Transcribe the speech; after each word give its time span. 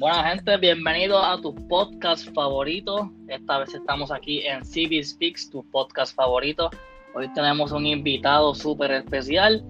Buena 0.00 0.24
gente, 0.30 0.56
bienvenido 0.56 1.22
a 1.22 1.38
tu 1.42 1.54
podcast 1.68 2.26
favorito. 2.34 3.12
Esta 3.28 3.58
vez 3.58 3.74
estamos 3.74 4.10
aquí 4.10 4.40
en 4.46 4.62
CB 4.62 5.04
Speaks, 5.04 5.50
tu 5.50 5.62
podcast 5.70 6.16
favorito. 6.16 6.70
Hoy 7.14 7.28
tenemos 7.34 7.70
un 7.72 7.84
invitado 7.84 8.54
súper 8.54 8.92
especial. 8.92 9.62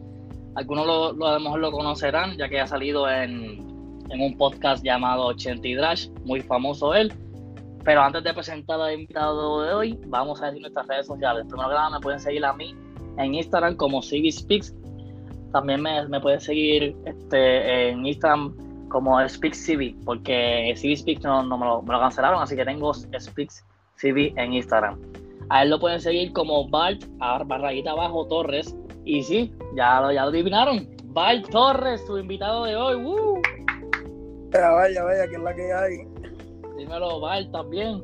Algunos 0.55 0.87
lo, 0.87 1.13
lo, 1.15 1.57
lo 1.57 1.73
conocerán, 1.73 2.39
ya 2.39 2.49
que 2.49 2.61
ha 2.61 2.67
salido 2.69 3.11
en, 3.11 3.59
en 4.09 4.21
un 4.21 4.37
podcast 4.39 4.85
llamado 4.85 5.27
80 5.27 5.69
Drash, 5.77 6.11
muy 6.25 6.43
famoso 6.43 6.95
él. 6.95 7.13
Pero 7.83 8.01
antes 8.01 8.23
de 8.23 8.33
presentar 8.33 8.81
al 8.81 9.01
invitado 9.01 9.63
de 9.63 9.75
hoy, 9.75 9.99
vamos 10.07 10.41
a 10.43 10.47
decir 10.47 10.61
nuestras 10.61 10.87
redes 10.87 11.09
sociales. 11.09 11.45
Primero 11.49 11.71
que 11.71 11.75
nada, 11.75 11.91
me 11.91 11.99
pueden 11.99 12.21
seguir 12.21 12.45
a 12.45 12.53
mí 12.53 12.73
en 13.19 13.35
Instagram 13.35 13.75
como 13.75 14.01
CB 14.01 14.31
Speaks. 14.31 14.77
También 15.53 15.83
me, 15.83 16.07
me 16.07 16.21
pueden 16.21 16.41
seguir 16.41 16.95
este, 17.05 17.89
en 17.89 18.07
Instagram 18.07 18.70
como 18.91 19.27
Speaks 19.27 19.65
CV, 19.65 19.97
porque 20.05 20.75
CB 20.77 20.97
Speaks 20.97 21.23
no, 21.23 21.43
no 21.43 21.57
me, 21.57 21.65
lo, 21.65 21.83
me, 21.83 21.95
lo, 21.95 22.01
cancelaron, 22.01 22.43
así 22.43 22.55
que 22.55 22.65
tengo 22.65 22.93
Speaks 22.93 23.65
CV 23.97 24.35
en 24.37 24.53
Instagram. 24.53 25.01
A 25.49 25.63
él 25.63 25.71
lo 25.71 25.81
pueden 25.81 26.01
seguir 26.01 26.33
como 26.33 26.69
Bart, 26.69 27.03
barraguita 27.19 27.93
abajo, 27.93 28.27
Torres. 28.27 28.77
Y 29.05 29.23
sí, 29.23 29.55
ya 29.75 30.01
lo, 30.01 30.13
ya 30.13 30.25
lo 30.25 30.29
adivinaron. 30.29 30.87
Bart 31.07 31.49
Torres, 31.51 32.05
su 32.07 32.19
invitado 32.19 32.65
de 32.65 32.77
hoy. 32.77 32.97
¡Woo! 33.03 33.41
Vaya, 34.53 34.71
vaya, 34.71 35.05
vaya, 35.05 35.29
que 35.29 35.37
es 35.37 35.43
la 35.43 35.55
que 35.55 35.73
hay. 35.73 35.97
Dímelo, 36.77 37.21
Bart, 37.21 37.51
también. 37.51 38.03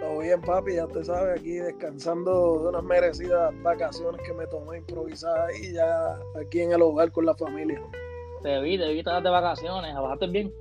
Todo 0.00 0.18
bien, 0.18 0.40
papi, 0.40 0.74
ya 0.74 0.86
te 0.88 1.04
sabes, 1.04 1.38
aquí 1.38 1.52
descansando 1.52 2.62
de 2.62 2.68
unas 2.70 2.82
merecidas 2.82 3.52
vacaciones 3.62 4.20
que 4.26 4.32
me 4.32 4.46
tomé 4.48 4.78
improvisadas 4.78 5.56
y 5.60 5.74
ya 5.74 6.18
aquí 6.40 6.60
en 6.60 6.72
el 6.72 6.82
hogar 6.82 7.12
con 7.12 7.26
la 7.26 7.34
familia. 7.36 7.80
Te 8.42 8.60
vi, 8.60 8.78
te 8.78 8.88
vi 8.88 8.94
que 8.94 8.98
estabas 9.00 9.22
de 9.22 9.30
vacaciones, 9.30 9.94
¿bajaste 9.94 10.26
bien? 10.26 10.52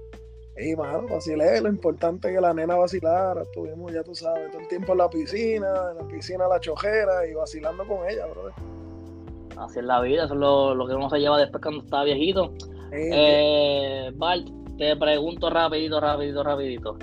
Sí, 0.58 0.76
mano, 0.76 1.08
vacilé, 1.10 1.62
lo 1.62 1.70
importante 1.70 2.28
es 2.28 2.36
que 2.36 2.42
la 2.42 2.54
nena 2.54 2.76
vacilara, 2.76 3.42
estuvimos, 3.42 3.92
ya 3.94 4.04
tú 4.04 4.14
sabes, 4.14 4.52
todo 4.52 4.62
el 4.62 4.68
tiempo 4.68 4.92
en 4.92 4.98
la 4.98 5.10
piscina, 5.10 5.92
en 5.92 5.98
la 5.98 6.08
piscina 6.08 6.48
la 6.48 6.60
chojera 6.60 7.26
y 7.26 7.34
vacilando 7.34 7.86
con 7.88 8.08
ella, 8.08 8.28
brother. 8.28 8.54
Así 9.58 9.80
es 9.80 9.86
la 9.86 10.02
vida, 10.02 10.26
eso 10.26 10.34
es 10.34 10.40
lo, 10.40 10.76
lo 10.76 10.88
que 10.88 10.94
uno 10.94 11.10
se 11.10 11.20
lleva 11.20 11.38
después 11.38 11.62
cuando 11.64 11.84
está 11.84 12.04
viejito. 12.04 12.54
Sí, 12.60 13.10
eh, 13.14 14.12
Bart, 14.16 14.48
te 14.78 14.96
pregunto 14.98 15.50
rapidito, 15.50 16.00
rapidito, 16.00 16.44
rapidito. 16.44 16.98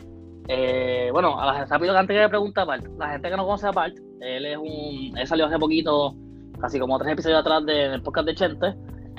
Eh, 0.48 1.08
bueno, 1.12 1.40
a 1.40 1.46
la, 1.46 1.64
rápido 1.64 1.92
que 1.92 1.98
antes 1.98 2.16
que 2.16 2.22
me 2.22 2.28
pregunta 2.28 2.64
Bart, 2.64 2.84
la 2.98 3.10
gente 3.10 3.30
que 3.30 3.36
no 3.36 3.44
conoce 3.44 3.66
a 3.66 3.72
Bart, 3.72 3.96
él 4.20 4.46
es 4.46 4.58
un, 4.58 5.16
él 5.16 5.26
salió 5.26 5.46
hace 5.46 5.58
poquito, 5.58 6.14
casi 6.60 6.78
como 6.78 6.98
tres 6.98 7.12
episodios 7.12 7.40
atrás 7.40 7.64
de, 7.64 7.88
del 7.88 8.02
podcast 8.02 8.26
de 8.26 8.34
Chente. 8.34 8.74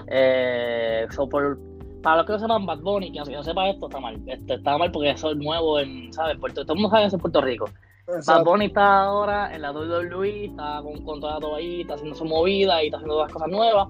Eh, 0.09 1.07
so 1.11 1.27
por, 1.29 1.59
para 2.01 2.17
los 2.17 2.25
que 2.25 2.33
no 2.33 2.39
sepan 2.39 2.65
Bad 2.65 2.79
Bunny, 2.79 3.11
que 3.11 3.19
no 3.19 3.43
sepa 3.43 3.69
esto, 3.69 3.87
está 3.87 3.99
mal. 3.99 4.19
Este, 4.25 4.55
está 4.55 4.77
mal 4.77 4.91
porque 4.91 5.11
eso 5.11 5.31
es 5.31 5.37
nuevo 5.37 5.79
en, 5.79 6.11
¿sabes? 6.13 6.37
Puerto, 6.37 6.63
todo 6.63 6.73
el 6.73 6.81
mundo 6.81 6.95
sabe 6.95 7.07
eso 7.07 7.15
en 7.15 7.21
Puerto 7.21 7.41
Rico. 7.41 7.65
Exacto. 8.07 8.33
Bad 8.33 8.45
Bunny 8.45 8.65
está 8.65 9.03
ahora 9.03 9.53
en 9.53 9.61
la 9.61 9.71
WWE, 9.71 10.45
está 10.45 10.81
con 10.81 10.93
un 10.93 11.05
contrato 11.05 11.55
ahí, 11.55 11.81
está 11.81 11.93
haciendo 11.93 12.15
su 12.15 12.25
movida 12.25 12.81
y 12.83 12.87
está 12.87 12.97
haciendo 12.97 13.15
todas 13.15 13.31
cosas 13.31 13.49
nuevas. 13.49 13.87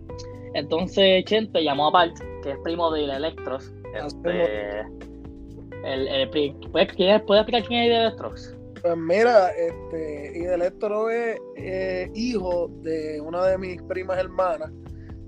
Entonces 0.53 1.23
Chente 1.25 1.63
llamó 1.63 1.87
a 1.87 1.91
Bart, 1.91 2.17
que 2.43 2.51
es 2.51 2.57
primo 2.63 2.91
de 2.91 3.05
Electros. 3.05 3.71
Este, 3.93 4.81
el, 5.83 6.07
el, 6.07 6.29
¿puedes, 6.29 6.93
¿Puedes 6.95 7.41
explicar 7.41 7.63
quién 7.63 7.83
es 7.83 7.99
Electros? 7.99 8.55
Pues 8.81 8.97
mira, 8.97 9.49
este, 9.51 10.53
Electro 10.53 11.09
es 11.09 11.37
eh, 11.57 12.09
hijo 12.15 12.69
de 12.81 13.19
una 13.21 13.45
de 13.45 13.57
mis 13.57 13.81
primas 13.83 14.17
hermanas, 14.17 14.71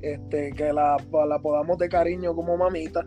este, 0.02 0.52
que 0.54 0.74
la, 0.74 0.98
la 1.28 1.40
podamos 1.40 1.78
de 1.78 1.90
cariño 1.90 2.36
como 2.36 2.58
mamita. 2.58 3.06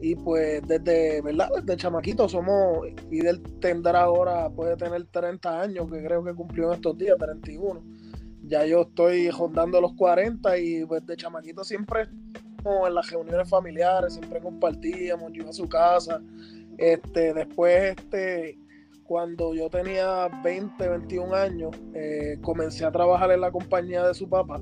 Y 0.00 0.14
pues 0.14 0.62
desde, 0.66 1.20
¿verdad? 1.22 1.50
Desde 1.56 1.76
chamaquito 1.76 2.28
somos, 2.28 2.86
y 3.10 3.26
él 3.26 3.42
tendrá 3.60 4.02
ahora, 4.02 4.48
puede 4.48 4.76
tener 4.76 5.04
30 5.06 5.60
años, 5.60 5.90
que 5.90 6.02
creo 6.04 6.22
que 6.22 6.34
cumplió 6.34 6.68
en 6.68 6.74
estos 6.74 6.96
días, 6.96 7.16
31. 7.18 7.82
Ya 8.44 8.64
yo 8.64 8.82
estoy 8.82 9.28
rondando 9.30 9.80
los 9.80 9.94
40 9.94 10.56
y 10.58 10.84
pues 10.84 11.04
de 11.04 11.16
chamaquito 11.16 11.64
siempre 11.64 12.08
en 12.86 12.94
las 12.94 13.10
reuniones 13.10 13.48
familiares, 13.48 14.14
siempre 14.14 14.40
compartíamos, 14.40 15.32
yo 15.32 15.42
iba 15.42 15.50
a 15.50 15.52
su 15.52 15.68
casa. 15.68 16.20
Este, 16.76 17.32
después, 17.34 17.96
este, 17.96 18.58
cuando 19.04 19.54
yo 19.54 19.70
tenía 19.70 20.28
20, 20.44 20.88
21 20.88 21.34
años, 21.34 21.76
eh, 21.94 22.38
comencé 22.42 22.84
a 22.84 22.92
trabajar 22.92 23.30
en 23.30 23.40
la 23.40 23.50
compañía 23.50 24.06
de 24.06 24.14
su 24.14 24.28
papá. 24.28 24.60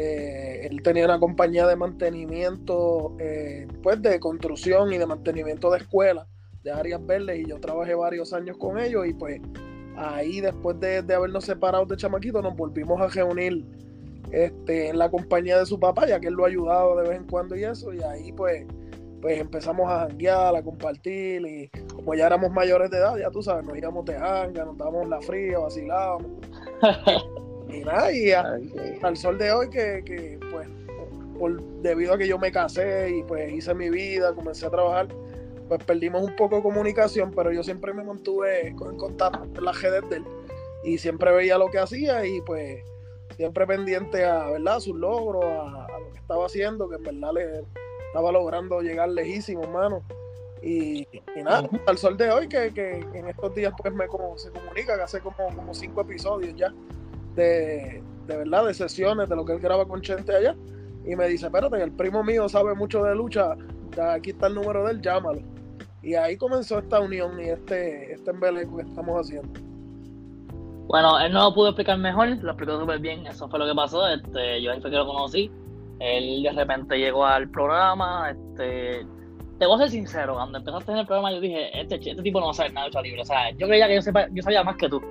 Eh, 0.00 0.68
él 0.70 0.80
tenía 0.80 1.06
una 1.06 1.18
compañía 1.18 1.66
de 1.66 1.74
mantenimiento, 1.74 3.16
eh, 3.18 3.66
pues 3.82 4.00
de 4.00 4.20
construcción 4.20 4.92
y 4.92 4.98
de 4.98 5.06
mantenimiento 5.06 5.72
de 5.72 5.78
escuelas, 5.78 6.28
de 6.62 6.70
áreas 6.70 7.04
verdes, 7.04 7.40
y 7.40 7.48
yo 7.48 7.58
trabajé 7.58 7.96
varios 7.96 8.32
años 8.32 8.56
con 8.58 8.78
ellos 8.78 9.08
y 9.08 9.12
pues 9.12 9.40
ahí 9.96 10.40
después 10.40 10.78
de, 10.78 11.02
de 11.02 11.14
habernos 11.14 11.44
separado 11.44 11.84
de 11.84 11.96
chamaquito 11.96 12.40
nos 12.40 12.54
volvimos 12.56 13.00
a 13.00 13.08
reunir 13.08 13.64
este, 14.30 14.90
en 14.90 14.98
la 14.98 15.10
compañía 15.10 15.58
de 15.58 15.66
su 15.66 15.80
papá, 15.80 16.06
ya 16.06 16.20
que 16.20 16.28
él 16.28 16.34
lo 16.34 16.44
ha 16.44 16.48
ayudado 16.48 16.96
de 16.98 17.08
vez 17.08 17.18
en 17.18 17.26
cuando 17.26 17.56
y 17.56 17.64
eso, 17.64 17.92
y 17.92 18.00
ahí 18.00 18.30
pues, 18.30 18.66
pues 19.20 19.40
empezamos 19.40 19.90
a 19.90 20.06
janguear, 20.06 20.54
a 20.54 20.62
compartir, 20.62 21.44
y 21.44 21.70
como 21.92 22.14
ya 22.14 22.28
éramos 22.28 22.52
mayores 22.52 22.88
de 22.92 22.98
edad, 22.98 23.16
ya 23.16 23.32
tú 23.32 23.42
sabes, 23.42 23.64
nos 23.64 23.76
íbamos 23.76 24.04
de 24.04 24.14
hanga, 24.14 24.64
nos 24.64 24.78
dábamos 24.78 25.08
la 25.08 25.20
fría, 25.22 25.58
vacilábamos. 25.58 26.30
y 27.68 27.80
nada, 27.80 28.12
y 28.12 28.32
al 28.32 29.16
sol 29.16 29.38
de 29.38 29.52
hoy 29.52 29.68
que, 29.68 30.02
que 30.04 30.38
pues, 30.50 30.68
por, 31.38 31.62
debido 31.82 32.14
a 32.14 32.18
que 32.18 32.26
yo 32.26 32.38
me 32.38 32.50
casé 32.50 33.10
y 33.10 33.22
pues 33.22 33.52
hice 33.52 33.74
mi 33.74 33.90
vida, 33.90 34.34
comencé 34.34 34.66
a 34.66 34.70
trabajar, 34.70 35.08
pues 35.68 35.84
perdimos 35.84 36.22
un 36.22 36.34
poco 36.36 36.56
de 36.56 36.62
comunicación, 36.62 37.32
pero 37.34 37.52
yo 37.52 37.62
siempre 37.62 37.92
me 37.92 38.04
mantuve 38.04 38.68
en 38.68 38.76
contacto 38.76 39.44
en 39.58 39.64
las 39.64 39.80
redes 39.82 40.08
de 40.08 40.16
él 40.16 40.24
y 40.84 40.98
siempre 40.98 41.32
veía 41.32 41.58
lo 41.58 41.70
que 41.70 41.78
hacía 41.78 42.24
y 42.24 42.40
pues 42.40 42.82
siempre 43.36 43.66
pendiente 43.66 44.24
a, 44.24 44.50
¿verdad? 44.50 44.80
sus 44.80 44.96
logros, 44.96 45.44
a, 45.44 45.84
a, 45.86 46.00
lo 46.00 46.12
que 46.12 46.18
estaba 46.18 46.46
haciendo, 46.46 46.88
que 46.88 46.96
en 46.96 47.02
verdad 47.02 47.32
le 47.34 47.64
estaba 48.06 48.32
logrando 48.32 48.80
llegar 48.80 49.08
lejísimo, 49.10 49.62
hermano. 49.62 50.02
Y, 50.60 51.06
y 51.36 51.42
nada, 51.44 51.62
uh 51.62 51.66
-huh. 51.66 51.82
al 51.86 51.98
sol 51.98 52.16
de 52.16 52.30
hoy, 52.30 52.48
que, 52.48 52.72
que, 52.74 53.06
que, 53.12 53.18
en 53.18 53.28
estos 53.28 53.54
días 53.54 53.72
pues 53.80 53.94
me 53.94 54.08
como, 54.08 54.36
se 54.36 54.50
comunica 54.50 54.96
que 54.96 55.02
hace 55.02 55.20
como, 55.20 55.54
como 55.54 55.72
cinco 55.72 56.00
episodios 56.00 56.56
ya 56.56 56.72
de, 57.38 58.02
de 58.26 58.36
verdad, 58.36 58.66
de 58.66 58.74
sesiones, 58.74 59.28
de 59.28 59.36
lo 59.36 59.44
que 59.44 59.54
él 59.54 59.60
graba 59.60 59.86
con 59.86 60.02
Chente 60.02 60.34
allá. 60.34 60.54
Y 61.06 61.16
me 61.16 61.26
dice, 61.28 61.46
espérate, 61.46 61.82
el 61.82 61.92
primo 61.92 62.22
mío 62.22 62.48
sabe 62.48 62.74
mucho 62.74 63.02
de 63.02 63.14
lucha, 63.14 63.56
aquí 64.12 64.30
está 64.30 64.48
el 64.48 64.54
número 64.54 64.84
de 64.84 64.92
él, 64.92 65.00
llámalo. 65.00 65.40
Y 66.02 66.14
ahí 66.14 66.36
comenzó 66.36 66.78
esta 66.78 67.00
unión 67.00 67.40
y 67.40 67.44
este, 67.44 68.12
este 68.12 68.30
embeleco 68.30 68.76
que 68.76 68.82
estamos 68.82 69.20
haciendo. 69.20 69.48
Bueno, 70.88 71.18
él 71.20 71.32
no 71.32 71.44
lo 71.44 71.54
pudo 71.54 71.68
explicar 71.68 71.98
mejor, 71.98 72.28
lo 72.28 72.50
explicó 72.50 72.80
súper 72.80 72.98
bien, 72.98 73.26
eso 73.26 73.48
fue 73.48 73.58
lo 73.58 73.66
que 73.66 73.74
pasó, 73.74 74.08
este, 74.08 74.62
yo 74.62 74.72
ahí 74.72 74.80
fue 74.80 74.90
que 74.90 74.96
lo 74.96 75.06
conocí, 75.06 75.50
él 76.00 76.42
de 76.42 76.52
repente 76.52 76.96
llegó 76.96 77.26
al 77.26 77.50
programa, 77.50 78.30
este, 78.30 79.06
te 79.58 79.66
voy 79.66 79.74
a 79.74 79.78
ser 79.80 79.90
sincero, 79.90 80.34
cuando 80.34 80.56
empezaste 80.56 80.92
en 80.92 80.98
el 80.98 81.06
programa 81.06 81.30
yo 81.30 81.40
dije, 81.40 81.78
este, 81.78 81.96
este 81.96 82.22
tipo 82.22 82.40
no 82.40 82.46
va 82.46 82.52
a 82.52 82.54
saber 82.54 82.72
nada 82.72 82.86
de 82.86 82.88
lucha 82.88 83.02
libre, 83.02 83.20
o 83.20 83.24
sea, 83.26 83.50
yo 83.50 83.66
creía 83.66 83.86
que 83.86 83.96
yo, 83.96 84.02
sepa, 84.02 84.28
yo 84.32 84.42
sabía 84.42 84.64
más 84.64 84.76
que 84.76 84.88
tú, 84.88 85.02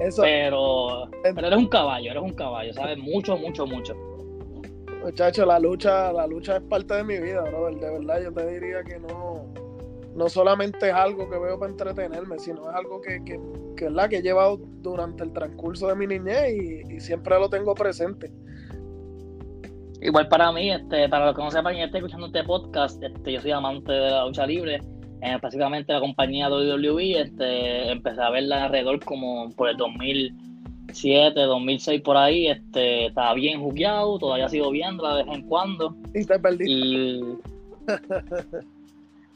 eso, 0.00 0.22
pero, 0.22 1.08
pero 1.22 1.46
eres 1.46 1.58
un 1.58 1.68
caballo, 1.68 2.10
eres 2.10 2.22
un 2.22 2.32
caballo, 2.32 2.72
sabes 2.72 2.98
mucho, 2.98 3.36
mucho, 3.36 3.66
mucho. 3.66 3.94
Muchacho, 5.02 5.44
la 5.44 5.58
lucha, 5.58 6.12
la 6.12 6.26
lucha 6.26 6.56
es 6.56 6.62
parte 6.62 6.94
de 6.94 7.04
mi 7.04 7.18
vida, 7.18 7.42
brother, 7.42 7.78
de 7.78 7.90
verdad, 7.90 8.22
yo 8.22 8.32
te 8.32 8.46
diría 8.46 8.82
que 8.82 8.98
no, 8.98 9.52
no 10.14 10.28
solamente 10.28 10.88
es 10.88 10.94
algo 10.94 11.28
que 11.28 11.38
veo 11.38 11.58
para 11.58 11.72
entretenerme, 11.72 12.38
sino 12.38 12.70
es 12.70 12.74
algo 12.74 13.00
que, 13.00 13.22
que, 13.24 13.38
que, 13.76 13.90
la 13.90 14.08
que 14.08 14.16
he 14.16 14.22
llevado 14.22 14.58
durante 14.80 15.24
el 15.24 15.32
transcurso 15.32 15.88
de 15.88 15.94
mi 15.94 16.06
niñez 16.06 16.54
y, 16.54 16.94
y, 16.94 17.00
siempre 17.00 17.38
lo 17.38 17.48
tengo 17.48 17.74
presente. 17.74 18.32
Igual 20.00 20.28
para 20.28 20.52
mí, 20.52 20.70
este, 20.70 21.08
para 21.08 21.26
los 21.26 21.36
que 21.36 21.42
no 21.42 21.50
sepan 21.50 21.76
y 21.76 21.82
estén 21.82 21.98
escuchando 21.98 22.26
este 22.26 22.44
podcast, 22.44 23.02
este, 23.02 23.32
yo 23.32 23.40
soy 23.40 23.50
amante 23.50 23.92
de 23.92 24.10
la 24.10 24.26
lucha 24.26 24.46
libre, 24.46 24.80
eh, 25.24 25.34
específicamente 25.34 25.92
la 25.92 26.00
compañía 26.00 26.50
WWE, 26.50 27.20
este, 27.22 27.90
empecé 27.90 28.20
a 28.20 28.30
verla 28.30 28.64
alrededor 28.64 29.02
como 29.02 29.50
por 29.52 29.70
el 29.70 29.76
2007, 29.76 31.40
2006 31.40 32.02
por 32.02 32.16
ahí, 32.16 32.48
este, 32.48 33.06
estaba 33.06 33.32
bien 33.34 33.60
jugueado, 33.60 34.18
todavía 34.18 34.48
sigo 34.48 34.70
viéndola 34.70 35.16
de 35.16 35.24
vez 35.24 35.34
en 35.34 35.42
cuando. 35.48 35.96
Y 36.14 36.24
te 36.26 36.38
perdiste. 36.38 36.70
Y... 36.70 37.22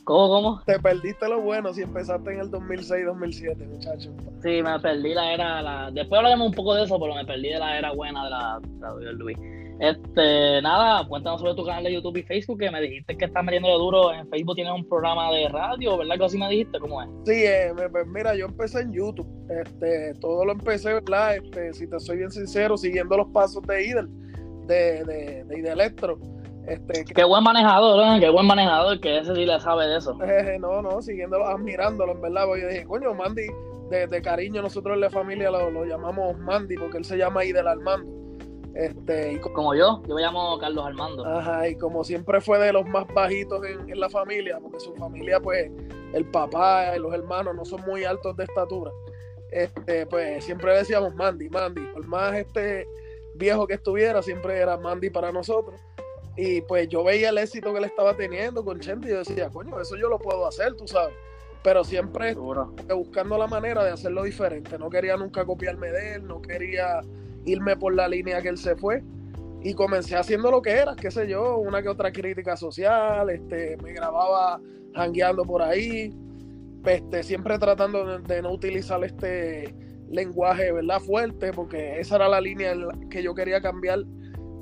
¿Cómo, 0.05 0.29
cómo? 0.29 0.62
Te 0.64 0.79
perdiste 0.79 1.29
lo 1.29 1.43
bueno 1.43 1.73
si 1.75 1.82
empezaste 1.82 2.32
en 2.32 2.40
el 2.40 2.50
2006-2007, 2.50 3.67
muchacho. 3.67 4.11
Sí, 4.43 4.62
me 4.62 4.81
perdí 4.81 5.12
la 5.12 5.35
era. 5.35 5.61
La... 5.61 5.90
Después 5.90 6.19
hablaremos 6.19 6.49
un 6.49 6.55
poco 6.55 6.75
de 6.75 6.85
eso, 6.85 6.99
pero 6.99 7.14
me 7.14 7.26
perdí 7.26 7.49
de 7.49 7.58
la 7.58 7.79
era 7.79 7.93
buena 7.93 8.25
de 8.25 8.31
la, 8.31 8.61
de 8.62 8.81
la 8.81 8.94
WWE. 8.94 9.67
Este, 9.80 10.60
nada, 10.60 11.06
cuéntanos 11.06 11.40
sobre 11.40 11.54
tu 11.54 11.64
canal 11.64 11.84
de 11.84 11.92
YouTube 11.94 12.16
y 12.16 12.22
Facebook, 12.25 12.58
que 12.58 12.70
me 12.70 12.80
dijiste 12.80 13.16
que 13.16 13.26
estás 13.26 13.44
metiéndole 13.44 13.75
duro. 13.75 14.12
En 14.12 14.28
Facebook 14.28 14.56
tienes 14.56 14.75
un 14.75 14.88
programa 14.88 15.30
de 15.30 15.48
radio, 15.48 15.96
¿verdad? 15.96 16.16
Que 16.19 16.25
así 16.25 16.38
me 16.38 16.48
dijiste, 16.48 16.80
¿cómo 16.80 17.00
es? 17.02 17.08
Sí, 17.25 17.44
eh, 17.44 17.72
mira, 18.06 18.34
yo 18.34 18.46
empecé 18.46 18.80
en 18.80 18.92
YouTube. 18.92 19.28
Este, 19.48 20.14
todo 20.20 20.44
lo 20.44 20.52
empecé, 20.52 20.94
¿verdad? 20.94 21.36
Este, 21.36 21.72
si 21.75 21.88
te 21.88 22.00
soy 22.00 22.19
bien 22.19 22.30
sincero, 22.30 22.76
siguiendo 22.76 23.16
los 23.16 23.28
pasos 23.28 23.62
de 23.62 23.86
Idel, 23.86 24.08
de, 24.66 25.04
de, 25.04 25.44
de 25.44 25.58
Ida 25.58 25.72
Electro 25.72 26.19
Este, 26.66 27.04
qué 27.04 27.25
buen 27.25 27.42
manejador, 27.44 28.16
¿eh? 28.16 28.20
qué 28.20 28.30
buen 28.30 28.46
manejador, 28.46 29.00
que 29.00 29.19
ese 29.19 29.34
sí 29.34 29.46
le 29.46 29.60
sabe 29.60 29.86
de 29.86 29.98
eso. 29.98 30.19
Eh, 30.25 30.58
no, 30.60 30.82
no, 30.82 31.00
siguiéndolo, 31.00 31.46
admirándolo, 31.46 32.12
en 32.12 32.20
verdad, 32.20 32.46
porque 32.46 32.62
yo 32.62 32.69
dije, 32.69 32.84
coño, 32.84 33.14
Mandy, 33.14 33.46
de, 33.90 34.22
cariño 34.22 34.60
nosotros 34.60 34.94
en 34.94 35.00
la 35.02 35.10
familia 35.10 35.50
lo, 35.50 35.84
llamamos 35.84 36.36
Mandy, 36.38 36.76
porque 36.76 36.98
él 36.98 37.04
se 37.04 37.16
llama 37.16 37.42
ahí 37.42 37.52
del 37.52 37.69
Armando. 37.69 38.17
Este, 38.78 39.32
y 39.32 39.38
como, 39.40 39.75
yo, 39.75 40.00
yo 40.06 40.14
me 40.14 40.22
llamo 40.22 40.56
Carlos 40.60 40.86
Armando. 40.86 41.26
Ajá, 41.26 41.69
y 41.69 41.75
como 41.75 42.04
siempre 42.04 42.40
fue 42.40 42.60
de 42.60 42.72
los 42.72 42.86
más 42.86 43.06
bajitos 43.12 43.64
en, 43.66 43.90
en 43.90 43.98
la 43.98 44.08
familia, 44.08 44.60
porque 44.62 44.78
su 44.78 44.94
familia, 44.94 45.40
pues, 45.40 45.69
el 46.12 46.25
papá 46.26 46.96
y 46.96 47.00
los 47.00 47.12
hermanos 47.12 47.56
no 47.56 47.64
son 47.64 47.80
muy 47.82 48.04
altos 48.04 48.36
de 48.36 48.44
estatura. 48.44 48.92
Este, 49.50 50.06
pues 50.06 50.44
siempre 50.44 50.76
decíamos 50.76 51.12
Mandy, 51.16 51.48
Mandy. 51.48 51.86
Por 51.92 52.06
más 52.06 52.36
este 52.36 52.86
viejo 53.34 53.66
que 53.66 53.75
estuviera, 53.75 54.22
siempre 54.22 54.58
era 54.58 54.76
Mandy 54.76 55.10
para 55.10 55.32
nosotros. 55.32 55.80
Y 56.36 56.60
pues 56.60 56.88
yo 56.88 57.02
veía 57.02 57.30
el 57.30 57.38
éxito 57.38 57.72
que 57.72 57.78
él 57.78 57.84
estaba 57.84 58.16
teniendo 58.16 58.64
con 58.64 58.78
Chente 58.78 59.08
y 59.08 59.10
yo 59.10 59.19
decía, 59.19 59.50
coño, 59.50 59.80
eso 59.80 59.96
yo 59.96 60.08
lo 60.08 60.20
puedo 60.20 60.46
hacer, 60.46 60.75
tú 60.75 60.86
sabes. 60.86 61.16
Pero 61.64 61.82
siempre 61.82 62.36
buscando 62.94 63.36
la 63.36 63.48
manera 63.48 63.82
de 63.82 63.90
hacerlo 63.90 64.22
diferente. 64.22 64.78
No 64.78 64.88
quería 64.88 65.16
nunca 65.16 65.44
copiarme 65.44 65.90
de 65.90 66.14
él, 66.14 66.28
no 66.28 66.40
quería 66.40 67.00
irme 67.44 67.76
por 67.76 67.94
la 67.94 68.08
línea 68.08 68.43
que 68.43 68.49
él 68.49 68.58
se 68.58 68.76
fue. 68.76 69.02
Y 69.62 69.75
comencé 69.75 70.17
haciendo 70.17 70.50
lo 70.50 70.62
que 70.62 70.70
era, 70.70 70.94
qué 70.94 71.11
sé 71.11 71.29
yo, 71.29 71.58
una 71.58 71.82
que 71.82 71.88
otra 71.88 72.12
crítica 72.12 72.56
social, 72.56 73.29
este, 73.31 73.76
me 73.79 73.93
grababa 73.93 74.61
jangueando 74.94 75.44
por 75.44 75.62
ahí, 75.62 76.14
este, 76.85 77.23
siempre 77.23 77.58
tratando 77.58 78.19
de, 78.19 78.43
no 78.43 78.52
utilizar 78.52 79.02
este 79.05 79.75
lenguaje, 80.11 80.73
¿verdad? 80.73 81.00
Fuerte, 81.00 81.52
porque 81.52 81.99
esa 81.99 82.17
era 82.17 82.29
la 82.29 82.40
línea 82.40 82.73
que 83.11 83.23
yo 83.23 83.35
quería 83.35 83.61
cambiar 83.61 84.05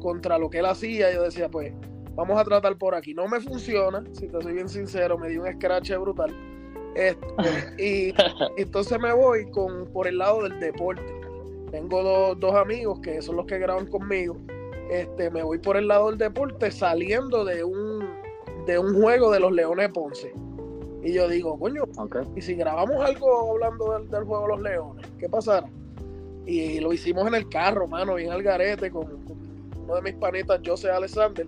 contra 0.00 0.38
lo 0.38 0.49
que 0.49 0.58
él 0.58 0.67
hacía. 0.67 1.12
Yo 1.12 1.23
decía, 1.23 1.49
pues, 1.50 1.75
vamos 2.14 2.38
a 2.40 2.44
tratar 2.44 2.76
por 2.78 2.94
aquí. 2.94 3.14
No 3.14 3.28
me 3.28 3.40
funciona, 3.40 4.02
si 4.12 4.28
te 4.28 4.40
soy 4.40 4.55
bien 4.55 4.69
sincero, 4.69 5.19
me 5.19 5.28
dio 5.28 5.43
un 5.43 5.52
scratch 5.52 5.93
brutal. 5.93 6.34
Este, 6.94 7.82
y, 7.82 8.14
entonces 8.56 8.99
me 8.99 9.12
voy 9.12 9.50
con, 9.50 9.87
por 9.93 10.08
el 10.08 10.19
lado 10.19 10.43
del 10.43 10.58
deporte. 10.58 11.05
Tengo 11.70 12.02
dos, 12.02 12.40
dos 12.40 12.54
amigos 12.54 13.00
que 13.00 13.20
son 13.22 13.36
los 13.36 13.46
que 13.46 13.58
graban 13.58 13.86
conmigo. 13.86 14.36
Este, 14.90 15.30
me 15.30 15.42
voy 15.42 15.58
por 15.58 15.76
el 15.76 15.88
lado 15.88 16.08
del 16.10 16.18
deporte 16.18 16.70
saliendo 16.70 17.44
de 17.44 17.64
un, 17.64 18.08
de 18.66 18.78
un 18.78 19.00
juego 19.00 19.30
de 19.30 19.40
los 19.40 19.52
Leones 19.52 19.90
Ponce. 19.90 20.32
Y 21.02 21.12
yo 21.12 21.28
digo, 21.28 21.58
coño, 21.58 21.84
y 22.34 22.40
si 22.40 22.54
grabamos 22.54 22.96
algo 23.04 23.52
hablando 23.52 23.98
del, 23.98 24.24
juego 24.24 24.42
de 24.42 24.48
los 24.48 24.62
Leones, 24.62 25.06
¿qué 25.18 25.28
pasará? 25.28 25.68
Y 26.46 26.80
lo 26.80 26.92
hicimos 26.92 27.26
en 27.26 27.34
el 27.34 27.48
carro, 27.48 27.86
mano, 27.86 28.14
bien 28.14 28.30
al 28.30 28.42
garete, 28.42 28.90
con, 28.90 29.24
uno 29.84 29.94
de 29.94 30.02
mis 30.02 30.14
panitas, 30.14 30.60
José 30.64 30.90
Alexander. 30.90 31.46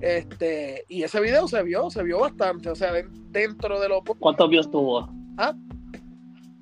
Este, 0.00 0.84
y 0.88 1.02
ese 1.02 1.20
video 1.20 1.48
se 1.48 1.62
vio, 1.62 1.88
se 1.88 2.02
vio 2.02 2.20
bastante, 2.20 2.68
o 2.68 2.74
sea, 2.74 2.92
dentro 3.30 3.80
de 3.80 3.88
los... 3.88 4.02
¿Cuántos 4.18 4.50
views 4.50 4.70
tuvo? 4.70 5.08
¿Ah? 5.38 5.54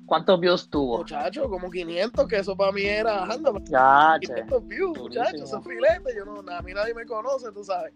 ¿Cuántos 0.05 0.39
views 0.39 0.69
tuvo? 0.69 0.97
Muchacho, 0.97 1.49
como 1.49 1.69
500, 1.69 2.27
que 2.27 2.37
eso 2.37 2.55
para 2.55 2.71
mí 2.71 2.83
era, 2.83 3.23
anda, 3.23 3.51
ya, 3.65 4.17
500 4.19 4.67
views, 4.67 4.97
muchachos, 4.97 5.41
eso 5.41 5.59
es 5.59 5.65
filete, 5.65 6.15
yo 6.15 6.25
no, 6.25 6.39
a 6.51 6.61
mí 6.61 6.73
nadie 6.73 6.93
me 6.93 7.05
conoce, 7.05 7.51
tú 7.51 7.63
sabes. 7.63 7.93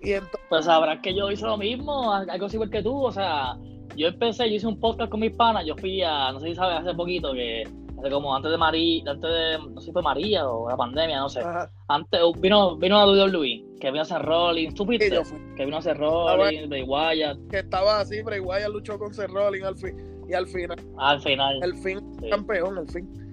Y 0.00 0.12
entonces... 0.12 0.40
Pues 0.48 0.64
sabrás 0.66 1.00
que 1.00 1.14
yo 1.14 1.30
hice 1.30 1.44
lo 1.44 1.56
mismo, 1.56 2.12
algo 2.12 2.46
así 2.46 2.56
igual 2.56 2.70
que 2.70 2.82
tú, 2.82 3.04
o 3.04 3.12
sea, 3.12 3.56
yo 3.96 4.08
empecé, 4.08 4.48
yo 4.48 4.56
hice 4.56 4.66
un 4.66 4.78
podcast 4.78 5.10
con 5.10 5.20
mis 5.20 5.34
panas, 5.34 5.64
yo 5.66 5.74
fui 5.76 6.02
a, 6.02 6.32
no 6.32 6.40
sé 6.40 6.48
si 6.48 6.54
sabes, 6.54 6.80
hace 6.80 6.94
poquito, 6.94 7.32
que 7.32 7.64
hace 7.98 8.10
como 8.10 8.34
antes 8.34 8.50
de 8.50 8.56
María, 8.56 9.10
antes 9.10 9.30
de, 9.30 9.58
no 9.70 9.80
sé 9.80 9.86
si 9.86 9.92
fue 9.92 10.02
María 10.02 10.48
o 10.48 10.68
la 10.68 10.76
pandemia, 10.76 11.18
no 11.18 11.28
sé. 11.28 11.40
Antes 11.88 12.20
vino, 12.38 12.76
vino 12.76 12.98
a 12.98 13.06
WWE, 13.06 13.64
que 13.80 13.88
vino 13.88 14.00
a 14.00 14.02
hacer 14.02 14.22
Rolling, 14.22 14.72
¿tú 14.72 14.86
Que 14.86 15.64
vino 15.64 15.76
a 15.76 15.78
hacer 15.80 15.96
Rolling, 15.96 16.68
Bray 16.68 16.82
Wyatt. 16.82 17.38
Que 17.50 17.58
estaba 17.58 18.00
así, 18.00 18.22
Bray 18.22 18.40
Wyatt 18.40 18.70
luchó 18.70 18.98
con 18.98 19.12
Seth 19.12 19.30
Rolling 19.30 19.62
al 19.62 19.76
fin, 19.76 19.96
y 20.28 20.34
al 20.34 20.46
final. 20.46 20.78
Al 20.98 21.20
final. 21.20 21.60
El 21.62 21.74
fin, 21.76 22.00
campeón, 22.30 22.78
el 22.78 22.88
fin. 22.88 23.28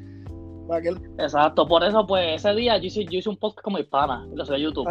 Exacto, 1.19 1.67
por 1.67 1.83
eso 1.83 2.07
pues 2.07 2.41
ese 2.41 2.55
día 2.55 2.77
yo 2.77 2.85
hice, 2.85 3.05
yo 3.05 3.19
hice 3.19 3.29
un 3.29 3.37
podcast 3.37 3.61
con 3.61 3.73
mi 3.75 3.83
pana, 3.83 4.27
lo 4.33 4.45
subí 4.45 4.55
a 4.55 4.59
YouTube. 4.59 4.87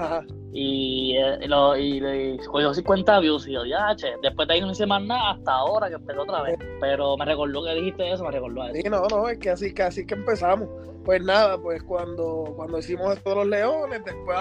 Y, 0.53 1.17
eh, 1.17 1.49
lo, 1.49 1.77
y 1.77 1.99
le 1.99 2.39
cogió 2.47 2.73
50 2.73 3.19
views 3.21 3.49
y 3.49 3.53
yo, 3.53 3.65
ya, 3.65 3.95
che, 3.97 4.13
después 4.23 4.47
de 4.47 4.55
ahí 4.55 4.61
no 4.61 4.71
hice 4.71 4.87
más 4.87 5.03
nada 5.03 5.33
hasta 5.33 5.53
ahora 5.53 5.89
que 5.89 5.97
empezó 5.97 6.23
otra 6.23 6.43
vez. 6.43 6.59
Pero 6.81 7.17
me 7.17 7.25
recordó 7.25 7.65
que 7.65 7.75
dijiste 7.75 8.13
eso, 8.13 8.23
me 8.23 8.31
recordó 8.31 8.65
eso. 8.65 8.75
Sí, 8.75 8.89
no, 8.89 9.07
no, 9.09 9.29
es 9.29 9.39
que 9.39 9.51
así, 9.51 9.75
casi 9.75 10.07
que 10.07 10.15
empezamos. 10.15 10.69
Pues 11.05 11.23
nada, 11.23 11.59
pues 11.59 11.83
cuando, 11.83 12.53
cuando 12.55 12.79
hicimos 12.79 13.17
esto 13.17 13.31
de 13.31 13.37
los 13.37 13.47
leones, 13.49 14.05
después 14.05 14.39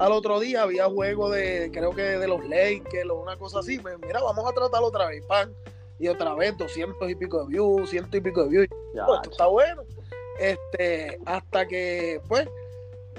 al 0.00 0.12
otro 0.12 0.40
día 0.40 0.62
había 0.62 0.86
juego 0.86 1.30
de, 1.30 1.70
creo 1.72 1.92
que 1.92 2.02
de 2.02 2.26
los 2.26 2.44
Lakers 2.48 3.08
o 3.08 3.22
una 3.22 3.36
cosa 3.36 3.60
así. 3.60 3.78
Pues 3.78 3.96
mira, 4.04 4.20
vamos 4.20 4.44
a 4.44 4.52
tratarlo 4.52 4.88
otra 4.88 5.06
vez, 5.06 5.24
pan. 5.26 5.54
Y 5.98 6.08
otra 6.08 6.34
vez 6.34 6.56
200 6.56 7.10
y 7.10 7.14
pico 7.14 7.44
de 7.44 7.48
views, 7.48 7.90
ciento 7.90 8.16
y 8.16 8.20
pico 8.20 8.44
de 8.44 8.50
views. 8.50 8.68
Ya, 8.94 9.06
pues, 9.06 9.20
esto 9.22 9.30
está 9.30 9.46
bueno. 9.46 9.82
Este, 10.38 11.20
hasta 11.26 11.66
que, 11.66 12.20
pues, 12.28 12.48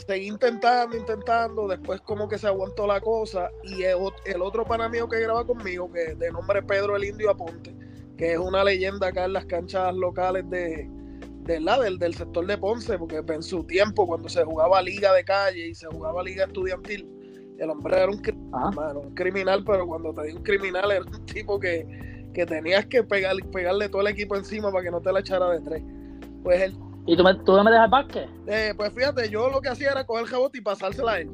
seguí 0.06 0.27
intentando, 0.27 0.98
intentando, 0.98 1.68
después 1.68 2.01
como 2.01 2.27
que 2.27 2.38
se 2.38 2.48
aguantó 2.48 2.86
la 2.86 3.00
cosa 3.00 3.50
y 3.63 3.83
el, 3.83 4.42
otro 4.42 4.66
pana 4.66 4.89
mío 4.89 5.07
que 5.07 5.22
graba 5.22 5.45
conmigo, 5.45 5.92
que 5.92 6.16
de 6.16 6.31
nombre 6.31 6.62
Pedro 6.63 6.95
el 6.95 7.06
Indio 7.06 7.30
Aponte, 7.30 7.74
que 8.18 8.33
es 8.33 8.38
una 8.38 8.63
leyenda 8.63 9.07
acá 9.07 9.25
en 9.25 9.33
las 9.33 9.45
canchas 9.45 9.95
locales 9.95 10.50
de, 10.50 10.89
de 11.44 11.60
la, 11.60 11.80
del, 11.80 11.98
del 11.98 12.13
sector 12.13 12.45
de 12.45 12.57
Ponce, 12.57 12.98
porque 12.98 13.24
en 13.27 13.44
su 13.44 13.63
tiempo 13.63 14.06
cuando 14.06 14.27
se 14.27 14.44
jugaba 14.44 14.81
liga 14.81 15.13
de 15.13 15.24
calle 15.24 15.68
y 15.68 15.75
se 15.75 15.88
jugaba 15.88 16.24
liga 16.24 16.45
estudiantil, 16.45 17.10
el 17.57 17.69
hombre 17.69 17.95
era 17.95 18.12
un, 18.12 18.22
un 18.98 19.16
criminal, 19.16 19.63
pero 19.66 19.88
cuando 19.88 20.13
te 20.13 20.24
di 20.24 20.33
un 20.33 20.44
criminal 20.44 20.92
era 20.92 21.06
un 21.06 21.25
tipo 21.25 21.57
que, 21.57 21.88
que 22.36 22.46
tenías 22.46 22.86
que 22.86 23.02
pegar, 23.02 23.36
pegarle 23.52 23.88
todo 23.88 24.02
el 24.02 24.08
equipo 24.08 24.36
encima 24.36 24.70
para 24.72 24.84
que 24.84 24.92
no 24.92 25.02
te 25.02 25.12
la 25.12 25.22
echara 25.22 25.50
de 25.50 25.62
tres. 25.62 25.84
Pues 26.44 26.62
él 26.62 26.78
¿Y 27.08 27.16
tú 27.16 27.24
me, 27.24 27.34
tú 27.36 27.54
me 27.64 27.72
dejas 27.72 27.90
básquet? 27.90 28.28
Eh, 28.48 28.74
pues 28.76 28.92
fíjate, 28.94 29.30
yo 29.30 29.50
lo 29.50 29.62
que 29.62 29.70
hacía 29.70 29.92
era 29.92 30.06
coger 30.06 30.26
el 30.26 30.32
rebote 30.32 30.58
y 30.58 30.62
pasársela 30.62 31.14
a 31.14 31.20
él. 31.20 31.30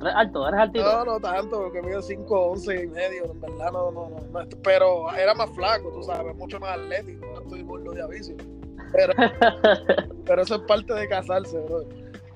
¿Eres 0.00 0.14
alto? 0.14 0.48
¿Eres 0.48 0.60
altito? 0.60 0.84
No, 0.84 1.04
no 1.04 1.20
tanto, 1.20 1.58
porque 1.58 1.82
mido 1.82 2.00
5, 2.00 2.40
11 2.52 2.84
y 2.84 2.86
medio, 2.86 3.24
en 3.32 3.40
verdad 3.40 3.72
no, 3.72 3.90
no, 3.90 4.10
no, 4.10 4.48
Pero 4.62 5.12
era 5.14 5.34
más 5.34 5.50
flaco, 5.50 5.90
tú 5.92 6.02
sabes, 6.04 6.36
mucho 6.36 6.60
más 6.60 6.78
atlético, 6.78 7.26
no 7.26 7.40
estoy 7.42 7.62
gordo 7.62 7.90
de 7.92 8.02
aviso. 8.02 8.32
Pero, 8.92 9.12
pero 10.24 10.42
eso 10.42 10.54
es 10.54 10.62
parte 10.62 10.94
de 10.94 11.08
casarse, 11.08 11.58
bro. 11.58 11.84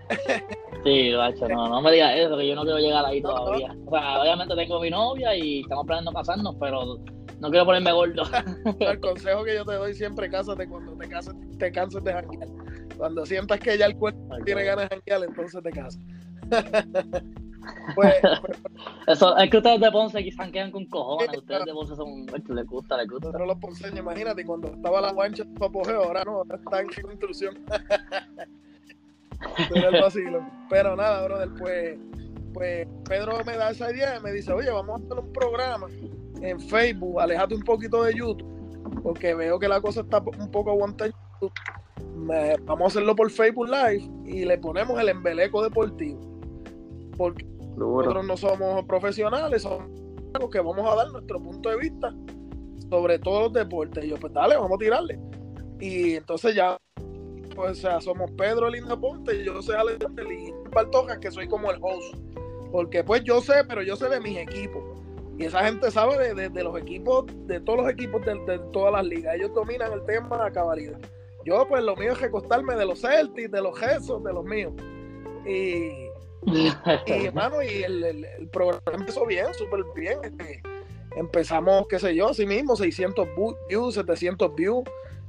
Sí, 0.85 1.13
bacho, 1.13 1.49
no, 1.49 1.69
no 1.69 1.81
me 1.81 1.93
digas 1.93 2.17
eso, 2.17 2.37
que 2.37 2.49
yo 2.49 2.55
no 2.55 2.63
quiero 2.63 2.79
llegar 2.79 3.05
ahí 3.05 3.21
todavía. 3.21 3.75
O 3.87 3.91
sea, 3.91 4.21
obviamente 4.21 4.55
tengo 4.55 4.81
mi 4.81 4.91
novia 4.91 5.35
y 5.37 5.61
estamos 5.61 5.87
planeando 5.87 6.13
casarnos, 6.13 6.55
pero 6.61 6.99
no 7.41 7.51
quiero 7.51 7.67
ponerme 7.67 7.93
gordo. 7.93 8.23
el 8.81 9.01
consejo 9.01 9.45
que 9.45 9.55
yo 9.55 9.65
te 9.65 9.75
doy 9.75 9.95
siempre, 9.95 10.31
cásate 10.31 10.69
cuando 10.69 10.93
te 10.97 11.09
cases, 11.09 11.35
te 11.59 11.73
canses 11.73 12.03
de 12.05 12.13
janguear. 12.13 12.49
Cuando 12.97 13.27
sientas 13.27 13.61
que 13.61 13.77
ya 13.77 13.87
el 13.87 13.97
cuerpo 13.97 14.37
tiene 14.45 14.65
ganas 14.65 14.89
de 14.89 14.97
janguear, 14.97 15.29
entonces 15.29 15.63
te 15.63 15.71
casas. 15.71 16.01
pues, 17.95 18.15
pues, 18.41 18.63
Eso, 19.07 19.37
es 19.37 19.51
que 19.51 19.57
ustedes 19.57 19.81
de 19.81 19.91
Ponce 19.91 20.23
quizás 20.23 20.51
quedan 20.51 20.71
con 20.71 20.87
cojones. 20.87 21.37
Ustedes 21.37 21.65
de 21.65 21.73
Ponce 21.73 21.97
son. 21.97 22.27
Les 22.27 22.67
gusta, 22.67 22.97
les 22.97 23.09
gusta. 23.09 23.33
Pero 23.33 23.47
los 23.47 23.59
ponceños, 23.59 23.99
imagínate, 23.99 24.45
cuando 24.45 24.69
estaba 24.69 25.01
la 25.01 25.13
guancha 25.13 25.43
en 25.43 25.57
su 25.57 25.65
apogeo, 25.65 26.05
ahora 26.05 26.25
no, 26.25 26.37
ahora 26.37 26.57
está 26.57 26.81
en 26.81 26.89
instrucción. 27.11 27.59
Pero 29.73 29.89
el 29.89 30.01
vacilo. 30.01 30.47
Pero 30.69 30.97
nada, 30.97 31.25
brother, 31.25 31.51
pues, 31.59 31.99
pues 32.53 32.87
Pedro 33.09 33.45
me 33.45 33.57
da 33.57 33.71
esa 33.71 33.93
idea 33.93 34.17
y 34.17 34.23
me 34.23 34.33
dice, 34.33 34.53
oye, 34.53 34.71
vamos 34.71 35.01
a 35.01 35.05
hacer 35.05 35.19
un 35.19 35.33
programa 35.33 35.87
en 36.41 36.61
Facebook, 36.61 37.21
alejate 37.21 37.55
un 37.55 37.63
poquito 37.63 38.03
de 38.05 38.15
YouTube, 38.15 39.03
porque 39.03 39.35
veo 39.35 39.59
que 39.59 39.69
la 39.69 39.81
cosa 39.81 40.01
está 40.01 40.19
un 40.19 40.51
poco 40.51 40.71
aguantada 40.71 41.13
vamos 42.65 42.83
a 42.83 42.87
hacerlo 42.87 43.15
por 43.15 43.31
Facebook 43.31 43.69
Live 43.69 44.09
y 44.25 44.45
le 44.45 44.59
ponemos 44.59 44.99
el 45.01 45.09
embeleco 45.09 45.63
deportivo. 45.63 46.21
Porque 47.17 47.45
nosotros 47.77 48.27
no 48.27 48.37
somos 48.37 48.85
profesionales, 48.87 49.63
somos 49.63 49.89
los 50.39 50.51
que 50.51 50.61
vamos 50.61 50.91
a 50.91 50.97
dar 50.97 51.11
nuestro 51.13 51.41
punto 51.41 51.71
de 51.71 51.79
vista 51.79 52.15
sobre 52.91 53.19
todos 53.19 53.45
los 53.45 53.53
deportes. 53.53 54.05
Y 54.05 54.09
yo, 54.09 54.17
pues 54.17 54.33
dale, 54.33 54.57
vamos 54.57 54.77
a 54.77 54.79
tirarle. 54.79 55.19
Y 55.81 56.15
entonces 56.15 56.55
ya, 56.55 56.79
pues, 57.57 57.73
o 57.73 57.75
sea, 57.75 58.01
somos 58.01 58.31
Pedro 58.33 58.69
Linda 58.69 58.97
Ponte, 58.97 59.35
y 59.35 59.45
yo 59.45 59.61
soy 59.63 59.75
Alejandro 59.75 60.31
y 60.31 60.53
Bartojas, 60.71 61.19
que 61.19 61.31
soy 61.31 61.49
como 61.49 61.71
el 61.71 61.79
host. 61.81 62.15
Porque 62.71 63.03
pues 63.03 63.25
yo 63.25 63.41
sé, 63.41 63.65
pero 63.67 63.83
yo 63.83 63.97
sé 63.97 64.09
de 64.09 64.21
mis 64.21 64.37
equipos. 64.37 64.85
Y 65.39 65.45
esa 65.45 65.65
gente 65.65 65.91
sabe 65.91 66.35
de, 66.35 66.63
los 66.63 66.79
equipos, 66.79 67.25
de 67.47 67.61
todos 67.61 67.81
los 67.81 67.91
equipos 67.91 68.25
de, 68.25 68.59
todas 68.73 68.93
las 68.93 69.05
ligas. 69.05 69.35
Ellos 69.35 69.53
dominan 69.55 69.93
el 69.93 70.05
tema 70.05 70.45
a 70.47 70.51
cabalidad. 70.51 70.99
Yo, 71.45 71.67
pues, 71.69 71.83
lo 71.83 71.97
mío 71.97 72.13
es 72.13 72.21
recostarme 72.21 72.75
de 72.75 72.87
los 72.87 73.01
Celtics, 73.01 73.51
de 73.51 73.61
los 73.61 73.79
Jesús, 73.79 74.23
de 74.25 74.33
los 74.33 74.45
míos. 74.45 74.73
Y, 75.47 76.09
y, 76.47 76.73
hermano, 77.27 77.63
y 77.63 77.83
el, 77.83 78.49
programa 78.53 78.83
empezó 78.93 79.27
bien, 79.27 79.53
súper 79.55 79.85
bien. 79.95 80.19
Este, 80.23 80.63
empezamos, 81.17 81.87
qué 81.89 81.99
sé 81.99 82.15
yo, 82.15 82.29
así 82.29 82.47
mismo, 82.47 82.77
600 82.77 83.29
views, 83.69 83.95
700 83.95 84.55
views. 84.55 84.85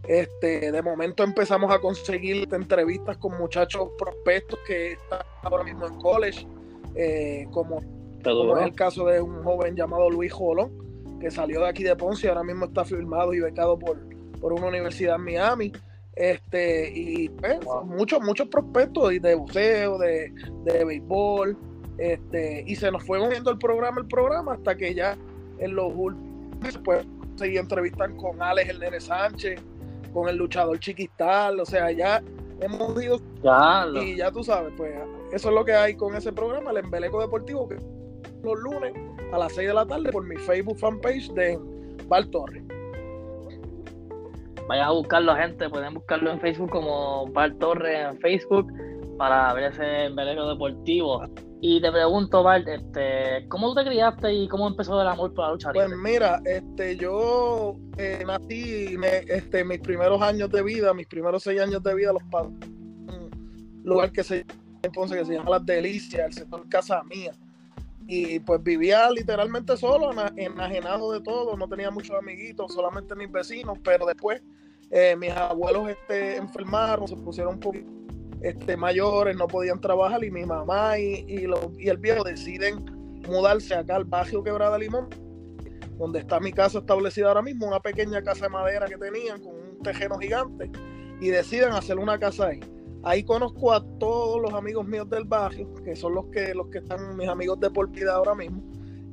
Este, 0.08 0.72
de 0.72 0.82
momento 0.82 1.24
empezamos 1.24 1.72
a 1.74 1.80
conseguir 1.80 2.48
entrevistas 2.52 3.18
con 3.18 3.38
muchachos 3.38 3.90
prospectos 3.98 4.58
que 4.66 4.94
están 4.94 5.20
ahora 5.44 5.66
mismo 5.66 5.86
en 5.86 5.96
college 5.96 6.48
eh, 6.96 7.46
como, 7.52 7.82
como 8.24 8.58
es 8.58 8.66
el 8.66 8.74
caso 8.74 9.06
de 9.06 9.22
un 9.22 9.44
joven 9.44 9.76
llamado 9.76 10.10
Luis 10.10 10.32
Jolón, 10.32 10.72
que 11.20 11.30
salió 11.30 11.62
de 11.62 11.70
aquí 11.70 11.84
de 11.84 11.96
Ponce 11.96 12.28
y 12.28 12.30
ahora 12.30 12.44
mismo 12.44 12.66
está 12.66 12.86
firmado 12.86 13.34
y 13.34 13.42
becado 13.42 13.78
por, 13.78 14.00
por 14.40 14.54
una 14.54 14.68
universidad 14.68 15.16
en 15.16 15.22
Miami. 15.24 15.72
Este, 16.16 16.92
y 16.92 17.30
pues, 17.30 17.60
muchos, 17.86 18.20
muchos 18.22 18.48
prospectos 18.48 19.10
de 19.22 19.36
buceo, 19.36 20.00
de, 20.00 20.34
de 20.64 20.86
béisbol, 20.86 21.56
este, 21.98 22.64
y 22.66 22.76
se 22.76 22.92
nos 22.92 23.04
fue 23.04 23.20
moviendo 23.20 23.52
el 23.52 23.60
programa, 23.60 24.02
el 24.02 24.08
programa, 24.08 24.54
hasta 24.54 24.76
que 24.76 24.96
ya 24.96 25.16
en 25.60 25.76
los 25.76 25.92
últimos 25.96 26.60
meses 26.60 26.82
pues, 26.84 27.06
seguí 27.36 27.58
entrevistar 27.58 28.16
con 28.16 28.42
Alex 28.42 28.80
Nene 28.80 29.00
Sánchez, 29.00 29.62
con 30.18 30.28
el 30.30 30.36
luchador 30.36 30.80
Chiquistal, 30.80 31.60
o 31.60 31.66
sea, 31.66 31.92
ya 31.92 32.24
hemos 32.60 33.04
ido 33.04 33.20
y 34.02 34.16
ya 34.16 34.32
tú 34.32 34.44
sabes, 34.44 34.74
pues 34.76 34.96
eso 35.32 35.50
es 35.50 35.54
lo 35.54 35.64
que 35.64 35.74
hay 35.74 35.94
con 35.96 36.16
ese 36.16 36.34
programa, 36.34 36.72
el 36.72 36.78
Embeleco 36.78 37.22
Deportivo, 37.22 37.68
que 37.68 37.76
los 38.44 38.60
lunes 38.60 38.96
a 39.32 39.38
las 39.38 39.54
6 39.54 39.68
de 39.68 39.74
la 39.76 39.86
tarde 39.86 40.12
por 40.12 40.26
mi 40.26 40.36
Facebook 40.38 40.80
fanpage 40.80 41.32
de 41.34 41.60
Val 42.08 42.32
Torres. 42.32 42.64
Vayan 44.68 44.88
a 44.88 44.92
buscarlo, 44.92 45.36
gente. 45.36 45.70
Pueden 45.70 45.94
buscarlo 45.94 46.32
en 46.32 46.40
Facebook 46.40 46.72
como 46.72 47.28
Val 47.28 47.56
Torres 47.60 48.08
en 48.10 48.20
Facebook 48.20 48.74
para 49.20 49.54
ver 49.54 49.72
ese 49.72 50.06
embeleco 50.06 50.50
deportivo. 50.50 51.26
Y 51.60 51.82
te 51.82 51.92
pregunto, 51.92 52.44
Val, 52.44 52.68
este, 52.68 53.48
¿cómo 53.50 53.70
tú 53.70 53.76
te 53.76 53.86
criaste 53.90 54.32
y 54.32 54.48
cómo 54.48 54.68
empezó 54.68 55.02
el 55.02 55.08
amor 55.08 55.34
por 55.34 55.46
la 55.46 55.52
lucha 55.54 55.72
Pues 55.74 55.90
mira, 55.98 56.40
este, 56.46 56.96
yo 56.98 57.76
eh, 57.98 58.24
nací, 58.26 58.96
este, 59.28 59.64
mis 59.66 59.80
primeros 59.80 60.22
años 60.22 60.52
de 60.52 60.62
vida, 60.62 60.94
mis 60.94 61.08
primeros 61.08 61.42
seis 61.42 61.60
años 61.60 61.82
de 61.82 61.96
vida, 61.96 62.14
los 62.14 62.24
padres, 62.26 62.54
un 62.68 63.82
lugar 63.84 64.12
que 64.12 64.24
se 64.24 64.46
entonces 64.84 65.18
que 65.18 65.26
se 65.26 65.34
llama 65.34 65.52
Las 65.52 65.66
Delicias, 65.66 66.28
el 66.28 66.34
sector 66.34 66.68
Casa 66.70 67.04
Mía. 67.04 67.32
Y 68.08 68.40
pues 68.40 68.64
vivía 68.64 69.10
literalmente 69.10 69.76
solo, 69.76 70.12
enajenado 70.38 71.12
de 71.12 71.22
todo, 71.22 71.58
no 71.58 71.68
tenía 71.68 71.92
muchos 71.92 72.16
amiguitos, 72.16 72.74
solamente 72.74 73.16
mis 73.16 73.30
vecinos, 73.32 73.78
pero 73.84 74.06
después 74.06 74.42
eh, 74.92 75.16
mis 75.18 75.32
abuelos 75.32 75.90
este, 75.90 76.38
enfermaron, 76.38 77.08
se 77.08 77.18
pusieron 77.18 77.56
un 77.56 77.60
poquito 77.60 78.07
este, 78.42 78.78
mayores, 78.78 79.36
no 79.36 79.48
podían 79.48 79.82
trabajar 79.82 80.24
y 80.24 80.32
mi 80.32 80.46
mamá 80.46 81.00
y, 81.00 81.26
y, 81.28 81.90
el 81.90 81.98
viejo 81.98 82.24
deciden 82.24 82.86
mudarse 83.28 83.76
acá 83.76 83.96
al 83.96 84.06
barrio 84.06 84.44
Quebrada 84.44 84.78
Limón, 84.78 85.10
donde 85.98 86.20
está 86.20 86.40
mi 86.40 86.52
casa 86.52 86.80
establecida 86.80 87.30
ahora 87.30 87.42
mismo, 87.42 87.68
una 87.68 87.80
pequeña 87.80 88.22
casa 88.22 88.46
de 88.46 88.50
madera 88.50 88.86
que 88.88 88.98
tenían 88.98 89.42
con 89.42 89.56
un 89.56 89.82
tejeno 89.82 90.18
gigante 90.18 90.72
y 91.20 91.30
deciden 91.30 91.72
hacer 91.72 91.98
una 91.98 92.20
casa 92.20 92.48
ahí. 92.48 92.60
Ahí 93.04 93.24
conozco 93.24 93.74
a 93.74 93.84
todos 94.00 94.42
los 94.42 94.54
amigos 94.54 94.86
míos 94.86 95.10
del 95.10 95.24
barrio, 95.24 95.74
que 95.84 95.96
son 95.96 96.16
los 96.16 96.26
que, 96.26 96.54
los 96.54 96.68
que 96.68 96.80
están 96.80 97.16
mis 97.16 97.28
amigos 97.28 97.60
de 97.60 97.70
por 97.70 97.90
vida 97.90 98.14
ahora 98.14 98.36
mismo. 98.36 98.62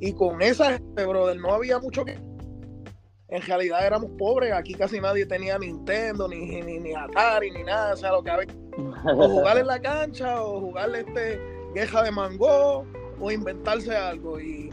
Y 0.00 0.12
con 0.12 0.42
esa 0.42 0.72
gente, 0.72 1.06
brother, 1.06 1.36
no 1.38 1.54
había 1.54 1.78
mucho 1.78 2.04
que. 2.04 2.18
En 3.34 3.42
realidad 3.42 3.84
éramos 3.84 4.10
pobres, 4.16 4.52
aquí 4.52 4.74
casi 4.74 5.00
nadie 5.00 5.26
tenía 5.26 5.58
Nintendo, 5.58 6.28
ni, 6.28 6.62
ni, 6.62 6.78
ni 6.78 6.94
Atari, 6.94 7.50
ni 7.50 7.64
nada, 7.64 7.94
o 7.94 7.96
sea, 7.96 8.12
lo 8.12 8.22
que 8.22 8.30
había. 8.30 8.54
O 9.16 9.28
jugar 9.28 9.58
en 9.58 9.66
la 9.66 9.80
cancha, 9.80 10.42
o 10.42 10.60
jugarle 10.60 11.00
este 11.00 11.40
queja 11.74 12.04
de 12.04 12.12
mango, 12.12 12.84
o 13.20 13.30
inventarse 13.30 13.96
algo. 13.96 14.38
Y. 14.38 14.72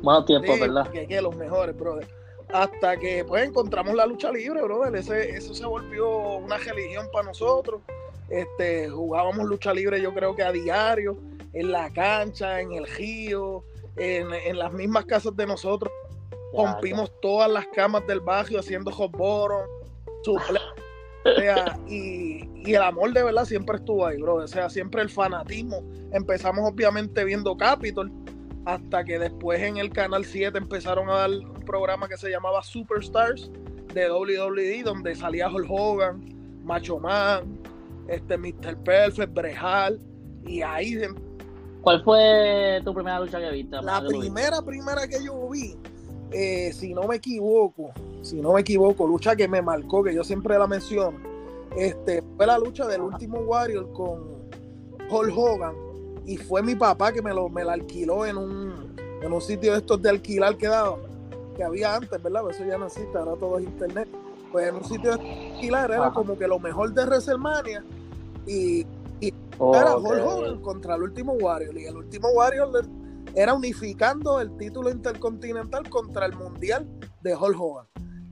Bueno 0.00 0.24
tiempo, 0.24 0.52
¿verdad? 0.60 0.88
Que, 0.90 1.06
que 1.06 1.20
los 1.20 1.34
mejores, 1.34 1.76
brother 1.76 2.06
hasta 2.52 2.96
que 2.96 3.24
pues 3.24 3.46
encontramos 3.46 3.94
la 3.94 4.06
lucha 4.06 4.30
libre, 4.32 4.62
brother. 4.62 4.94
Ese, 4.96 5.30
eso 5.30 5.54
se 5.54 5.64
volvió 5.64 6.36
una 6.38 6.56
religión 6.58 7.06
para 7.12 7.26
nosotros. 7.26 7.82
Este, 8.28 8.88
jugábamos 8.88 9.46
lucha 9.46 9.72
libre 9.74 10.00
yo 10.00 10.14
creo 10.14 10.36
que 10.36 10.42
a 10.42 10.52
diario, 10.52 11.16
en 11.52 11.72
la 11.72 11.90
cancha, 11.90 12.60
en 12.60 12.72
el 12.72 12.86
río, 12.86 13.64
en, 13.96 14.58
las 14.58 14.72
mismas 14.72 15.04
casas 15.04 15.36
de 15.36 15.46
nosotros. 15.46 15.92
Rompimos 16.52 17.12
todas 17.20 17.50
las 17.50 17.66
camas 17.68 18.06
del 18.06 18.20
barrio 18.20 18.60
haciendo 18.60 18.90
hot 18.90 19.12
y, 21.86 22.48
y, 22.64 22.74
el 22.74 22.82
amor 22.82 23.12
de 23.12 23.22
verdad 23.22 23.44
siempre 23.44 23.76
estuvo 23.76 24.06
ahí, 24.06 24.20
bro. 24.20 24.36
O 24.36 24.46
sea, 24.48 24.70
siempre 24.70 25.02
el 25.02 25.10
fanatismo. 25.10 25.82
Empezamos 26.12 26.68
obviamente 26.68 27.24
viendo 27.24 27.56
Capitol, 27.56 28.10
hasta 28.64 29.04
que 29.04 29.18
después 29.18 29.60
en 29.60 29.76
el 29.76 29.90
canal 29.90 30.24
7 30.24 30.56
empezaron 30.58 31.08
a 31.08 31.14
dar 31.14 31.30
un 31.30 31.62
programa 31.64 32.08
que 32.08 32.16
se 32.16 32.30
llamaba 32.30 32.62
Superstars 32.62 33.50
de 33.94 34.10
WWE, 34.10 34.82
donde 34.82 35.14
salía 35.14 35.48
Hulk 35.48 35.66
Hogan, 35.68 36.60
Macho 36.64 36.98
Man, 36.98 37.58
este 38.08 38.36
Mr. 38.36 38.76
Perfect, 38.84 39.32
Brejal, 39.32 40.00
y 40.46 40.62
ahí... 40.62 40.98
¿Cuál 41.82 42.04
fue 42.04 42.80
tu 42.84 42.92
primera 42.92 43.20
lucha 43.20 43.40
que 43.40 43.50
viste? 43.50 43.76
La 43.80 44.02
primera, 44.06 44.60
primera 44.60 45.08
que 45.08 45.24
yo 45.24 45.48
vi, 45.48 45.74
eh, 46.32 46.72
si 46.72 46.94
no 46.94 47.04
me 47.08 47.16
equivoco, 47.16 47.90
si 48.22 48.40
no 48.40 48.52
me 48.52 48.60
equivoco, 48.60 49.06
lucha 49.06 49.34
que 49.34 49.48
me 49.48 49.62
marcó, 49.62 50.02
que 50.02 50.14
yo 50.14 50.22
siempre 50.22 50.58
la 50.58 50.66
menciono, 50.66 51.18
este, 51.76 52.22
fue 52.36 52.46
la 52.46 52.58
lucha 52.58 52.86
del 52.86 53.00
último 53.00 53.38
Warrior 53.40 53.92
con 53.92 54.40
Hulk 55.10 55.36
Hogan 55.36 55.74
y 56.26 56.36
fue 56.36 56.62
mi 56.62 56.74
papá 56.74 57.12
que 57.12 57.22
me 57.22 57.32
lo 57.32 57.48
me 57.48 57.64
la 57.64 57.72
alquiló 57.72 58.26
en 58.26 58.36
un, 58.36 58.96
en 59.22 59.32
un 59.32 59.40
sitio 59.40 59.72
de 59.72 59.78
estos 59.78 60.00
de 60.02 60.10
alquilar 60.10 60.56
que 60.56 60.68
daba, 60.68 60.98
que 61.56 61.64
había 61.64 61.96
antes, 61.96 62.22
¿verdad? 62.22 62.42
Eso 62.50 62.64
ya 62.64 62.78
no 62.78 62.86
existe, 62.86 63.16
ahora 63.16 63.36
todo 63.36 63.58
es 63.58 63.64
internet. 63.64 64.08
Pues 64.52 64.68
en 64.68 64.76
un 64.76 64.84
sitio 64.84 65.16
de 65.16 65.52
alquilar 65.52 65.90
era 65.90 66.12
como 66.12 66.36
que 66.36 66.46
lo 66.46 66.58
mejor 66.58 66.92
de 66.92 67.04
WrestleMania 67.04 67.84
y, 68.46 68.84
y 69.20 69.32
era 69.58 69.96
Hulk 69.96 70.26
Hogan 70.26 70.60
contra 70.60 70.96
el 70.96 71.02
último 71.02 71.34
Warrior. 71.34 71.76
Y 71.78 71.84
el 71.84 71.96
último 71.96 72.28
Warrior 72.30 72.70
era 73.34 73.54
unificando 73.54 74.40
el 74.40 74.56
título 74.56 74.90
intercontinental 74.90 75.88
contra 75.88 76.26
el 76.26 76.36
mundial 76.36 76.88
de 77.22 77.34
Hulk 77.34 77.60
Hogan. 77.60 77.86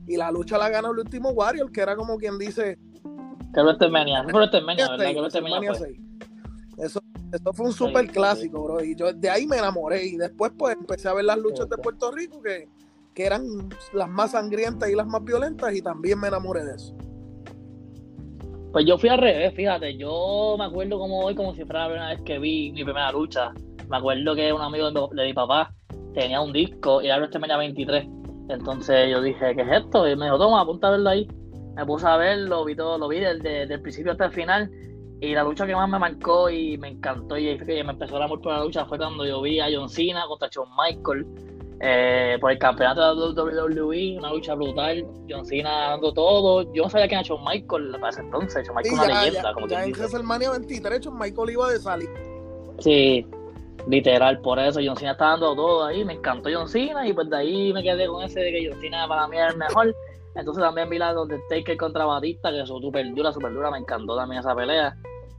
Y 0.07 0.17
la 0.17 0.31
lucha 0.31 0.57
la 0.57 0.69
ganó 0.69 0.91
el 0.91 0.99
último 0.99 1.29
Warrior, 1.29 1.71
que 1.71 1.81
era 1.81 1.95
como 1.95 2.17
quien 2.17 2.37
dice. 2.37 2.77
Que 3.53 3.61
WrestleMania, 3.61 4.23
WrestleMania, 4.23 4.89
¿verdad? 4.89 5.13
Que 5.13 5.19
WrestleMania 5.19 5.71
Eso 6.77 6.99
eso 7.31 7.53
fue 7.53 7.67
un 7.67 7.73
súper 7.73 8.07
clásico, 8.07 8.63
bro. 8.63 8.83
Y 8.83 8.95
yo 8.95 9.13
de 9.13 9.29
ahí 9.29 9.45
me 9.45 9.57
enamoré. 9.57 10.05
Y 10.05 10.17
después, 10.17 10.51
pues, 10.57 10.75
empecé 10.75 11.07
a 11.09 11.13
ver 11.13 11.25
las 11.25 11.37
luchas 11.37 11.69
de 11.69 11.77
Puerto 11.77 12.11
Rico 12.11 12.41
que, 12.41 12.67
que 13.13 13.25
eran 13.25 13.69
las 13.93 14.09
más 14.09 14.31
sangrientas 14.31 14.89
y 14.89 14.95
las 14.95 15.05
más 15.05 15.23
violentas. 15.23 15.75
Y 15.75 15.81
también 15.81 16.19
me 16.19 16.27
enamoré 16.27 16.63
de 16.63 16.75
eso. 16.75 16.95
Pues 18.71 18.85
yo 18.85 18.97
fui 18.97 19.09
al 19.09 19.19
revés, 19.19 19.53
fíjate. 19.55 19.97
Yo 19.97 20.55
me 20.57 20.65
acuerdo 20.65 20.97
como 20.97 21.19
hoy, 21.19 21.35
como 21.35 21.53
si 21.53 21.63
fuera 21.65 21.81
la 21.81 21.87
primera 21.87 22.09
vez 22.09 22.21
que 22.23 22.39
vi 22.39 22.71
mi 22.71 22.83
primera 22.83 23.11
lucha. 23.11 23.53
Me 23.89 23.97
acuerdo 23.97 24.35
que 24.35 24.53
un 24.53 24.61
amigo 24.61 24.91
de 24.91 25.25
mi, 25.25 25.33
papá 25.33 25.73
tenía 26.13 26.41
un 26.41 26.53
disco 26.53 27.01
y 27.01 27.07
era 27.07 27.17
WrestleMania 27.17 27.57
23. 27.57 28.07
Entonces 28.49 29.11
yo 29.11 29.21
dije, 29.21 29.55
¿qué 29.55 29.61
es 29.61 29.83
esto? 29.83 30.07
Y 30.07 30.15
me 30.15 30.25
dijo, 30.25 30.37
toma, 30.37 30.61
apunta 30.61 30.87
a 30.87 30.91
verlo 30.91 31.09
ahí. 31.09 31.27
Me 31.75 31.85
puse 31.85 32.07
a 32.07 32.17
verlo, 32.17 32.65
vi 32.65 32.75
todo, 32.75 32.97
lo 32.97 33.07
vi 33.07 33.19
desde, 33.19 33.59
desde 33.61 33.73
el 33.75 33.81
principio 33.81 34.11
hasta 34.11 34.25
el 34.25 34.31
final 34.31 34.69
y 35.21 35.33
la 35.33 35.43
lucha 35.43 35.67
que 35.67 35.75
más 35.75 35.89
me 35.89 35.99
marcó 35.99 36.49
y 36.49 36.77
me 36.77 36.89
encantó 36.89 37.37
y 37.37 37.57
que 37.57 37.83
me 37.83 37.91
empezó 37.91 38.17
el 38.17 38.23
amor 38.23 38.41
por 38.41 38.53
la 38.53 38.63
lucha 38.63 38.85
fue 38.85 38.97
cuando 38.97 39.25
yo 39.25 39.41
vi 39.41 39.59
a 39.59 39.67
John 39.71 39.89
Cena 39.89 40.25
contra 40.27 40.47
Shawn 40.49 40.69
Michael 40.77 41.25
eh, 41.81 42.37
por 42.39 42.51
el 42.51 42.57
campeonato 42.57 43.33
de 43.33 43.41
WWE, 43.41 44.17
una 44.17 44.31
lucha 44.31 44.55
brutal. 44.55 45.05
John 45.29 45.45
Cena 45.45 45.89
dando 45.89 46.13
todo. 46.13 46.73
Yo 46.73 46.83
no 46.83 46.89
sabía 46.89 47.07
quién 47.07 47.19
era 47.19 47.27
Shawn 47.27 47.43
Michael 47.43 47.91
para 47.99 48.09
ese 48.09 48.21
entonces. 48.21 48.65
Shawn 48.65 48.77
Michael 48.77 48.93
es 48.93 48.99
una 48.99 49.21
leyenda. 49.21 49.43
Ya, 49.43 49.53
como 49.53 49.67
ya 49.67 49.83
en 49.85 49.91
WrestleMania 49.91 50.51
23, 50.51 51.01
Shawn 51.01 51.19
Michael 51.19 51.49
iba 51.49 51.69
de 51.69 51.79
salir. 51.79 52.09
Sí, 52.79 53.25
literal, 53.89 54.39
por 54.41 54.59
eso 54.59 54.79
John 54.83 54.95
Cena 54.95 55.13
está 55.13 55.29
dando 55.29 55.55
todo 55.55 55.85
ahí. 55.85 56.05
Me 56.05 56.13
encantó 56.13 56.49
John 56.53 56.69
Cena 56.69 57.07
y 57.07 57.13
pues 57.13 57.29
de 57.29 57.37
ahí 57.37 57.73
me 57.73 57.83
quedé 57.83 58.07
con 58.07 58.23
ese 58.23 58.39
de 58.39 58.51
que 58.51 58.69
John 58.69 58.79
Cena 58.79 59.07
para 59.07 59.27
mí 59.27 59.35
era 59.35 59.49
el 59.49 59.57
mejor. 59.57 59.95
Entonces 60.35 60.63
también 60.63 60.89
vi 60.89 60.99
la 60.99 61.13
donde 61.13 61.39
Taker 61.49 61.75
contra 61.75 62.05
Batista, 62.05 62.51
que 62.51 62.61
es 62.61 62.67
súper 62.67 63.13
dura, 63.13 63.33
súper 63.33 63.51
dura. 63.51 63.71
Me 63.71 63.79
encantó 63.79 64.15
también 64.15 64.39
esa 64.39 64.55
pelea. 64.55 64.95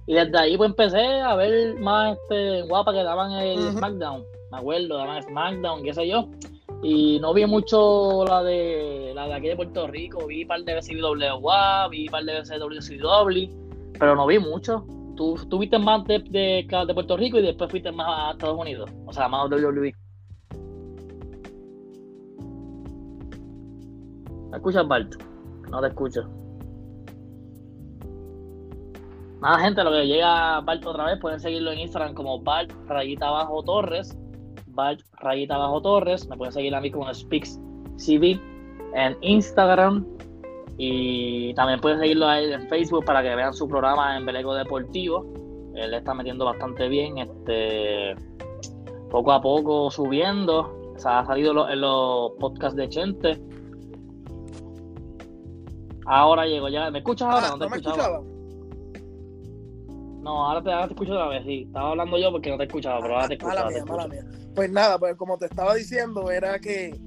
Y 0.06 0.14
desde 0.14 0.36
ahí 0.36 0.56
pues 0.56 0.70
empecé 0.70 1.20
a 1.20 1.36
ver 1.36 1.78
más 1.78 2.18
este 2.18 2.62
guapa 2.62 2.92
que 2.92 3.04
daban 3.04 3.32
el 3.32 3.72
SmackDown. 3.72 4.24
Me 4.50 4.58
acuerdo, 4.58 4.98
daban 4.98 5.22
SmackDown, 5.22 5.84
qué 5.84 5.94
sé 5.94 6.08
yo. 6.08 6.26
Y 6.82 7.20
no 7.20 7.32
vi 7.32 7.46
mucho 7.46 8.24
la 8.26 8.42
de 8.42 9.12
la 9.14 9.28
de 9.28 9.34
aquí 9.34 9.48
de 9.48 9.56
Puerto 9.56 9.86
Rico. 9.86 10.26
Vi 10.26 10.42
un 10.42 10.48
par 10.48 10.64
de 10.64 10.74
veces 10.74 10.96
WWA, 11.00 11.88
vi 11.88 12.06
un 12.06 12.10
par 12.10 12.24
de 12.24 12.32
veces 12.32 12.58
WCW, 12.58 13.92
pero 13.98 14.16
no 14.16 14.26
vi 14.26 14.38
mucho. 14.40 14.84
Tú, 15.20 15.36
tú 15.50 15.58
viste 15.58 15.78
más 15.78 16.02
de, 16.06 16.18
de, 16.30 16.94
Puerto 16.94 17.14
Rico 17.14 17.38
y 17.38 17.42
después 17.42 17.70
fuiste 17.70 17.92
más 17.92 18.06
a 18.08 18.30
Estados 18.30 18.58
Unidos. 18.58 18.90
O 19.04 19.12
sea, 19.12 19.28
más 19.28 19.50
WWE. 19.50 19.94
¿Me 24.50 24.56
escuchas, 24.56 24.88
Bart? 24.88 25.12
No 25.70 25.82
te 25.82 25.88
escucho. 25.88 26.22
Nada, 29.42 29.58
gente, 29.58 29.84
lo 29.84 29.90
que 29.90 30.06
llega 30.06 30.62
Bart 30.62 30.86
otra 30.86 31.04
vez, 31.04 31.20
pueden 31.20 31.38
seguirlo 31.38 31.72
en 31.72 31.80
Instagram 31.80 32.14
como 32.14 32.40
Bart 32.40 32.72
Rayita 32.86 33.28
Abajo 33.28 33.62
Torres. 33.62 34.18
Bart 34.68 35.02
Rayita 35.18 35.56
Abajo 35.56 35.82
Torres. 35.82 36.26
Me 36.30 36.36
pueden 36.38 36.54
seguir 36.54 36.74
a 36.74 36.80
mí 36.80 36.90
como 36.90 37.12
Speaks 37.12 37.60
CV 37.98 38.40
en 38.94 39.14
Instagram. 39.20 40.02
Y 40.76 41.52
también 41.54 41.80
pueden 41.80 41.98
seguirlo 42.00 42.26
a 42.26 42.40
él 42.40 42.52
en 42.52 42.68
Facebook 42.68 43.04
para 43.04 43.22
que 43.22 43.34
vean 43.34 43.52
su 43.52 43.68
programa 43.68 44.16
en 44.16 44.24
Beleco 44.24 44.54
Deportivo. 44.54 45.26
Él 45.74 45.94
está 45.94 46.14
metiendo 46.14 46.44
bastante 46.44 46.88
bien, 46.88 47.18
este 47.18 48.14
poco 49.10 49.32
a 49.32 49.40
poco 49.40 49.90
subiendo. 49.90 50.92
O 50.94 50.98
sea, 50.98 51.20
ha 51.20 51.26
salido 51.26 51.68
en 51.68 51.80
los 51.80 52.32
podcasts 52.38 52.76
de 52.76 52.88
Chente. 52.88 53.42
Ahora 56.06 56.46
llego 56.46 56.68
ya. 56.68 56.90
¿Me 56.90 56.98
escuchas 56.98 57.28
ahora? 57.28 57.46
Ah, 57.46 57.50
no 57.50 57.58
te 57.58 57.64
¿no 57.64 57.70
me 57.70 57.76
escuchaba. 57.76 58.18
escuchaba? 58.18 58.40
No, 60.22 60.46
ahora 60.46 60.62
te, 60.62 60.72
ahora 60.72 60.86
te 60.86 60.92
escucho 60.92 61.12
otra 61.12 61.28
vez, 61.28 61.44
sí. 61.44 61.62
Estaba 61.66 61.90
hablando 61.90 62.18
yo 62.18 62.30
porque 62.30 62.50
no 62.50 62.58
te 62.58 62.64
escuchaba, 62.64 63.00
pero 63.00 63.14
ahora 63.14 63.28
te. 63.28 63.38
Mala 63.38 63.70
mala 63.86 64.08
mía. 64.08 64.24
Pues 64.54 64.70
nada, 64.70 64.98
pues 64.98 65.16
como 65.16 65.38
te 65.38 65.46
estaba 65.46 65.74
diciendo, 65.74 66.30
era 66.30 66.58
que 66.58 66.98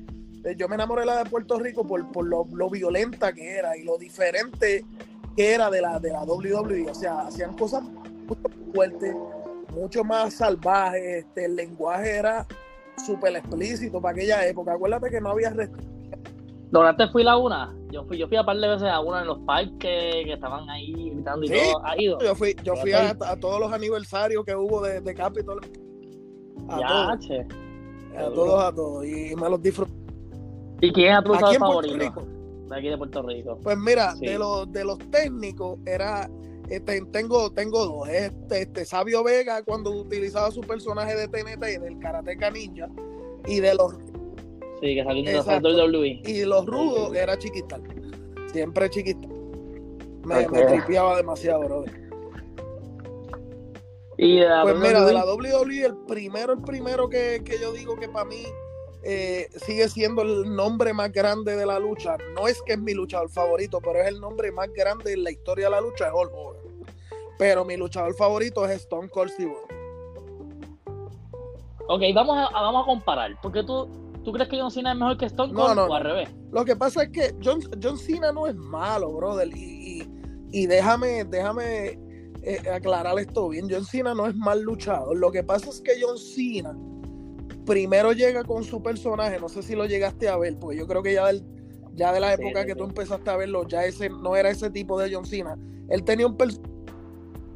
yo 0.57 0.67
me 0.67 0.75
enamoré 0.75 1.01
de 1.01 1.07
la 1.07 1.23
de 1.23 1.29
Puerto 1.29 1.57
Rico 1.59 1.85
por, 1.87 2.11
por 2.11 2.25
lo, 2.25 2.45
lo 2.53 2.69
violenta 2.69 3.31
que 3.33 3.57
era 3.57 3.77
y 3.77 3.83
lo 3.83 3.97
diferente 3.97 4.85
que 5.35 5.53
era 5.53 5.69
de 5.69 5.81
la, 5.81 5.99
de 5.99 6.11
la 6.11 6.23
WWE. 6.23 6.89
O 6.89 6.93
sea, 6.93 7.21
hacían 7.27 7.55
cosas 7.55 7.83
muy 7.83 8.37
fuertes, 8.73 9.15
mucho 9.73 10.03
más 10.03 10.33
salvajes. 10.35 11.25
Este, 11.25 11.45
el 11.45 11.55
lenguaje 11.55 12.17
era 12.17 12.45
súper 13.05 13.35
explícito 13.37 14.01
para 14.01 14.15
aquella 14.15 14.45
época. 14.47 14.73
Acuérdate 14.73 15.09
que 15.09 15.21
no 15.21 15.29
había. 15.29 15.53
¿Lograste 16.71 17.07
fui 17.09 17.23
la 17.23 17.37
una? 17.37 17.73
Yo 17.91 18.03
fui, 18.05 18.17
yo 18.17 18.27
fui 18.27 18.35
a 18.37 18.43
par 18.43 18.57
de 18.57 18.67
veces 18.67 18.87
a 18.89 18.99
una 18.99 19.21
en 19.21 19.27
los 19.27 19.39
parques 19.39 19.77
que 19.79 20.33
estaban 20.33 20.67
ahí 20.69 20.91
invitando 20.91 21.45
y 21.45 21.49
Sí. 21.49 21.53
todo. 21.71 21.85
¿Has 21.85 21.99
ido? 21.99 22.19
Yo 22.19 22.35
fui, 22.35 22.55
yo 22.63 22.75
fui 22.75 22.91
a, 22.93 23.15
todos 23.39 23.59
los 23.59 23.71
aniversarios 23.71 24.43
que 24.43 24.55
hubo 24.55 24.81
de, 24.81 24.99
de 24.99 25.13
Capitol. 25.13 25.61
A 26.69 26.79
Ya, 26.79 26.87
todos, 26.87 27.19
che. 27.27 27.47
a 28.17 28.23
todos, 28.33 28.63
a 28.63 28.73
todos. 28.73 29.05
Y 29.05 29.35
me 29.35 29.49
los 29.49 29.61
disfruté. 29.61 30.02
¿Y 30.83 30.91
quién 30.91 31.15
es 31.15 31.23
tu 31.23 31.33
Aquí 31.33 31.43
Puerto 31.43 31.59
favorito? 31.59 31.97
Rico. 31.97 32.23
De 32.69 32.77
aquí 32.77 32.89
de 32.89 32.97
Puerto 32.97 33.21
Rico. 33.23 33.59
Pues 33.63 33.77
mira, 33.77 34.15
Sí. 34.15 34.25
de 34.25 34.37
los 34.37 34.71
de 34.71 34.83
los 34.83 34.97
técnicos 35.11 35.79
era 35.85 36.29
este, 36.69 37.01
tengo 37.11 37.51
tengo 37.51 37.85
dos, 37.85 38.09
este, 38.09 38.63
este 38.63 38.83
Sabio 38.85 39.23
Vega 39.23 39.63
cuando 39.63 39.91
utilizaba 39.91 40.51
su 40.51 40.61
personaje 40.61 41.15
de 41.15 41.27
TNT 41.29 41.79
del 41.79 41.99
Karateka 41.99 42.49
Ninja 42.51 42.89
y 43.47 43.59
de 43.61 43.75
los 43.75 43.93
Sí, 44.81 44.95
que 44.95 45.03
salió 45.05 45.23
de 45.23 46.21
y 46.25 46.33
de 46.33 46.45
los 46.45 46.65
rudos 46.65 47.15
era 47.15 47.37
Chiquistal. 47.37 47.81
Siempre 48.51 48.89
Chiquistal. 48.89 49.29
Me, 50.25 50.45
Ok. 50.45 50.51
me 50.51 50.65
tripeaba 50.65 51.15
demasiado, 51.15 51.61
brother. 51.63 52.03
Y 54.17 54.39
de 54.41 54.47
la 54.49 54.63
Pues 54.63 54.75
mira, 54.77 55.05
de 55.05 55.13
la 55.13 55.25
WWE 55.25 55.85
el 55.85 55.95
primero 56.07 56.53
el 56.53 56.61
primero 56.61 57.07
que, 57.07 57.41
que 57.45 57.57
yo 57.61 57.71
digo 57.71 57.95
que 57.95 58.09
para 58.09 58.25
mí 58.25 58.43
eh, 59.03 59.49
sigue 59.65 59.87
siendo 59.89 60.21
el 60.21 60.55
nombre 60.55 60.93
más 60.93 61.11
grande 61.11 61.55
de 61.55 61.65
la 61.65 61.77
lucha. 61.79 62.17
No 62.35 62.47
es 62.47 62.61
que 62.61 62.73
es 62.73 62.79
mi 62.79 62.93
luchador 62.93 63.29
favorito, 63.29 63.79
pero 63.81 63.99
es 64.01 64.07
el 64.07 64.19
nombre 64.21 64.51
más 64.51 64.71
grande 64.73 65.13
en 65.13 65.23
la 65.23 65.31
historia 65.31 65.65
de 65.65 65.71
la 65.71 65.81
lucha, 65.81 66.07
es 66.07 66.13
Hulk 66.13 66.31
Hogan. 66.33 66.61
Pero 67.37 67.65
mi 67.65 67.75
luchador 67.77 68.13
favorito 68.15 68.63
es 68.65 68.81
Stone 68.81 69.09
Cold 69.09 69.31
Steve. 69.31 69.55
Ok, 71.87 72.01
vamos 72.15 72.37
a, 72.37 72.49
vamos 72.61 72.83
a 72.83 72.85
comparar. 72.85 73.31
Porque 73.41 73.63
tú, 73.63 73.87
tú 74.23 74.31
crees 74.31 74.49
que 74.49 74.59
John 74.59 74.71
Cena 74.71 74.93
es 74.93 74.97
mejor 74.97 75.17
que 75.17 75.25
Stone 75.25 75.53
Cold 75.53 75.75
no, 75.75 75.85
o 75.85 75.93
al 75.93 76.03
revés. 76.03 76.29
Lo 76.51 76.63
que 76.63 76.75
pasa 76.75 77.03
es 77.03 77.09
que 77.09 77.35
John, 77.43 77.59
John 77.81 77.97
Cena 77.97 78.31
no 78.31 78.47
es 78.47 78.55
malo, 78.55 79.11
brother. 79.13 79.49
Y, 79.55 80.01
y- 80.01 80.23
y 80.55 80.67
déjame, 80.67 81.25
déjame 81.25 81.99
eh, 82.43 82.61
aclarar 82.71 83.17
esto 83.17 83.49
bien. 83.49 83.67
John 83.69 83.83
Cena 83.85 84.13
no 84.13 84.27
es 84.27 84.35
mal 84.35 84.61
luchador. 84.61 85.17
Lo 85.17 85.31
que 85.31 85.43
pasa 85.43 85.69
es 85.69 85.81
que 85.81 85.93
John 85.99 86.17
Cena 86.17 86.77
primero 87.65 88.11
llega 88.13 88.43
con 88.43 88.63
su 88.63 88.81
personaje. 88.81 89.39
No 89.39 89.49
sé 89.49 89.63
si 89.63 89.75
lo 89.75 89.85
llegaste 89.85 90.27
a 90.29 90.37
ver, 90.37 90.57
porque 90.59 90.77
yo 90.77 90.87
creo 90.87 91.01
que 91.03 91.13
ya, 91.13 91.27
del- 91.27 91.43
ya 91.93 92.11
de 92.11 92.19
la 92.19 92.33
época 92.33 92.61
sí, 92.61 92.67
que 92.67 92.75
tú 92.75 92.83
empezaste 92.85 93.29
a 93.29 93.37
verlo, 93.37 93.67
ya 93.67 93.85
ese 93.85 94.09
no 94.09 94.35
era 94.35 94.49
ese 94.49 94.69
tipo 94.69 94.99
de 94.99 95.13
John 95.13 95.25
Cena. 95.25 95.57
Él 95.89 96.03
tenía 96.03 96.27
un 96.27 96.37
personaje. 96.37 96.71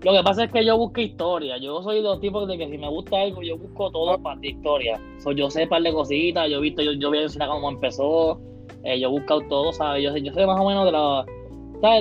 Lo 0.03 0.13
que 0.13 0.21
pasa 0.23 0.43
es 0.43 0.51
que 0.51 0.63
yo 0.63 0.77
busco 0.77 1.01
historia. 1.01 1.57
Yo 1.57 1.81
soy 1.81 1.97
de 1.97 2.01
los 2.03 2.19
tipos 2.21 2.47
de 2.47 2.57
que 2.57 2.69
si 2.69 2.77
me 2.77 2.87
gusta 2.87 3.19
algo, 3.19 3.41
yo 3.41 3.57
busco 3.57 3.89
todo 3.91 4.21
para 4.21 4.39
de 4.39 4.49
historia. 4.49 5.01
So, 5.17 5.31
yo 5.31 5.49
sé 5.49 5.65
par 5.65 5.81
de 5.81 5.91
cositas, 5.91 6.49
yo 6.51 6.57
he 6.57 6.61
visto, 6.61 6.83
yo, 6.83 6.91
yo 6.93 7.09
vi 7.09 7.17
a 7.17 7.21
John 7.21 7.29
Cena 7.31 7.47
cómo 7.47 7.69
empezó, 7.69 8.39
eh, 8.83 8.99
yo 8.99 9.07
he 9.07 9.11
buscado 9.11 9.41
todo, 9.49 9.73
¿sabes? 9.73 10.03
Yo 10.03 10.15
yo 10.15 10.31
sé 10.33 10.45
más 10.45 10.59
o 10.59 10.67
menos 10.67 10.85
de 10.85 10.91
la. 10.91 11.25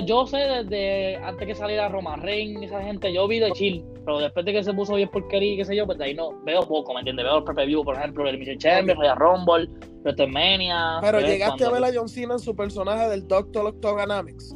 Yo 0.05 0.25
sé 0.25 0.37
desde 0.37 1.17
antes 1.17 1.47
que 1.47 1.53
saliera 1.53 1.87
Roman 1.87 2.21
Reigns, 2.21 2.63
esa 2.63 2.81
gente, 2.81 3.13
yo 3.13 3.27
vi 3.27 3.39
de 3.39 3.51
chill, 3.51 3.85
pero 4.05 4.19
después 4.19 4.43
de 4.45 4.53
que 4.53 4.63
se 4.63 4.73
puso 4.73 4.95
bien 4.95 5.07
porquería 5.09 5.53
y 5.53 5.57
qué 5.57 5.65
sé 5.65 5.75
yo, 5.75 5.85
pues 5.85 5.99
de 5.99 6.05
ahí 6.05 6.13
no 6.15 6.41
veo 6.43 6.61
poco, 6.61 6.93
¿me 6.93 7.01
entiendes? 7.01 7.25
Veo 7.25 7.37
el 7.37 7.43
preview, 7.43 7.83
por 7.83 7.95
ejemplo, 7.95 8.27
el 8.27 8.39
Mission 8.39 8.57
Chamber, 8.57 8.97
Royal 8.97 9.17
Rumble, 9.17 9.69
WrestleMania. 10.03 10.97
Pero 11.01 11.19
llegaste 11.21 11.65
a 11.65 11.69
ver 11.69 11.83
a 11.83 11.91
John 11.93 12.09
Cena 12.09 12.33
en 12.33 12.39
su 12.39 12.55
personaje 12.55 13.07
del 13.09 13.27
Doctor 13.27 13.67
Octogonamics. 13.67 14.55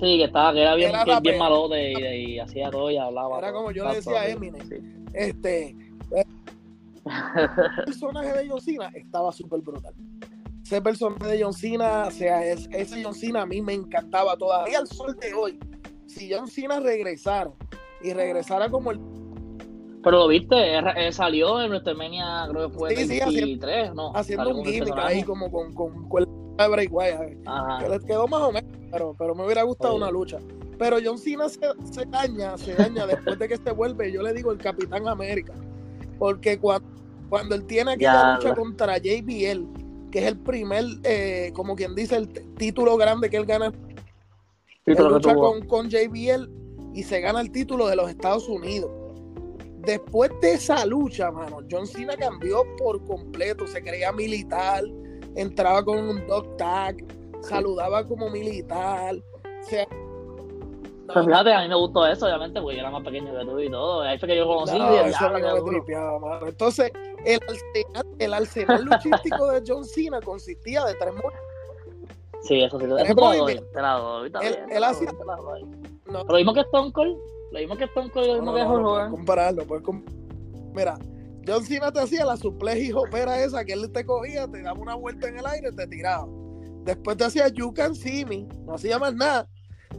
Sí, 0.00 0.16
que 0.16 0.24
estaba, 0.24 0.52
que 0.52 0.62
era 0.62 0.74
bien, 0.74 0.90
Era 0.90 1.04
bien, 1.04 1.22
bien 1.22 1.38
malote 1.38 1.92
y, 1.92 2.32
y 2.32 2.38
hacía 2.40 2.70
todo 2.70 2.90
y 2.90 2.96
hablaba. 2.96 3.38
Era 3.38 3.52
como 3.52 3.70
yo 3.70 3.86
le 3.88 3.96
decía 3.96 4.22
a 4.22 4.28
Eminem. 4.28 5.06
Este, 5.12 5.76
el 6.16 7.84
personaje 7.84 8.32
de 8.32 8.48
John 8.48 8.60
Cena 8.60 8.90
estaba 8.94 9.30
súper 9.30 9.60
brutal. 9.60 9.94
Ese 10.70 10.80
personaje 10.80 11.26
de 11.26 11.42
John 11.42 11.52
Cena, 11.52 12.04
o 12.06 12.10
sea, 12.12 12.46
es- 12.46 12.68
ese 12.70 13.02
John 13.02 13.12
Cena 13.12 13.42
a 13.42 13.46
mí 13.46 13.60
me 13.60 13.72
encantaba 13.74 14.36
todavía 14.36 14.78
al 14.78 14.86
sol 14.86 15.16
de 15.20 15.34
hoy. 15.34 15.58
Si 16.06 16.32
John 16.32 16.46
Cena 16.46 16.78
regresara 16.78 17.50
y 18.00 18.12
regresara 18.12 18.70
como 18.70 18.92
el 18.92 19.00
Pero 20.04 20.18
lo 20.20 20.28
viste, 20.28 20.56
salió 21.10 21.60
en 21.60 21.70
WrestleMania, 21.72 22.46
creo 22.52 22.70
que 22.70 22.78
fue 22.78 22.90
Sí, 22.94 23.02
sí, 23.08 23.18
23, 23.18 23.94
¿no? 23.96 24.12
haciendo 24.14 24.48
un 24.50 24.64
gimmick 24.64 24.94
ahí 24.96 25.24
como 25.24 25.50
con, 25.50 25.74
con, 25.74 26.08
con 26.08 26.24
la 26.56 26.68
Bray 26.68 26.86
Wyatt, 26.86 27.20
que 27.80 27.88
les 27.88 28.04
quedó 28.04 28.28
más 28.28 28.40
o 28.40 28.52
menos, 28.52 28.70
pero, 28.92 29.14
pero 29.18 29.34
me 29.34 29.44
hubiera 29.44 29.64
gustado 29.64 29.96
una 29.96 30.08
lucha. 30.10 30.38
Pero 30.78 30.98
John 31.04 31.18
Cena 31.18 31.48
se, 31.48 31.58
se 31.90 32.04
daña, 32.06 32.56
se 32.56 32.74
daña 32.74 33.06
después 33.08 33.40
de 33.40 33.48
que 33.48 33.56
se 33.56 33.72
vuelve, 33.72 34.12
yo 34.12 34.22
le 34.22 34.32
digo 34.32 34.52
el 34.52 34.58
Capitán 34.58 35.08
América. 35.08 35.52
Porque 36.16 36.58
cuando, 36.60 36.88
cuando 37.28 37.56
él 37.56 37.66
tiene 37.66 37.90
aquella 37.94 38.12
Ya, 38.12 38.34
lucha 38.36 38.48
la- 38.50 38.54
contra 38.54 38.96
JBL, 38.98 39.66
que 40.10 40.20
es 40.20 40.26
el 40.26 40.38
primer, 40.38 40.84
eh, 41.04 41.52
como 41.54 41.76
quien 41.76 41.94
dice, 41.94 42.16
el 42.16 42.28
título 42.54 42.96
grande 42.96 43.30
que 43.30 43.36
él 43.36 43.46
gana, 43.46 43.72
Sí, 44.84 44.92
él 44.92 45.04
lucha 45.08 45.34
con, 45.34 45.66
con 45.66 45.88
JBL 45.90 46.48
y 46.94 47.02
se 47.02 47.20
gana 47.20 47.40
el 47.40 47.52
título 47.52 47.86
de 47.86 47.96
los 47.96 48.08
Estados 48.08 48.48
Unidos. 48.48 48.90
Después 49.78 50.30
de 50.42 50.54
esa 50.54 50.84
lucha, 50.84 51.30
mano, 51.30 51.60
John 51.70 51.86
Cena 51.86 52.16
cambió 52.16 52.64
por 52.76 53.04
completo, 53.04 53.66
se 53.66 53.82
creía 53.82 54.12
militar, 54.12 54.84
entraba 55.36 55.84
con 55.84 55.98
un 55.98 56.26
dog 56.26 56.56
tag, 56.56 56.96
saludaba 57.40 58.06
como 58.06 58.28
militar, 58.28 59.16
o 59.16 59.68
sea, 59.68 59.86
Pues 61.12 61.26
fíjate, 61.26 61.52
a 61.52 61.62
mí 61.62 61.68
me 61.68 61.76
gustó 61.76 62.06
eso, 62.06 62.26
obviamente, 62.26 62.60
porque 62.60 62.76
yo 62.76 62.80
era 62.82 62.90
más 62.90 63.02
pequeño 63.02 63.32
que 63.36 63.44
tú 63.44 63.58
y 63.58 63.70
todo. 63.70 64.02
Ahí 64.02 64.18
fue 64.18 64.28
que 64.28 64.36
yo 64.36 64.46
conocí 64.46 64.78
No, 64.78 64.94
y 64.94 65.08
eso 65.08 65.26
era 65.26 65.40
que 65.40 65.60
me 65.60 65.70
tripeaba, 65.70 66.18
mano. 66.18 66.46
Entonces, 66.46 66.92
el 67.24 67.40
arsenal, 67.48 68.06
el 68.18 68.34
arsenal 68.34 68.84
luchístico 68.84 69.46
de 69.48 69.62
John 69.66 69.84
Cena 69.84 70.20
consistía 70.20 70.84
de 70.84 70.94
tres 70.94 71.12
muertes. 71.12 71.40
Sí, 72.42 72.62
eso 72.62 72.78
sí, 72.78 72.84
eso 72.86 72.94
te 72.96 73.02
la 73.04 73.14
doy, 73.14 73.38
movimientos. 73.38 73.72
te 73.72 73.82
la 73.82 73.92
doy, 73.94 74.26
está 74.28 74.38
Él- 74.40 74.84
hacía-. 74.84 75.12
No, 76.10 76.24
Lo 76.24 76.34
mismo 76.34 76.54
que 76.54 76.60
Stone 76.60 76.92
Cold, 76.92 77.16
lo 77.52 77.58
mismo 77.58 77.76
que 77.76 77.84
Stone 77.84 78.10
Cold 78.10 78.26
lo 78.26 78.42
no, 78.42 78.52
mismo 78.52 78.96
que 79.04 79.10
compararlo. 79.10 79.64
puedes 79.66 79.84
com- 79.84 80.04
Mira, 80.74 80.98
John 81.46 81.64
Cena 81.64 81.92
te 81.92 82.00
hacía 82.00 82.24
la 82.24 82.36
suplex 82.36 82.80
y 82.80 82.90
jopera 82.90 83.42
esa 83.42 83.64
que 83.64 83.74
él 83.74 83.90
te 83.92 84.04
cogía, 84.06 84.48
te 84.48 84.62
daba 84.62 84.78
una 84.80 84.94
vuelta 84.94 85.28
en 85.28 85.38
el 85.38 85.46
aire 85.46 85.68
y 85.72 85.76
te 85.76 85.86
tiraba. 85.86 86.26
Después 86.84 87.16
te 87.18 87.24
hacía 87.24 87.48
You 87.48 87.72
Can 87.74 87.94
See 87.94 88.24
Me, 88.24 88.46
no 88.64 88.74
hacía 88.74 88.98
más 88.98 89.14
nada. 89.14 89.46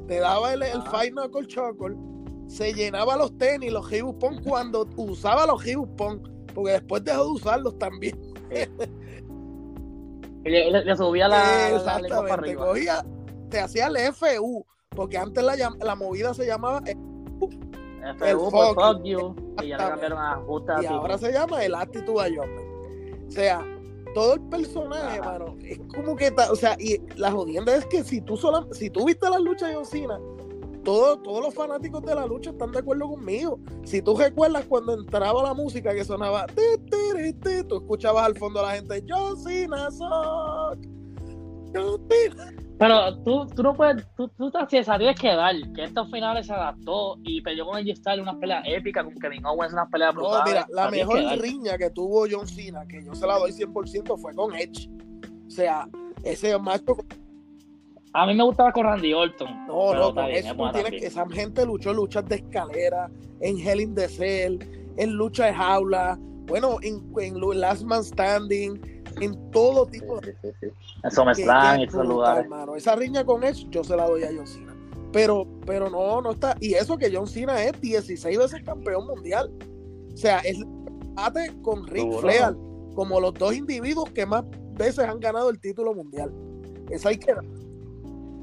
Te 0.07 0.19
daba 0.19 0.53
el, 0.53 0.63
el 0.63 0.79
Ah. 0.85 0.89
Five 0.91 1.11
Knuckle 1.11 1.45
Chocolate, 1.47 1.99
se 2.47 2.73
llenaba 2.73 3.15
los 3.17 3.37
tenis, 3.37 3.71
los 3.71 3.91
Hibus 3.91 4.15
Pong 4.15 4.41
cuando 4.43 4.87
usaba 4.97 5.45
los 5.45 5.65
Hibus 5.65 5.89
Pong, 5.95 6.19
porque 6.53 6.71
después 6.73 7.03
dejó 7.03 7.23
de 7.25 7.29
usarlos 7.31 7.77
también. 7.79 8.17
Le, 10.43 10.95
subía 10.95 11.27
la, 11.27 11.37
la 11.37 11.69
lengua 11.69 11.83
para 11.83 11.97
Exactamente, 12.01 12.33
arriba. 12.33 12.65
cogía, 12.67 13.05
te 13.49 13.59
hacía 13.59 13.87
el 13.87 13.97
FU, 14.13 14.65
porque 14.89 15.17
antes 15.17 15.43
la, 15.43 15.55
la 15.79 15.95
movida 15.95 16.33
se 16.33 16.45
llamaba 16.47 16.81
FU 16.81 17.45
el 18.25 18.37
por 18.37 18.51
fuck 18.51 18.73
fuck 18.75 19.03
you. 19.03 19.35
Y 19.61 19.67
ya 19.67 19.77
le 19.77 19.83
cambiaron 19.83 20.17
a 20.19 20.35
justa 20.37 20.73
y 20.81 20.85
así. 20.85 20.93
ahora 20.93 21.17
se 21.19 21.31
llama 21.31 21.63
el 21.63 21.75
Attitude 21.75 22.21
Adjustment. 22.21 23.27
O 23.27 23.31
sea, 23.31 23.63
todo 24.15 24.33
el 24.33 24.41
personaje, 24.41 25.19
Ajá. 25.19 25.31
mano, 25.39 25.55
es 25.63 25.79
como 25.95 26.15
que, 26.15 26.31
ta- 26.31 26.51
o 26.51 26.55
sea, 26.55 26.75
y 26.79 26.99
la 27.15 27.31
jodienda 27.31 27.75
es 27.75 27.85
que 27.85 28.03
si 28.03 28.19
tú 28.21 28.35
sola, 28.35 28.65
si 28.71 28.89
tú 28.89 29.05
viste 29.05 29.29
la 29.29 29.37
lucha 29.39 29.67
de 29.67 29.75
John 29.75 29.85
Cena, 29.85 30.19
todo- 30.83 31.17
todos 31.19 31.41
los 31.43 31.53
fanáticos 31.53 32.01
de 32.03 32.15
la 32.15 32.25
lucha 32.25 32.49
están 32.51 32.71
de 32.71 32.79
acuerdo 32.79 33.09
conmigo. 33.09 33.59
Si 33.83 34.01
tú 34.01 34.15
recuerdas 34.17 34.65
cuando 34.65 34.93
entraba 34.93 35.43
la 35.43 35.53
música 35.53 35.93
que 35.93 36.03
sonaba, 36.03 36.45
ti, 36.47 36.61
ti, 36.89 37.33
ti, 37.33 37.63
tú 37.67 37.77
escuchabas 37.77 38.25
al 38.25 38.35
fondo 38.37 38.59
a 38.59 38.63
la 38.63 38.71
gente, 38.75 39.03
John 39.07 39.37
Cena, 39.37 39.89
suck. 39.91 40.77
John 41.73 42.01
Cena". 42.09 42.53
Pero 42.79 43.15
tú, 43.23 43.45
tú 43.55 43.61
no 43.61 43.75
puedes, 43.75 44.03
tú, 44.17 44.27
tú 44.29 44.49
te 44.49 44.65
tienes 44.65 45.19
que 45.19 45.27
dar, 45.35 45.53
que 45.75 45.83
estos 45.83 46.09
finales 46.09 46.47
se 46.47 46.53
adaptó 46.53 47.15
y 47.21 47.39
peleó 47.41 47.67
con 47.67 47.75
AJ 47.77 47.95
Styles 47.97 48.21
unas 48.23 48.37
peleas 48.37 48.63
épicas 48.65 49.03
con 49.03 49.13
Kevin 49.19 49.45
Owens, 49.45 49.71
unas 49.73 49.87
peleas 49.91 50.15
No, 50.15 50.21
brutales. 50.21 50.45
mira, 50.51 50.67
la 50.71 50.89
que 50.89 50.97
mejor 50.97 51.19
riña 51.39 51.77
que 51.77 51.91
tuvo 51.91 52.25
John 52.29 52.47
Cena, 52.47 52.83
que 52.87 53.03
yo 53.05 53.13
se 53.13 53.27
la 53.27 53.37
doy 53.37 53.51
100%, 53.51 54.17
fue 54.17 54.33
con 54.33 54.55
Edge. 54.55 54.89
O 55.45 55.49
sea, 55.51 55.87
ese 56.23 56.57
macho 56.57 56.95
A 58.13 58.25
mí 58.25 58.33
me 58.33 58.43
gustaba 58.43 58.71
con 58.71 58.85
Randy 58.85 59.13
Orton. 59.13 59.67
No, 59.67 59.93
no, 59.93 60.13
con 60.13 60.25
eso 60.25 60.53
tienes 60.73 60.91
que, 60.91 61.07
esa 61.07 61.27
gente 61.29 61.65
luchó 61.65 61.93
luchas 61.93 62.25
de 62.25 62.35
escalera, 62.35 63.09
en 63.39 63.57
Hell 63.57 63.79
in 63.79 63.95
the 63.95 64.09
Cell, 64.09 64.59
en 64.97 65.13
lucha 65.13 65.45
de 65.45 65.53
jaula, 65.53 66.19
bueno, 66.47 66.77
en, 66.81 67.01
en 67.17 67.59
Last 67.59 67.83
Man 67.83 68.03
Standing, 68.03 69.01
en 69.21 69.51
todo 69.51 69.85
tipo 69.85 70.19
de. 70.19 70.33
Sí, 70.41 70.49
sí, 70.59 70.67
Eso 71.03 71.25
me 71.25 71.31
en 71.31 71.81
esos 71.81 72.05
lugares. 72.05 72.45
Esa 72.75 72.95
riña 72.95 73.23
con 73.23 73.43
Edge, 73.43 73.65
yo 73.69 73.83
se 73.83 73.95
la 73.95 74.07
doy 74.07 74.23
a 74.23 74.29
John 74.35 74.47
Cena. 74.47 74.75
Pero, 75.13 75.47
pero 75.65 75.89
no, 75.89 76.21
no 76.21 76.31
está. 76.31 76.55
Y 76.59 76.73
eso 76.73 76.97
que 76.97 77.13
John 77.13 77.27
Cena 77.27 77.63
es 77.63 77.79
16 77.79 78.37
veces 78.37 78.63
campeón 78.63 79.07
mundial. 79.07 79.51
O 80.13 80.17
sea, 80.17 80.39
es 80.39 80.57
bate 81.13 81.53
con 81.61 81.85
Rick 81.87 82.11
Flair 82.19 82.55
como 82.95 83.19
los 83.19 83.33
dos 83.33 83.55
individuos 83.55 84.09
que 84.11 84.25
más 84.25 84.43
veces 84.73 85.05
han 85.05 85.19
ganado 85.19 85.49
el 85.49 85.59
título 85.59 85.93
mundial. 85.93 86.33
Esa 86.89 87.09
hay 87.09 87.17
que. 87.17 87.33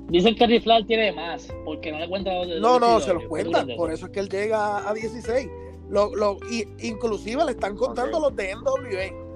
Dicen 0.08 0.34
que 0.34 0.46
Rick 0.46 0.62
Flair 0.62 0.86
tiene 0.86 1.12
más, 1.12 1.48
porque 1.64 1.92
no 1.92 1.98
le 1.98 2.08
cuentan. 2.08 2.60
No, 2.60 2.78
no, 2.78 3.00
se 3.00 3.12
los 3.12 3.24
cuentan. 3.24 3.68
Por 3.76 3.92
eso 3.92 4.06
es 4.06 4.12
que 4.12 4.20
él 4.20 4.28
llega 4.28 4.88
a 4.88 4.94
16. 4.94 5.48
Lo, 5.90 6.14
lo, 6.14 6.38
y, 6.50 6.66
inclusive 6.86 7.44
le 7.44 7.52
están 7.52 7.76
contando 7.76 8.20
los 8.20 8.34
de 8.36 8.54
NWA 8.54 9.28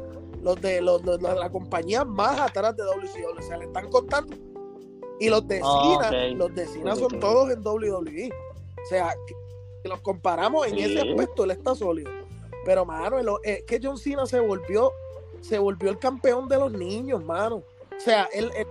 los 0.43 0.61
de 0.61 0.81
los, 0.81 1.03
la 1.05 1.51
compañía 1.51 2.05
más 2.05 2.39
atrás 2.41 2.77
de 2.77 2.83
WCW, 2.83 3.39
o 3.39 3.43
sea, 3.43 3.57
le 3.57 3.67
están 3.67 3.89
contando. 3.89 4.37
Y 5.21 5.29
los 5.29 5.47
de 5.47 5.61
ah, 5.63 6.09
Cena, 6.11 6.29
los 6.37 6.55
de 6.55 6.67
Cena 6.67 6.97
son 6.97 7.21
todos 7.21 7.51
en 7.51 7.65
WWE. 7.65 8.31
O 8.31 8.89
sea, 8.89 9.15
que, 9.27 9.89
los 9.89 10.01
comparamos 10.01 10.67
en 10.67 10.79
ese 10.79 11.01
aspecto, 11.01 11.45
él 11.45 11.53
está 11.53 11.75
sólido. 11.75 12.11
Pero, 12.65 12.85
mano, 12.85 13.19
es 13.43 13.63
que 13.65 13.81
John 13.83 13.99
Cena 13.99 14.27
se 14.27 14.41
volvió, 14.41 14.93
se 15.41 15.59
volvió 15.59 15.91
el 15.91 15.99
campeón 15.99 16.49
de 16.49 16.59
los 16.59 16.73
niños, 16.73 17.25
mano. 17.25 17.57
O 17.57 18.01
sea, 18.01 18.29
él, 18.33 18.51
él, 18.57 18.67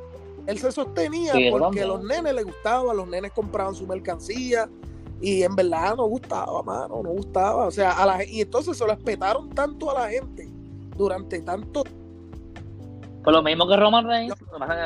se 0.47 0.71
sostenía 0.71 1.33
porque 1.51 1.81
a 1.81 1.87
los 1.87 2.03
nenes 2.03 2.33
les 2.33 2.45
gustaba, 2.45 2.93
los 2.93 3.07
nenes 3.07 3.31
compraban 3.31 3.75
su 3.75 3.87
mercancía 3.87 4.69
y 5.21 5.43
en 5.43 5.55
verdad 5.55 5.95
no 5.95 6.05
gustaba, 6.05 6.63
mano, 6.63 7.01
no 7.03 7.09
gustaba. 7.11 7.67
O 7.67 7.71
sea, 7.71 7.91
a 7.91 8.05
la, 8.05 8.25
y 8.25 8.41
entonces 8.41 8.77
se 8.77 8.85
lo 8.85 8.93
respetaron 8.93 9.49
tanto 9.49 9.91
a 9.91 10.01
la 10.01 10.09
gente 10.09 10.49
durante 10.97 11.41
tanto 11.41 11.83
pues 13.23 13.35
lo 13.35 13.43
mismo 13.43 13.67
que 13.67 13.75
Roman 13.75 14.07
Reigns, 14.07 14.33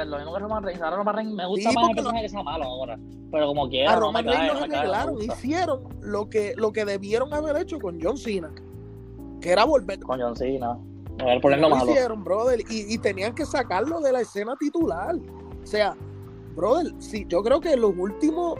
lo 0.07 0.17
mismo 0.17 0.33
que 0.33 0.39
Roman 0.39 0.63
Reigns, 0.63 0.81
ahora 0.81 0.97
Roman 0.97 1.15
Reigns 1.15 1.33
me 1.33 1.45
gusta 1.45 1.71
más 1.71 1.89
el 1.89 1.95
personaje 1.95 2.23
que 2.23 2.29
sea 2.29 2.43
malo 2.43 2.65
ahora, 2.65 2.99
pero 3.31 3.47
como 3.47 3.69
quiera. 3.69 3.93
A 3.93 3.95
Roman 3.95 4.25
Reigns 4.25 4.53
lo 4.53 4.59
arreglaron, 4.59 5.21
hicieron 5.21 5.83
lo 6.01 6.29
que, 6.29 6.53
lo 6.57 6.73
que 6.73 6.83
debieron 6.83 7.33
haber 7.33 7.55
hecho 7.55 7.79
con 7.79 7.97
John 8.01 8.17
Cena, 8.17 8.51
que 9.39 9.51
era 9.51 9.63
volver. 9.63 9.99
Con 10.01 10.19
John 10.19 10.35
Cena, 10.35 10.77
a 11.19 11.23
ver, 11.23 11.39
ponerlo 11.39 11.69
malo. 11.69 11.89
hicieron, 11.89 12.25
brother, 12.25 12.59
y, 12.69 12.93
y, 12.93 12.97
tenían 12.97 13.33
que 13.33 13.45
sacarlo 13.45 14.01
de 14.01 14.11
la 14.11 14.19
escena 14.19 14.55
titular. 14.59 15.15
O 15.65 15.67
sea, 15.67 15.97
brother, 16.56 16.93
sí, 16.99 17.25
yo 17.28 17.41
creo 17.41 17.60
que 17.60 17.73
en 17.73 17.82
los 17.82 17.91
últimos 17.97 18.60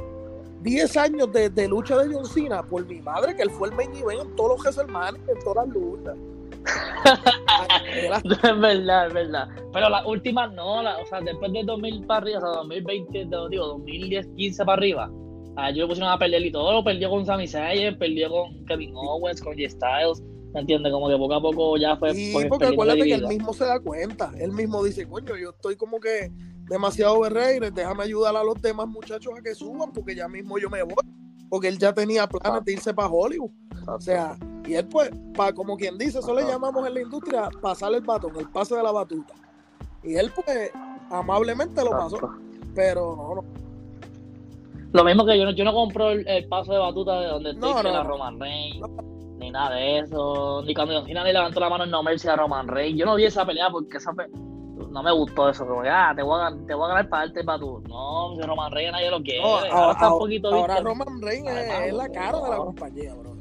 10 0.64 0.98
años 0.98 1.32
de, 1.32 1.52
de 1.52 1.68
lucha 1.68 1.96
de 2.00 2.12
John 2.12 2.26
Cena, 2.26 2.64
por 2.64 2.84
mi 2.88 3.00
madre, 3.00 3.36
que 3.36 3.44
él 3.44 3.52
fue 3.52 3.70
el 3.70 3.76
main 3.76 3.96
event 3.96 4.22
en 4.22 4.36
todos 4.36 4.58
los 4.58 4.62
WrestleMania, 4.62 5.22
en 5.28 5.40
todas 5.44 5.68
las 5.68 5.76
luchas 5.76 6.18
es 7.94 8.60
verdad, 8.60 9.08
es 9.08 9.14
verdad. 9.14 9.48
Pero 9.72 9.90
las 9.90 10.04
últimas 10.08 10.52
no, 10.54 10.80
o 10.80 11.06
sea, 11.06 11.22
después 11.22 11.54
de 11.54 11.62
2000 11.64 12.08
para 12.08 12.22
arriba, 12.22 12.40
o 12.40 12.42
sea, 12.42 12.62
2020, 12.62 13.28
digo, 13.52 13.68
2010, 13.68 14.28
15 14.36 14.66
para 14.66 14.74
arriba, 14.74 15.12
a 15.58 15.70
ellos 15.70 15.82
lo 15.82 15.88
pusieron 15.90 16.12
a 16.12 16.18
perder 16.18 16.44
y 16.44 16.52
todo, 16.52 16.74
lo 16.74 16.84
perdió 16.84 17.12
con 17.12 17.24
Sami 17.24 17.48
Zayn, 17.48 18.00
perdió 18.00 18.32
con 18.32 18.66
Kevin 18.66 18.96
Owens, 18.96 19.42
con 19.42 19.54
J 19.54 19.70
Styles, 19.70 20.24
¿me 20.56 20.62
entiendes? 20.62 20.92
Como 20.92 21.08
que 21.08 21.18
poco 21.18 21.36
a 21.36 21.42
poco 21.42 21.78
ya 21.78 21.96
fue. 21.98 22.16
Sí, 22.16 22.34
porque 22.50 22.66
acuérdate 22.66 23.04
que 23.04 23.14
él 23.14 23.28
mismo 23.28 23.54
se 23.54 23.66
da 23.66 23.80
cuenta, 23.80 24.32
él 24.40 24.52
mismo 24.52 24.84
dice, 24.84 25.08
coño, 25.08 25.38
yo 25.38 25.52
estoy 25.52 25.76
como 25.76 26.00
que 26.00 26.32
demasiado 26.68 27.20
berreire, 27.22 27.72
déjame 27.72 28.04
ayudar 28.04 28.36
a 28.36 28.44
los 28.44 28.62
demás 28.62 28.88
muchachos 28.88 29.34
a 29.38 29.42
que 29.42 29.56
suban, 29.56 29.92
porque 29.92 30.16
ya 30.16 30.28
mismo 30.28 30.58
yo 30.58 30.70
me 30.70 30.84
voy, 30.84 30.96
porque 31.50 31.68
él 31.68 31.78
ya 31.78 31.94
tenía 31.94 32.28
planes 32.28 32.64
de 32.64 32.74
irse 32.74 32.94
para 32.94 33.10
Hollywood. 33.10 33.52
O 33.88 34.00
sea, 34.00 34.38
y 34.66 34.74
él, 34.74 34.88
pues, 34.88 35.12
para 35.36 35.54
como 35.54 35.78
quien 35.78 35.98
dice, 35.98 36.20
eso 36.20 36.34
le 36.34 36.44
llamamos 36.44 36.88
en 36.88 36.94
la 36.96 37.02
industria 37.02 37.50
pasar 37.62 37.94
el 37.94 38.02
batón, 38.02 38.36
el 38.38 38.50
pase 38.50 38.76
de 38.76 38.84
la 38.84 38.92
batuta. 38.92 39.34
Y 40.04 40.16
él, 40.16 40.32
pues, 40.34 40.72
amablemente 41.12 41.84
lo 41.84 41.92
pasó. 41.92 42.20
Pero 42.74 43.16
no, 43.16 43.36
no. 43.36 43.66
Lo 44.92 45.04
mismo 45.04 45.26
que 45.26 45.38
yo 45.38 45.46
no, 45.46 45.52
yo 45.52 45.66
no 45.66 45.74
compro 45.74 46.12
el, 46.12 46.48
paso 46.48 46.72
de 46.72 46.80
batuta 46.80 47.20
de 47.20 47.28
donde 47.28 47.54
no, 47.56 47.84
la 47.84 48.04
Roman 48.04 48.40
Reigns, 48.40 48.80
ni 49.40 49.52
nada 49.52 49.76
de 49.76 50.00
eso. 50.00 50.64
Ni 50.66 50.74
cuando 50.74 51.04
le 51.06 51.34
levantó 51.34 51.60
la 51.60 51.70
mano 51.70 51.84
en 51.84 51.92
no 51.92 52.02
mercy 52.02 52.30
a 52.30 52.38
Roman 52.38 52.68
Reigns. 52.68 52.98
Yo 52.98 53.06
no 53.06 53.16
vi 53.16 53.26
esa 53.26 53.46
pelea 53.46 53.70
porque 53.70 53.98
esa 53.98 54.14
no 54.96 55.04
me 55.04 55.12
gustó 55.12 55.50
eso. 55.50 55.68
Como 55.68 55.82
que, 55.82 55.90
ah, 55.90 56.14
te 56.16 56.24
voy 56.24 56.40
a, 56.42 56.50
te 56.66 56.74
voy 56.74 56.86
a 56.86 56.88
ganar 56.88 57.10
para 57.10 57.26
darte 57.26 57.44
para 57.44 57.60
tú. 57.60 57.84
No, 57.90 58.34
si 58.36 58.42
Roman 58.42 58.72
Reigns 58.72 58.94
nadie 58.94 59.12
lo 59.12 59.22
quiere. 59.22 59.42
ahora, 59.44 59.92
está 59.92 60.14
un 60.14 60.20
poquito 60.20 60.54
ahora 60.54 60.80
Roman 60.80 61.22
Reigns 61.22 61.52
es, 61.52 61.94
la 61.94 62.10
cara 62.10 62.40
de 62.40 62.50
la 62.50 62.58
compañía, 62.58 63.14
bro. 63.14 63.36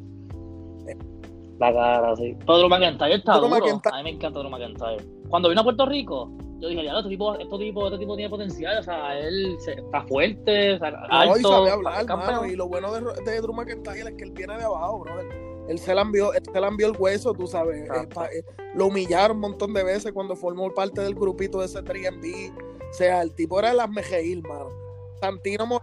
La 1.61 1.73
cara, 1.73 2.17
sí. 2.17 2.37
Pero 2.41 2.59
Drew 2.59 2.69
McIntyre 2.69 3.15
está 3.15 3.37
duro. 3.39 3.55
A 3.55 3.97
mí 3.99 4.03
me 4.03 4.11
encanta 4.11 4.41
Drew 4.41 4.51
McIntyre. 4.51 5.05
Cuando 5.29 5.49
vino 5.49 5.61
a 5.61 5.65
Puerto 5.65 5.87
Rico, 5.87 6.29
yo 6.59 6.69
dije, 6.69 6.85
ya, 6.85 6.99
este 6.99 7.11
tipo, 7.11 7.33
este 7.39 7.59
tipo, 7.59 7.87
este 7.87 7.99
tipo 7.99 8.17
tiene 8.17 8.31
potencial, 8.31 8.79
o 8.79 8.83
sea, 8.83 9.17
él 9.17 9.57
está 9.65 10.03
fuerte, 10.03 10.75
o 10.75 10.79
sea, 10.81 10.89
alto, 11.09 11.39
y 11.39 11.43
sabe 11.43 11.71
hablar, 11.71 12.07
mano, 12.07 12.47
y 12.47 12.57
lo 12.57 12.67
bueno 12.67 12.93
de, 12.93 13.01
de 13.23 13.41
Drew 13.41 13.55
McIntyre 13.55 14.01
es 14.01 14.17
que 14.17 14.25
él 14.25 14.33
viene 14.33 14.57
de 14.57 14.65
abajo, 14.65 15.01
brother. 15.01 15.54
Él 15.69 15.79
se 15.79 15.95
le 15.95 16.01
envió, 16.01 16.33
él 16.35 16.43
se 16.45 16.61
le 16.61 16.67
envió 16.67 16.89
el 16.89 16.97
hueso, 16.99 17.33
tú 17.33 17.47
sabes. 17.47 17.89
Eh, 17.89 18.45
lo 18.75 18.87
humillaron 18.87 19.37
un 19.37 19.41
montón 19.41 19.73
de 19.73 19.83
veces 19.83 20.13
cuando 20.13 20.37
formó 20.37 20.73
parte 20.73 21.01
del 21.01 21.15
grupito 21.15 21.61
de 21.61 21.67
ese 21.67 21.83
3B. 21.83 22.53
O 22.91 22.93
sea, 22.93 23.23
el 23.23 23.35
tipo 23.35 23.59
era 23.59 23.71
el 23.73 23.81
asmejeil, 23.81 24.43
mano. 24.43 24.71
Santino 25.21 25.81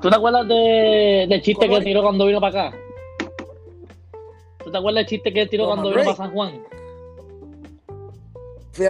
¿Tú 0.00 0.08
te 0.08 0.16
acuerdas 0.16 0.48
de, 0.48 1.26
del 1.28 1.42
chiste 1.42 1.68
que 1.68 1.80
tiró 1.80 2.02
cuando 2.02 2.24
vino 2.26 2.40
para 2.40 2.68
acá? 2.68 2.78
¿Tú 4.64 4.70
te 4.70 4.78
acuerdas 4.78 5.00
del 5.00 5.06
chiste 5.06 5.32
que 5.32 5.46
tiró 5.46 5.66
cuando 5.66 5.90
vino 5.90 6.04
para 6.04 6.16
San 6.16 6.32
Juan? 6.32 6.62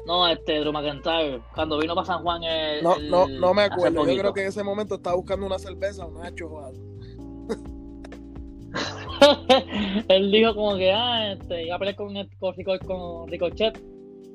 No, 0.07 0.29
este, 0.29 0.61
Drew 0.61 0.73
McIntyre, 0.73 1.41
cuando 1.55 1.79
vino 1.79 1.95
para 1.95 2.07
San 2.07 2.23
Juan. 2.23 2.45
El, 2.45 2.85
no, 2.85 2.99
no, 2.99 3.27
no 3.27 3.55
me 3.55 3.63
acuerdo. 3.63 4.07
Yo 4.07 4.21
creo 4.21 4.33
que 4.33 4.43
en 4.43 4.49
ese 4.49 4.63
momento 4.63 4.97
estaba 4.97 5.17
buscando 5.17 5.47
una 5.47 5.59
cerveza 5.59 6.07
o 6.07 6.13
Nacho 6.13 6.47
o 6.47 6.61
Él 10.09 10.31
dijo 10.31 10.55
como 10.55 10.77
que, 10.77 10.93
ah, 10.93 11.33
este, 11.33 11.67
iba 11.67 11.77
a 11.77 11.79
pelear 11.79 11.97
con, 11.97 12.15
con, 12.39 12.79
con 12.79 13.29
Ricochet. 13.29 13.81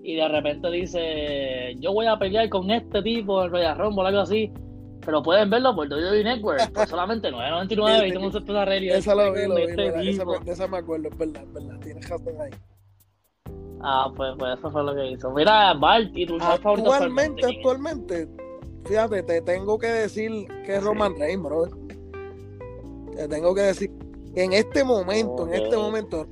Y 0.04 0.16
de 0.16 0.28
repente 0.28 0.70
dice, 0.70 1.76
yo 1.80 1.92
voy 1.92 2.06
a 2.06 2.18
pelear 2.20 2.48
con 2.50 2.70
este 2.70 3.02
tipo 3.02 3.44
en 3.44 3.52
Royal 3.52 3.78
Rumble 3.78 4.04
o 4.04 4.06
algo 4.06 4.22
así. 4.22 4.52
Pero 5.04 5.22
pueden 5.22 5.50
verlo 5.50 5.76
por 5.76 5.88
WWE 5.88 6.24
Network, 6.24 6.72
pues 6.74 6.90
solamente 6.90 7.32
9.99 7.32 8.08
y 8.08 8.12
tengo 8.12 8.26
un 8.26 8.32
sorpresa 8.32 8.66
realidad. 8.66 8.98
Esa 8.98 9.16
lo 9.16 9.34
vi, 9.34 9.48
lo 9.48 9.56
vi, 9.56 9.64
este 9.64 10.52
esa, 10.52 10.68
me 10.68 10.78
acuerdo, 10.78 11.10
es 11.10 11.18
verdad, 11.18 11.44
es 11.44 11.54
verdad, 11.54 11.80
tienes 11.82 12.10
razón 12.10 12.42
ahí. 12.42 12.52
Ah, 13.82 14.12
pues, 14.16 14.34
pues 14.38 14.58
eso 14.58 14.72
fue 14.72 14.84
lo 14.84 14.96
que 14.96 15.12
hizo. 15.12 15.32
Mira, 15.32 15.74
Bart, 15.74 16.10
y 16.14 16.26
tu 16.26 16.38
Actualmente, 16.42 17.46
actualmente, 17.46 18.28
fíjate, 18.86 19.24
te 19.24 19.42
tengo 19.42 19.78
que 19.78 19.88
decir 19.88 20.32
que 20.66 20.76
es 20.76 20.84
Roman 20.84 21.16
Reigns, 21.20 21.44
bro. 21.44 21.68
Te 23.16 23.28
tengo 23.28 23.54
que 23.54 23.62
decir 23.62 23.92
en 24.36 24.54
este 24.54 24.84
momento, 24.84 25.48
en 25.48 25.54
este 25.54 25.78
momento. 25.78 26.28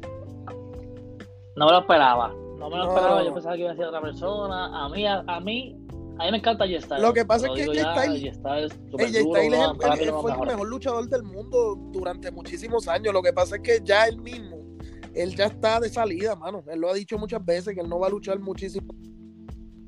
No 1.55 1.65
me 1.65 1.71
lo 1.71 1.79
esperaba. 1.79 2.33
No 2.57 2.69
me 2.69 2.77
lo 2.77 2.87
esperaba, 2.87 3.23
yo 3.23 3.33
pensaba 3.33 3.55
que 3.55 3.61
iba 3.61 3.71
a 3.71 3.75
ser 3.75 3.85
otra 3.85 4.01
persona. 4.01 4.85
A 4.85 4.89
mí, 4.89 5.05
a, 5.05 5.23
a 5.27 5.39
mí, 5.39 5.77
a 6.19 6.25
mí 6.25 6.31
me 6.31 6.37
encanta 6.37 6.65
J 6.65 6.81
Styles. 6.81 7.01
Lo 7.01 7.13
que 7.13 7.25
pasa 7.25 7.47
es 7.47 7.53
que 7.53 7.65
J 7.65 8.03
Styles, 8.33 8.79
fue 8.91 9.45
el 9.45 10.47
mejor 10.47 10.67
luchador 10.67 11.07
del 11.07 11.23
mundo 11.23 11.75
durante 11.91 12.31
muchísimos 12.31 12.87
años. 12.87 13.13
Lo 13.13 13.21
que 13.21 13.33
pasa 13.33 13.55
es 13.55 13.61
que 13.61 13.79
ya 13.83 14.07
él 14.07 14.17
mismo, 14.21 14.57
él 15.13 15.35
ya 15.35 15.45
está 15.45 15.79
de 15.79 15.89
salida, 15.89 16.35
mano. 16.35 16.63
Él 16.67 16.79
lo 16.79 16.89
ha 16.89 16.93
dicho 16.93 17.17
muchas 17.17 17.43
veces 17.43 17.73
que 17.73 17.81
él 17.81 17.89
no 17.89 17.99
va 17.99 18.07
a 18.07 18.11
luchar 18.11 18.39
muchísimo. 18.39 18.93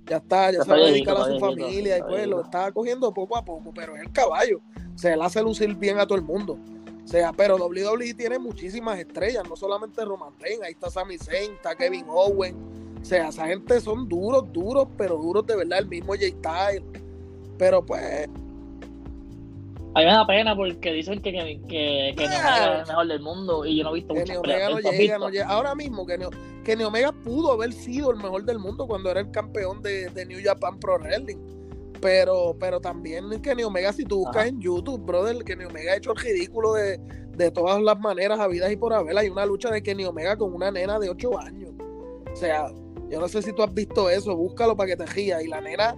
Ya 0.06 0.18
está, 0.18 0.52
ya 0.52 0.62
se 0.62 0.70
va 0.70 0.78
a 0.78 0.80
dedicar 0.82 1.18
a 1.18 1.26
su 1.26 1.40
familia 1.40 1.98
y 1.98 2.02
pues 2.04 2.28
lo 2.28 2.42
está 2.42 2.72
cogiendo 2.72 3.12
poco 3.12 3.36
a 3.36 3.44
poco, 3.44 3.74
pero 3.74 3.96
es 3.96 4.04
el 4.04 4.12
caballo. 4.12 4.62
Sea, 4.96 5.16
él 5.16 5.22
hace 5.22 5.42
lucir 5.42 5.76
bien 5.76 6.00
a 6.00 6.06
todo 6.06 6.18
el 6.18 6.24
mundo. 6.24 6.60
O 7.06 7.08
sea, 7.08 7.32
pero 7.32 7.56
WWE 7.58 8.16
tiene 8.16 8.40
muchísimas 8.40 9.00
estrellas, 9.00 9.44
no 9.48 9.56
solamente 9.56 10.04
Roman 10.04 10.34
Reigns, 10.40 10.64
ahí 10.64 10.72
está 10.72 10.90
Sami 10.90 11.20
Zayn, 11.20 11.54
está 11.54 11.76
Kevin 11.76 12.06
Owens, 12.10 12.58
o 13.06 13.06
sea, 13.06 13.28
esa 13.28 13.46
gente 13.46 13.80
son 13.80 14.10
duros, 14.10 14.52
duros, 14.52 14.88
pero 14.98 15.16
duros 15.16 15.46
de 15.46 15.56
verdad, 15.56 15.78
el 15.78 15.88
mismo 15.88 16.14
J-Style. 16.14 16.84
Pero 17.56 17.86
pues. 17.86 18.28
A 19.94 20.00
mí 20.00 20.06
me 20.06 20.12
da 20.12 20.26
pena 20.26 20.56
porque 20.56 20.92
dicen 20.92 21.22
que, 21.22 21.32
que, 21.32 21.62
que, 21.70 22.14
que 22.18 22.24
es 22.24 22.32
el 22.32 22.88
mejor 22.88 23.08
del 23.08 23.22
mundo 23.22 23.64
y 23.64 23.78
yo 23.78 23.84
no 23.84 23.92
he 23.92 23.94
visto 23.94 24.16
muchas 24.16 24.38
Omega 24.38 24.70
no 24.72 24.80
llega, 24.80 25.20
no 25.20 25.30
llega. 25.30 25.48
Ahora 25.48 25.76
mismo, 25.76 26.08
que, 26.08 26.18
que 26.64 26.84
Omega 26.84 27.12
pudo 27.12 27.52
haber 27.52 27.74
sido 27.74 28.10
el 28.10 28.18
mejor 28.18 28.44
del 28.44 28.58
mundo 28.58 28.88
cuando 28.88 29.12
era 29.12 29.20
el 29.20 29.30
campeón 29.30 29.84
de, 29.84 30.10
de 30.10 30.26
New 30.26 30.40
Japan 30.44 30.80
Pro 30.80 30.98
Wrestling. 30.98 31.38
Pero, 32.06 32.56
pero 32.60 32.80
también 32.80 33.42
Kenny 33.42 33.64
Omega, 33.64 33.92
si 33.92 34.06
tú 34.06 34.18
buscas 34.20 34.46
en 34.46 34.62
YouTube, 34.62 35.02
brother, 35.04 35.44
Kenny 35.44 35.66
Omega 35.66 35.94
ha 35.94 35.96
hecho 35.96 36.12
el 36.12 36.18
ridículo 36.18 36.74
de, 36.74 37.00
de 37.36 37.50
todas 37.50 37.82
las 37.82 38.00
maneras 38.00 38.40
habidas 38.40 38.72
y 38.72 38.76
por 38.76 38.94
haber. 38.94 39.18
Hay 39.18 39.28
una 39.28 39.44
lucha 39.44 39.72
de 39.72 39.82
Kenny 39.82 40.06
Omega 40.06 40.38
con 40.38 40.54
una 40.54 40.70
nena 40.70 41.00
de 41.00 41.10
8 41.10 41.40
años. 41.40 41.72
O 42.32 42.36
sea, 42.36 42.68
yo 43.10 43.20
no 43.20 43.28
sé 43.28 43.42
si 43.42 43.54
tú 43.54 43.64
has 43.64 43.74
visto 43.74 44.08
eso, 44.08 44.36
búscalo 44.36 44.78
para 44.78 44.92
que 44.92 44.98
te 44.98 45.08
rías. 45.08 45.44
Y 45.44 45.48
la 45.48 45.62
nena, 45.62 45.98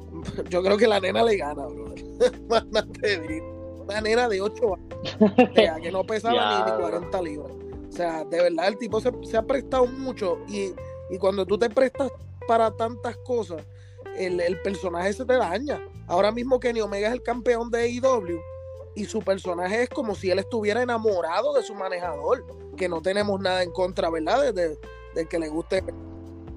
yo 0.50 0.62
creo 0.62 0.76
que 0.76 0.86
la 0.86 1.00
nena 1.00 1.22
le 1.22 1.38
gana, 1.38 1.64
bro. 1.64 1.86
Una 3.82 4.00
nena 4.02 4.28
de 4.28 4.42
8 4.42 4.74
años, 4.74 5.80
que 5.80 5.90
no 5.90 6.04
pesaba 6.04 6.66
ni, 6.66 6.82
40 6.82 7.22
libras. 7.22 7.52
O 7.88 7.92
sea, 7.92 8.26
de 8.26 8.42
verdad 8.42 8.68
el 8.68 8.76
tipo 8.76 9.00
se, 9.00 9.36
ha 9.38 9.42
prestado 9.42 9.86
mucho 9.86 10.38
y, 10.48 10.72
cuando 11.18 11.46
tú 11.46 11.56
te 11.56 11.70
prestas 11.70 12.10
para 12.46 12.70
tantas 12.72 13.16
cosas, 13.18 13.64
el, 14.18 14.40
el, 14.40 14.60
personaje 14.62 15.12
se 15.12 15.24
te 15.24 15.34
daña. 15.34 15.80
Ahora 16.06 16.30
mismo 16.32 16.60
Kenny 16.60 16.80
Omega 16.80 17.08
es 17.08 17.14
el 17.14 17.22
campeón 17.22 17.70
de 17.70 17.82
AEW 17.82 18.40
y 18.96 19.04
su 19.04 19.20
personaje 19.20 19.82
es 19.82 19.88
como 19.90 20.14
si 20.14 20.30
él 20.30 20.38
estuviera 20.38 20.82
enamorado 20.82 21.52
de 21.52 21.62
su 21.62 21.74
manejador, 21.74 22.44
que 22.76 22.88
no 22.88 23.02
tenemos 23.02 23.38
nada 23.40 23.62
en 23.62 23.70
contra, 23.70 24.08
¿verdad? 24.10 24.52
De, 24.54 24.78
de, 25.14 25.26
que 25.28 25.38
le 25.38 25.48
guste 25.48 25.84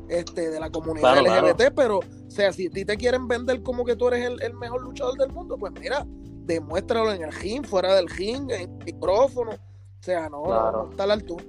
este, 0.08 0.50
de 0.50 0.60
la 0.60 0.70
comunidad 0.70 1.20
LGBT, 1.20 1.74
pero, 1.76 2.00
o 2.00 2.32
sea, 2.32 2.54
si 2.54 2.68
a 2.68 2.70
ti 2.70 2.86
te 2.86 2.96
quieren 2.96 3.28
vender 3.28 3.62
como 3.62 3.84
que 3.84 3.96
tú 3.96 4.08
eres 4.08 4.32
el, 4.42 4.54
mejor 4.54 4.82
luchador 4.82 5.18
del 5.18 5.32
mundo, 5.34 5.58
pues 5.58 5.74
mira, 5.80 6.06
demuéstralo 6.46 7.12
en 7.12 7.24
el 7.24 7.32
ring, 7.34 7.66
fuera 7.66 7.94
del 7.96 8.08
ring, 8.08 8.50
en 8.52 8.62
el 8.62 8.86
micrófono. 8.86 9.52
O 9.52 10.02
sea, 10.04 10.30
no, 10.30 10.46
no, 10.46 10.92
está 10.92 11.04
a 11.04 11.08
la 11.08 11.14
altura. 11.16 11.44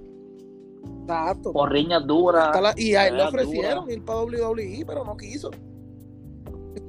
Exacto. 1.02 1.52
Por 1.52 1.70
riñas 1.70 2.04
duras. 2.04 2.50
y 2.76 2.96
a 2.96 3.06
él 3.06 3.16
le 3.16 3.22
ofrecieron 3.24 3.88
ir 3.90 4.04
para 4.04 4.22
WWE, 4.22 4.84
pero 4.86 5.04
no 5.04 5.16
quiso. 5.16 5.52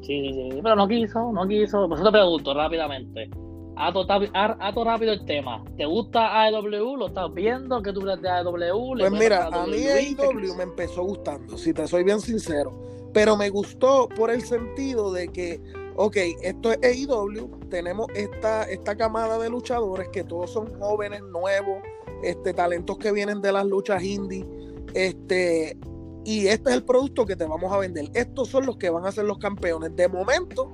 Sí, 0.02 0.34
sí, 0.34 0.50
sí, 0.52 0.60
pero 0.62 0.76
no 0.76 0.88
quiso, 0.88 1.32
no 1.32 1.48
quiso. 1.48 1.88
Por 1.88 1.98
eso 1.98 2.06
te 2.06 2.12
pregunto 2.12 2.54
rápidamente. 2.54 3.30
Ato, 3.76 4.84
rápido 4.84 5.14
el 5.14 5.26
tema. 5.26 5.64
¿Te 5.78 5.86
gusta 5.86 6.44
AEW? 6.44 6.98
¿Lo 6.98 7.08
estás 7.08 7.34
viendo? 7.34 7.82
¿Qué 7.82 7.92
tú 7.94 8.02
crees 8.02 8.22
de 8.22 8.30
AEW? 8.30 8.98
Pues 9.00 9.12
mira, 9.12 9.48
a, 9.48 9.66
mí 9.66 9.88
AEW 9.88 10.56
me 10.56 10.64
empezó 10.64 11.04
gustando, 11.04 11.58
si 11.58 11.74
te 11.74 11.88
soy 11.88 12.04
bien 12.04 12.20
sincero. 12.20 12.72
Pero 13.14 13.36
me 13.36 13.50
gustó 13.50 14.08
por 14.10 14.30
el 14.30 14.42
sentido 14.42 15.12
de 15.12 15.30
que, 15.30 15.60
ok, 15.96 16.16
esto 16.42 16.72
es 16.72 16.80
AEW, 16.84 17.60
tenemos 17.70 18.08
esta, 18.14 18.64
esta 18.64 18.96
camada 18.96 19.38
de 19.38 19.50
luchadores 19.50 20.10
que 20.10 20.24
todos 20.24 20.52
son 20.52 20.80
jóvenes, 20.80 21.22
nuevos, 21.24 21.82
este, 22.24 22.54
talentos 22.54 22.98
que 22.98 23.12
vienen 23.12 23.42
de 23.42 23.52
las 23.52 23.66
luchas 23.66 24.04
indie, 24.04 24.46
este, 24.94 25.78
y 26.24 26.48
este 26.48 26.70
es 26.70 26.76
el 26.76 26.84
producto 26.84 27.26
que 27.26 27.36
te 27.36 27.46
vamos 27.46 27.72
a 27.72 27.78
vender. 27.78 28.10
Estos 28.14 28.50
son 28.50 28.66
los 28.66 28.78
que 28.78 28.90
van 28.90 29.06
a 29.06 29.12
ser 29.12 29.26
los 29.26 29.40
campeones. 29.40 29.96
De 29.96 30.08
momento, 30.08 30.72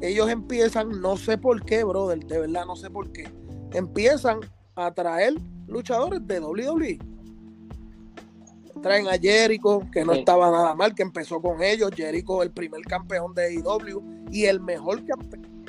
ellos 0.00 0.28
empiezan, 0.28 1.00
no 1.00 1.16
sé 1.16 1.38
por 1.38 1.64
qué, 1.64 1.84
brother, 1.84 2.24
de 2.24 2.40
verdad 2.40 2.64
no 2.66 2.74
sé 2.74 2.90
por 2.90 3.12
qué, 3.12 3.28
empiezan 3.72 4.40
a 4.74 4.92
traer 4.92 5.34
luchadores 5.66 6.26
de 6.26 6.40
WWE. 6.40 6.98
Traen 8.82 9.08
a 9.08 9.18
Jericho, 9.18 9.82
que 9.92 10.04
no 10.04 10.12
estaba 10.12 10.50
nada 10.50 10.74
mal, 10.74 10.94
que 10.94 11.02
empezó 11.02 11.42
con 11.42 11.62
ellos. 11.62 11.90
Jericho, 11.94 12.42
el 12.42 12.50
primer 12.50 12.80
campeón 12.82 13.34
de 13.34 13.48
AEW 13.48 14.02
y 14.30 14.46
el 14.46 14.60
mejor 14.60 15.04
campeón. 15.04 15.59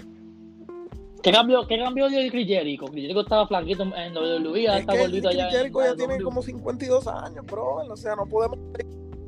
¿Qué 1.21 1.31
cambió, 1.31 1.67
qué 1.67 1.77
cambió 1.77 2.09
de 2.09 2.29
Chris 2.31 2.47
Jericho? 2.47 2.87
Jericho 2.87 3.21
estaba 3.21 3.47
flaquito 3.47 3.83
en 3.83 4.15
WWE, 4.15 4.65
es 4.65 4.79
está 4.79 4.97
gordito 4.97 5.29
allá. 5.29 5.49
Jericho 5.49 5.81
ya 5.83 5.95
tiene 5.95 6.21
como 6.21 6.41
52 6.41 7.07
años, 7.07 7.45
bro. 7.45 7.75
O 7.89 7.95
sea, 7.95 8.15
no 8.15 8.25
podemos 8.25 8.57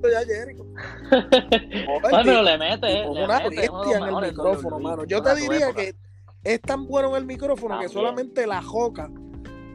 ya 0.09 0.25
Jericho. 0.25 0.65
pero 2.11 2.41
le 2.41 2.57
mete, 2.57 3.07
una 3.07 3.47
bestia 3.47 3.97
en 3.97 4.03
el 4.03 4.21
micrófono, 4.21 4.79
mano. 4.79 5.05
Yo 5.05 5.21
te 5.21 5.35
diría 5.35 5.73
que 5.73 5.95
es 6.43 6.61
tan 6.61 6.87
bueno 6.87 7.09
en 7.09 7.15
el 7.15 7.25
micrófono 7.25 7.79
que 7.79 7.89
solamente 7.89 8.45
la 8.47 8.61
joca 8.61 9.09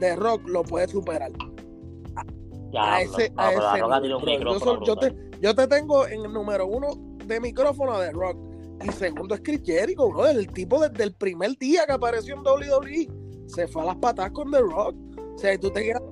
de 0.01 0.17
rock 0.17 0.47
lo 0.49 0.63
puede 0.65 0.89
superar. 0.89 1.31
a 2.79 3.03
ese, 3.03 3.33
a 3.37 3.53
ese 3.53 3.61
yo, 4.85 4.97
te, 4.97 5.15
yo 5.41 5.55
te 5.55 5.67
tengo 5.67 6.07
en 6.07 6.25
el 6.25 6.33
número 6.33 6.67
uno 6.67 6.89
de 7.25 7.41
micrófono 7.41 7.99
de 7.99 8.13
rock. 8.13 8.37
Y 8.85 8.93
segundo 8.93 9.35
es 9.35 9.41
Chris 9.43 9.61
Jericho, 9.65 10.09
bro. 10.09 10.27
El 10.27 10.47
tipo 10.53 10.81
desde 10.81 11.05
el 11.05 11.15
primer 11.15 11.57
día 11.59 11.85
que 11.87 11.93
apareció 11.93 12.35
en 12.35 12.41
WWE 12.41 13.09
se 13.47 13.67
fue 13.67 13.83
a 13.83 13.87
las 13.87 13.97
patas 13.97 14.31
con 14.31 14.51
The 14.51 14.61
Rock. 14.61 14.95
O 15.35 15.39
sea, 15.39 15.59
tú 15.59 15.71
te 15.71 15.83
quedas 15.83 16.03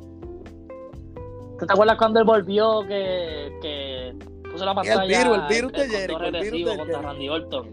¿Te 1.58 1.72
acuerdas 1.72 1.96
cuando 1.96 2.20
él 2.20 2.26
volvió 2.26 2.80
que, 2.86 3.50
que 3.62 4.14
puso 4.50 4.64
la 4.64 4.74
pantalla? 4.74 5.02
El 5.04 5.08
virus, 5.08 5.38
el 5.38 5.48
virus 5.48 5.72
de 5.72 5.88
Jericho. 5.88 6.20
El 6.20 6.42
virus 6.42 6.70
de 6.70 6.76
contra 6.76 7.02
Randy 7.02 7.28
Orton. 7.28 7.70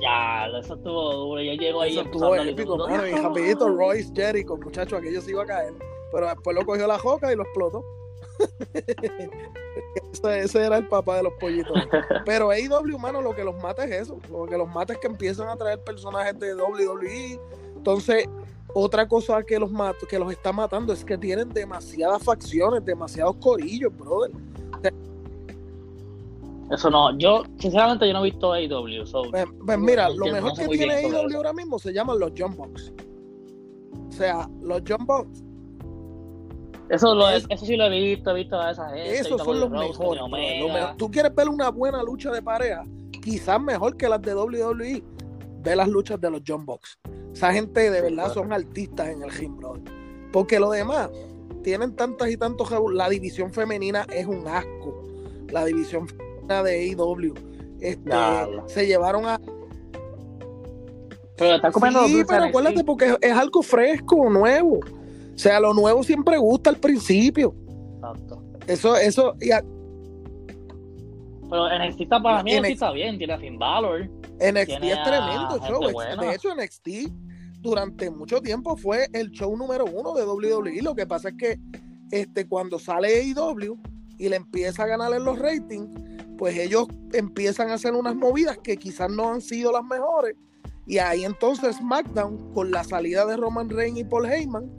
Ya, 0.00 0.46
eso 0.58 0.74
estuvo 0.74 1.12
duro. 1.14 1.40
Ya 1.40 1.54
llegó 1.54 1.80
ahí. 1.80 1.92
Eso 1.92 2.02
estuvo 2.02 2.34
épico, 2.34 2.76
mano. 2.76 3.06
Y 3.06 3.12
rapidito 3.12 3.68
Royce 3.68 4.12
Jericho, 4.14 4.56
muchacho, 4.56 4.96
aquello 4.96 5.22
se 5.22 5.30
iba 5.30 5.44
a 5.44 5.46
caer. 5.46 5.72
Pero 6.12 6.28
después 6.28 6.54
lo 6.54 6.66
cogió 6.66 6.86
la 6.86 6.98
joca 6.98 7.32
y 7.32 7.36
lo 7.36 7.42
explotó. 7.44 7.82
ese, 10.12 10.40
ese, 10.40 10.64
era 10.64 10.78
el 10.78 10.88
papá 10.88 11.16
de 11.16 11.24
los 11.24 11.32
pollitos. 11.34 11.76
Pero 12.24 12.50
AEW, 12.50 12.98
mano, 12.98 13.22
lo 13.22 13.34
que 13.34 13.44
los 13.44 13.60
mata 13.62 13.84
es 13.84 14.02
eso. 14.02 14.18
Lo 14.30 14.46
que 14.46 14.56
los 14.56 14.68
mata 14.68 14.94
es 14.94 14.98
que 14.98 15.06
empiezan 15.06 15.48
a 15.48 15.56
traer 15.56 15.82
personajes 15.82 16.38
de 16.38 16.54
WWE. 16.54 17.40
Entonces, 17.76 18.28
otra 18.74 19.06
cosa 19.06 19.42
que 19.42 19.58
los, 19.58 19.70
que 20.08 20.18
los 20.18 20.32
está 20.32 20.52
matando 20.52 20.92
es 20.92 21.04
que 21.04 21.16
tienen 21.16 21.48
demasiadas 21.50 22.22
facciones, 22.22 22.84
demasiados 22.84 23.36
corillos, 23.36 23.96
brother. 23.96 24.32
Eso 26.70 26.90
no, 26.90 27.16
yo 27.18 27.44
sinceramente 27.58 28.06
yo 28.06 28.14
no 28.14 28.20
he 28.20 28.30
visto 28.30 28.52
AEW. 28.52 29.04
pues, 29.30 29.46
pues 29.66 29.78
mira, 29.78 30.08
lo 30.08 30.26
mejor 30.26 30.54
que 30.54 30.66
tiene 30.68 30.94
AEW 30.94 31.36
ahora 31.36 31.52
mismo 31.52 31.78
se 31.78 31.92
llaman 31.92 32.18
los 32.18 32.32
Jumpbox. 32.36 32.92
O 34.08 34.12
sea, 34.12 34.48
los 34.62 34.82
Jumpbox. 34.86 35.42
Eso, 36.88 37.14
lo, 37.14 37.28
eso 37.30 37.46
sí 37.64 37.76
lo 37.76 37.84
he 37.84 37.90
visto, 37.90 38.30
he 38.30 38.34
visto 38.34 38.60
a 38.60 38.70
esa 38.70 38.88
gente. 38.90 39.18
Esos 39.18 39.42
son 39.42 39.60
los 39.60 39.70
mejores. 39.70 40.22
Tú 40.96 41.10
quieres 41.10 41.34
ver 41.34 41.48
una 41.48 41.70
buena 41.70 42.02
lucha 42.02 42.30
de 42.30 42.42
pareja, 42.42 42.84
quizás 43.22 43.60
mejor 43.60 43.96
que 43.96 44.08
las 44.08 44.20
de 44.22 44.34
WWE. 44.34 45.02
Ve 45.64 45.74
las 45.74 45.88
luchas 45.88 46.20
de 46.20 46.30
los 46.30 46.42
Jumpbox. 46.46 46.98
Esa 47.32 47.50
gente 47.52 47.90
de 47.90 48.02
verdad 48.02 48.32
son 48.34 48.52
artistas 48.52 49.08
en 49.08 49.22
el 49.22 49.30
gym, 49.30 49.56
brother. 49.56 49.82
Porque 50.30 50.60
lo 50.60 50.70
demás, 50.70 51.08
tienen 51.62 51.96
tantas 51.96 52.30
y 52.30 52.36
tantos. 52.36 52.68
La 52.92 53.08
división 53.08 53.52
femenina 53.52 54.06
es 54.12 54.26
un 54.26 54.46
asco. 54.46 55.02
La 55.48 55.64
división 55.64 56.06
femenina 56.06 56.62
de 56.62 56.90
AEW. 56.90 57.34
Este, 57.80 58.10
se 58.66 58.86
llevaron 58.86 59.26
a. 59.26 59.40
Pero 61.36 61.56
Sí, 62.06 62.22
pero 62.28 62.44
acuérdate, 62.44 62.84
porque 62.84 63.16
es, 63.20 63.32
algo 63.32 63.62
fresco, 63.62 64.28
nuevo. 64.30 64.80
O 65.34 65.38
sea, 65.38 65.60
lo 65.60 65.74
nuevo 65.74 66.02
siempre 66.02 66.38
gusta 66.38 66.70
al 66.70 66.76
principio. 66.76 67.54
Exacto. 67.96 68.42
Eso, 68.66 68.96
eso. 68.96 69.34
Pero 71.50 71.68
NXT 71.78 72.00
está 72.00 72.22
para 72.22 72.42
mí, 72.42 72.58
NXT 72.58 72.70
está 72.70 72.92
bien, 72.92 73.18
tiene 73.18 73.32
a 73.32 73.38
Finn 73.38 73.58
Balor. 73.58 74.08
NXT 74.36 74.82
es 74.82 75.02
tremendo 75.02 75.58
show. 75.66 75.80
De 76.20 76.34
hecho, 76.34 76.54
NXT 76.54 77.12
durante 77.60 78.10
mucho 78.10 78.40
tiempo 78.40 78.76
fue 78.76 79.08
el 79.12 79.30
show 79.30 79.56
número 79.56 79.84
uno 79.86 80.14
de 80.14 80.24
WWE. 80.24 80.82
Lo 80.82 80.94
que 80.94 81.06
pasa 81.06 81.30
es 81.30 81.34
que 81.36 81.58
este, 82.10 82.46
cuando 82.46 82.78
sale 82.78 83.08
AEW 83.08 83.78
y 84.18 84.28
le 84.28 84.36
empieza 84.36 84.84
a 84.84 84.86
ganar 84.86 85.12
en 85.14 85.24
los 85.24 85.38
ratings, 85.38 85.88
pues 86.36 86.56
ellos 86.58 86.86
empiezan 87.12 87.70
a 87.70 87.74
hacer 87.74 87.94
unas 87.94 88.14
movidas 88.14 88.58
que 88.58 88.76
quizás 88.76 89.10
no 89.10 89.32
han 89.32 89.40
sido 89.40 89.72
las 89.72 89.84
mejores. 89.84 90.36
Y 90.86 90.98
ahí 90.98 91.24
entonces 91.24 91.76
SmackDown, 91.76 92.52
con 92.52 92.70
la 92.70 92.84
salida 92.84 93.24
de 93.24 93.36
Roman 93.36 93.70
Reigns 93.70 94.00
y 94.00 94.04
Paul 94.04 94.26
Heyman, 94.26 94.70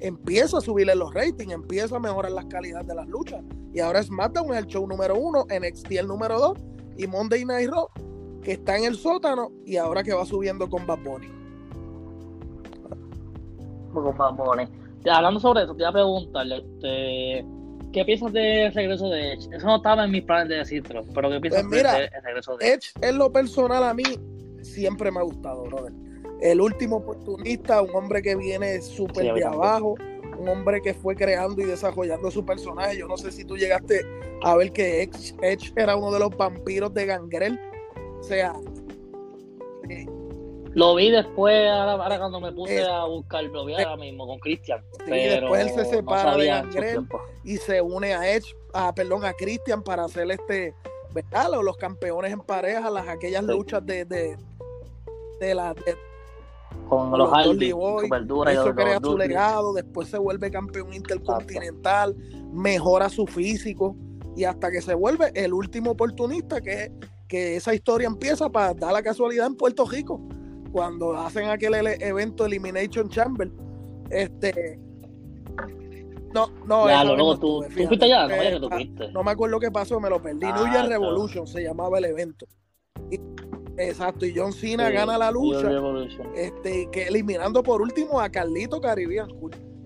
empieza 0.00 0.58
a 0.58 0.60
subirle 0.60 0.94
los 0.94 1.12
ratings, 1.14 1.52
empieza 1.52 1.96
a 1.96 2.00
mejorar 2.00 2.32
las 2.32 2.46
calidades 2.46 2.86
de 2.86 2.94
las 2.94 3.08
luchas. 3.08 3.42
Y 3.72 3.80
ahora 3.80 4.02
SmackDown 4.02 4.52
es 4.52 4.58
el 4.58 4.66
show 4.66 4.86
número 4.86 5.16
uno, 5.16 5.46
NXT 5.46 5.92
el 5.92 6.08
número 6.08 6.38
dos, 6.38 6.58
y 6.96 7.06
Monday 7.06 7.44
Night 7.44 7.70
Raw, 7.70 7.88
que 8.42 8.52
está 8.52 8.76
en 8.76 8.84
el 8.84 8.96
sótano, 8.96 9.52
y 9.64 9.76
ahora 9.76 10.02
que 10.02 10.12
va 10.12 10.24
subiendo 10.24 10.68
con 10.68 10.86
Bad 10.86 10.98
Bunny 11.04 11.40
con 13.92 14.70
Hablando 15.10 15.40
sobre 15.40 15.62
eso, 15.62 15.74
te 15.74 15.82
iba 15.82 15.88
a 15.88 15.92
preguntarle, 15.92 16.56
este, 16.58 17.46
¿qué 17.92 18.04
piensas 18.04 18.32
de 18.32 18.70
regreso 18.74 19.08
de 19.08 19.32
Edge? 19.32 19.48
Eso 19.52 19.66
no 19.66 19.76
estaba 19.76 20.04
en 20.04 20.10
mis 20.10 20.22
planes 20.24 20.48
de 20.48 20.56
decirlo, 20.56 21.04
pero 21.14 21.30
¿qué 21.30 21.40
piensas 21.40 21.64
pues 21.68 21.82
de 21.82 22.10
regreso 22.22 22.56
de 22.56 22.66
Edge? 22.66 22.74
Edge, 22.74 23.08
en 23.08 23.18
lo 23.18 23.32
personal, 23.32 23.84
a 23.84 23.94
mí 23.94 24.02
siempre 24.62 25.10
me 25.10 25.20
ha 25.20 25.22
gustado, 25.22 25.62
brother. 25.64 25.92
El 26.40 26.60
último 26.60 26.96
oportunista, 26.96 27.82
un 27.82 27.94
hombre 27.94 28.22
que 28.22 28.34
viene 28.34 28.80
súper 28.80 29.34
de 29.34 29.44
abajo, 29.44 29.96
un 30.38 30.48
hombre 30.48 30.80
que 30.80 30.94
fue 30.94 31.14
creando 31.14 31.60
y 31.60 31.64
desarrollando 31.64 32.30
su 32.30 32.44
personaje. 32.44 32.98
Yo 32.98 33.06
no 33.06 33.16
sé 33.16 33.30
si 33.30 33.44
tú 33.44 33.56
llegaste 33.56 34.00
a 34.42 34.56
ver 34.56 34.72
que 34.72 35.02
Edge, 35.02 35.34
Edge 35.42 35.72
era 35.76 35.96
uno 35.96 36.10
de 36.10 36.18
los 36.18 36.30
vampiros 36.36 36.92
de 36.94 37.06
Gangrel. 37.06 37.60
O 38.18 38.22
sea, 38.22 38.54
eh, 39.88 40.06
lo 40.72 40.94
vi 40.94 41.10
después, 41.10 41.68
ahora, 41.68 42.18
cuando 42.18 42.40
me 42.40 42.52
puse 42.52 42.82
a 42.82 43.04
buscar, 43.04 43.44
lo 43.44 43.64
vi 43.64 43.74
ahora 43.74 43.96
mismo 43.96 44.26
con 44.26 44.38
Christian. 44.38 44.82
Sí, 45.04 45.10
después 45.10 45.60
él 45.62 45.70
se 45.70 45.84
separa 45.84 46.36
de 46.36 46.46
Gangrel 46.46 47.06
y 47.44 47.56
se 47.56 47.80
une 47.82 48.14
a 48.14 48.34
Edge, 48.34 48.54
a, 48.72 48.94
perdón, 48.94 49.24
a 49.24 49.32
Christian 49.32 49.82
para 49.82 50.04
hacer 50.04 50.30
este, 50.30 50.74
¿verdad? 51.12 51.50
Los, 51.62 51.76
campeones 51.76 52.32
en 52.32 52.40
pareja, 52.40 52.88
las 52.88 53.08
aquellas 53.08 53.42
luchas 53.42 53.84
de, 53.84 54.04
de, 54.04 54.38
de 55.40 55.54
la 55.54 55.74
con, 56.88 57.16
los, 57.16 57.30
Hardy, 57.30 57.68
eso 57.68 58.74
crea 58.74 58.98
su 59.00 59.16
legado, 59.16 59.72
después 59.72 60.08
se 60.08 60.18
vuelve 60.18 60.50
campeón 60.50 60.92
intercontinental, 60.92 62.16
mejora 62.52 63.08
su 63.08 63.26
físico 63.26 63.96
y 64.36 64.44
hasta 64.44 64.70
que 64.70 64.82
se 64.82 64.94
vuelve 64.94 65.30
el 65.34 65.52
último 65.52 65.92
oportunista 65.92 66.60
que 66.60 66.92
que 67.30 67.54
esa 67.56 67.72
historia 67.72 68.08
empieza 68.08 68.50
para 68.50 68.74
dar 68.74 68.92
la 68.92 69.02
casualidad 69.02 69.46
en 69.46 69.54
Puerto 69.54 69.86
Rico, 69.86 70.20
cuando 70.72 71.16
hacen 71.16 71.48
aquel 71.48 71.74
evento 72.00 72.44
Elimination 72.44 73.08
Chamber. 73.08 73.48
Este. 74.10 74.78
No, 76.34 76.48
no, 76.66 76.88
ya, 76.88 77.04
no, 77.04 77.16
tú, 77.38 77.62
tú 77.62 77.86
fuiste 77.86 78.04
allá, 78.04 78.26
no, 78.26 78.42
que 78.42 78.60
tú 78.60 78.68
ah, 78.70 78.76
fuiste. 78.76 79.12
no 79.12 79.22
me 79.22 79.30
acuerdo 79.30 79.58
qué 79.58 79.70
pasó, 79.70 80.00
me 80.00 80.10
lo 80.10 80.20
perdí. 80.20 80.46
Ah, 80.46 80.54
New 80.56 80.72
Year 80.72 80.88
Revolution 80.88 81.46
se 81.46 81.62
llamaba 81.62 81.98
el 81.98 82.06
evento. 82.06 82.46
Exacto, 83.88 84.26
y 84.26 84.34
John 84.34 84.52
Cena 84.52 84.90
gana 84.90 85.18
la 85.18 85.30
lucha, 85.30 85.70
este, 86.34 86.88
que 86.90 87.04
eliminando 87.04 87.62
por 87.62 87.82
último 87.82 88.20
a 88.20 88.28
Carlito 88.28 88.80
Caribbean 88.80 89.28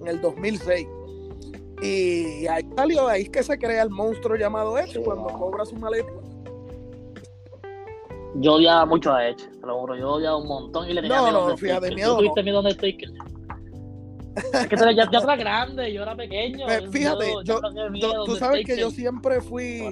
en 0.00 0.06
el 0.06 0.20
2006. 0.20 0.86
Y 1.82 2.46
ahí 2.46 2.64
salió, 2.76 3.08
ahí 3.08 3.22
es 3.22 3.30
que 3.30 3.42
se 3.42 3.58
crea 3.58 3.82
el 3.82 3.90
monstruo 3.90 4.36
llamado 4.36 4.78
Edge 4.78 5.02
cuando 5.02 5.26
cobra 5.26 5.64
su 5.64 5.76
maleta. 5.76 6.12
Yo 8.36 8.54
odiaba 8.54 8.84
mucho 8.86 9.12
a 9.12 9.28
Edge, 9.28 9.48
te 9.60 9.66
lo 9.66 9.78
juro, 9.80 9.96
yo 9.96 10.12
odiaba 10.12 10.36
un 10.36 10.48
montón 10.48 10.88
y 10.88 10.94
le 10.94 11.02
tenía 11.02 11.18
no, 11.18 11.24
miedo. 11.24 11.48
No, 11.48 11.56
fíjate, 11.56 11.94
miedo. 11.94 12.16
¿Tú 12.16 12.22
tuviste 12.22 12.42
miedo 12.42 12.62
de 12.62 12.74
Taker? 12.74 13.10
Es 14.36 14.66
que 14.66 14.76
ya, 14.76 15.10
ya 15.10 15.18
era 15.18 15.36
grande, 15.36 15.92
yo 15.92 16.02
era 16.02 16.16
pequeño. 16.16 16.66
Pues 16.66 16.90
fíjate, 16.90 17.34
yo, 17.44 17.60
tú 18.24 18.36
sabes 18.36 18.64
que 18.64 18.76
yo 18.76 18.90
siempre 18.90 19.40
fui 19.40 19.84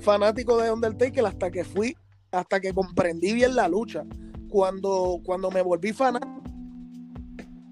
fanático 0.00 0.56
de 0.56 0.72
Undertaker 0.72 1.24
hasta 1.26 1.50
que 1.50 1.64
fui, 1.64 1.96
hasta 2.34 2.60
que 2.60 2.72
comprendí 2.72 3.32
bien 3.32 3.54
la 3.54 3.68
lucha. 3.68 4.04
Cuando, 4.48 5.20
cuando 5.24 5.50
me 5.50 5.62
volví 5.62 5.92
fanático. 5.92 6.42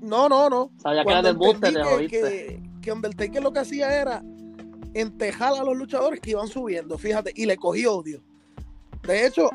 No, 0.00 0.28
no, 0.28 0.50
no. 0.50 0.72
Sabía 0.78 1.04
que 1.04 1.10
era 1.10 1.22
del 1.22 1.36
booster, 1.36 1.72
que, 1.72 2.08
que, 2.08 2.62
que 2.80 2.92
Undertaker 2.92 3.42
lo 3.42 3.52
que 3.52 3.60
hacía 3.60 4.00
era 4.00 4.22
entejar 4.94 5.54
a 5.54 5.62
los 5.64 5.76
luchadores 5.76 6.20
que 6.20 6.30
iban 6.30 6.48
subiendo, 6.48 6.98
fíjate, 6.98 7.32
y 7.36 7.46
le 7.46 7.56
cogí 7.56 7.86
odio. 7.86 8.20
De 9.06 9.26
hecho, 9.26 9.48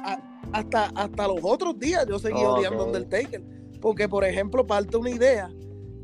hasta, 0.52 0.86
hasta 0.96 1.28
los 1.28 1.40
otros 1.44 1.78
días 1.80 2.06
yo 2.08 2.18
seguí 2.20 2.44
odiando 2.44 2.84
a 2.84 2.86
Undertaker. 2.88 3.44
Porque, 3.82 4.10
por 4.10 4.26
ejemplo, 4.26 4.66
parte 4.66 4.98
una 4.98 5.10
idea 5.10 5.50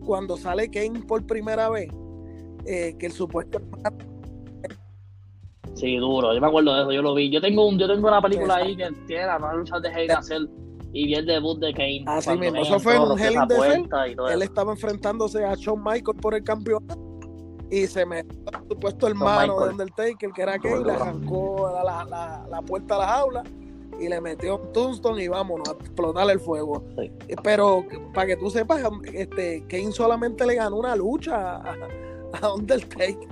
cuando 0.05 0.37
sale 0.37 0.69
Kane 0.69 1.01
por 1.01 1.25
primera 1.25 1.69
vez, 1.69 1.89
eh, 2.65 2.95
que 2.99 3.07
el 3.07 3.11
supuesto 3.11 3.61
Sí, 5.83 5.97
duro, 5.97 6.33
yo 6.33 6.39
me 6.39 6.47
acuerdo 6.47 6.73
de 6.73 6.81
eso, 6.83 6.91
yo 6.93 7.01
lo 7.01 7.13
vi. 7.13 7.29
Yo 7.29 7.41
tengo 7.41 7.67
un, 7.67 7.77
yo 7.77 7.89
tengo 7.89 8.07
una 8.07 8.21
película 8.21 8.55
ahí 8.55 8.73
que 8.73 8.89
tiene 9.05 9.25
la 9.25 9.37
nueva 9.37 9.55
lucha 9.55 9.81
de 9.81 9.89
Hell 9.89 10.49
y 10.93 11.07
vi 11.07 11.15
el 11.15 11.25
debut 11.25 11.59
de 11.59 11.73
Kane. 11.73 12.05
Así 12.05 12.37
mismo, 12.37 12.61
eso 12.61 12.79
fue 12.79 12.95
en 12.95 13.01
un 13.01 13.19
Hell 13.19 13.33
in 13.33 13.47
the 13.49 14.33
Él 14.33 14.41
estaba 14.43 14.71
enfrentándose 14.71 15.43
a 15.43 15.55
Shawn 15.55 15.83
Michaels 15.83 16.21
por 16.21 16.35
el 16.35 16.43
campeonato 16.45 16.97
y 17.69 17.85
se 17.85 18.05
me 18.05 18.23
por 18.23 18.65
supuesto 18.69 19.07
hermano 19.07 19.59
de 19.59 19.71
Undertaker, 19.71 20.31
que 20.31 20.41
era 20.41 20.57
Kane, 20.57 20.85
le 20.85 20.91
arrancó 20.93 21.69
la, 21.83 22.05
la, 22.05 22.47
la, 22.49 22.61
puerta 22.61 22.95
a 22.95 22.99
la 22.99 23.07
jaula 23.07 23.43
y 23.99 24.07
le 24.07 24.21
metió 24.21 24.59
un 24.59 24.71
tombstone 24.71 25.21
y 25.21 25.27
vámonos 25.27 25.67
a 25.67 25.73
explotar 25.73 26.29
el 26.29 26.39
fuego. 26.39 26.81
Pero 27.43 27.83
para 28.13 28.27
que 28.27 28.37
tú 28.37 28.49
sepas, 28.49 28.81
este, 29.11 29.65
Kane 29.67 29.91
solamente 29.91 30.45
le 30.45 30.55
ganó 30.55 30.77
una 30.77 30.95
lucha 30.95 31.57
a, 31.57 31.75
a 32.41 32.53
Undertaker. 32.53 33.27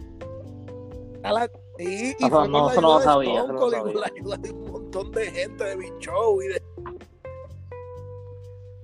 A 1.24 1.32
la, 1.32 1.50
y, 1.80 2.10
y 2.12 2.30
fue 2.30 2.48
no, 2.48 2.70
eso 2.70 2.82
no 2.82 2.94
lo 2.96 3.02
sabía. 3.02 3.46
con 3.46 3.72
la 3.72 4.06
ayuda 4.06 4.38
de 4.38 4.52
un 4.52 4.72
montón 4.72 5.12
de 5.12 5.32
gente 5.32 5.64
de 5.64 5.76
Big 5.78 5.94
Show 6.00 6.42
y 6.42 6.48
de. 6.48 6.62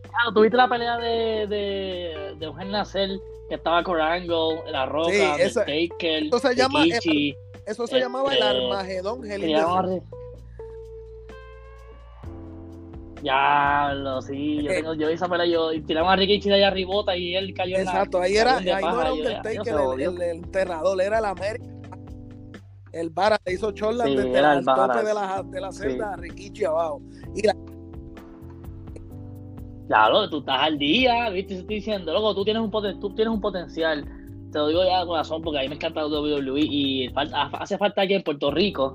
Claro, 0.01 0.33
tuviste 0.33 0.57
la 0.57 0.67
pelea 0.67 0.97
de, 0.97 1.47
de, 1.47 2.35
de 2.39 2.45
Eugen 2.45 2.71
Nacel, 2.71 3.21
que 3.49 3.55
estaba 3.55 3.83
con 3.83 3.99
Angle, 4.01 4.63
La 4.71 4.85
Roca, 4.85 5.11
sí, 5.11 5.41
esa, 5.41 5.61
Taker, 5.61 6.25
eso 6.25 6.39
se, 6.39 6.55
llama, 6.55 6.85
eso 7.65 7.87
se 7.87 7.99
llamaba 7.99 8.33
el 8.33 8.39
este, 8.39 8.49
Armagedón 8.49 9.21
ya, 13.23 13.93
lo 13.95 14.21
sí, 14.21 14.63
yo, 14.63 14.71
eh, 14.71 14.75
tengo, 14.75 14.93
yo 14.93 15.09
esa 15.09 15.27
pelea, 15.27 15.47
yo 15.47 15.71
tiramos 15.85 16.13
a 16.13 16.15
Ricky 16.15 16.39
de 16.39 16.55
allá 16.55 16.67
arribota 16.67 17.17
y 17.17 17.35
él 17.35 17.53
cayó 17.53 17.77
Exacto, 17.77 18.21
ahí 18.21 18.37
era, 18.37 18.57
ahí 18.57 18.83
no 18.83 19.01
era 19.01 19.13
Undertaker, 19.13 19.75
el, 19.75 20.01
el, 20.01 20.21
el, 20.21 20.21
enterrador, 20.21 21.01
era 21.01 21.19
el 21.19 21.25
América. 21.25 21.76
El 22.97 23.11
Vara 23.11 23.37
le 23.45 23.53
hizo 23.53 23.71
Chorlan 23.71 24.15
desde 24.15 24.39
el, 24.39 24.65
tope 24.65 25.03
de 25.03 25.13
la, 25.13 25.43
de 25.43 25.61
la 25.61 25.71
celda 25.71 26.13
a 26.13 26.15
Rikichi 26.17 26.65
abajo. 26.65 27.01
Y 27.35 27.45
la... 27.45 27.55
Claro, 29.87 30.29
tú 30.29 30.39
estás 30.39 30.59
al 30.61 30.77
día, 30.77 31.29
¿viste? 31.29 31.59
Estoy 31.59 31.75
diciendo, 31.75 32.11
loco, 32.11 32.33
tú 32.33 32.43
tienes 32.43 32.61
un, 32.61 32.71
poten 32.71 32.99
tú 32.99 33.13
tienes 33.13 33.33
un 33.33 33.39
potencial. 33.39 34.03
Te 34.51 34.59
lo 34.59 34.67
digo 34.67 34.83
ya 34.83 35.01
de 35.01 35.05
corazón 35.05 35.41
porque 35.43 35.59
a 35.59 35.61
mí 35.61 35.69
me 35.69 35.75
encanta 35.75 36.01
el 36.01 36.11
WWE 36.11 36.59
y 36.59 37.09
falta, 37.09 37.43
hace 37.43 37.77
falta 37.77 38.01
aquí 38.01 38.15
en 38.15 38.23
Puerto 38.23 38.49
Rico 38.51 38.93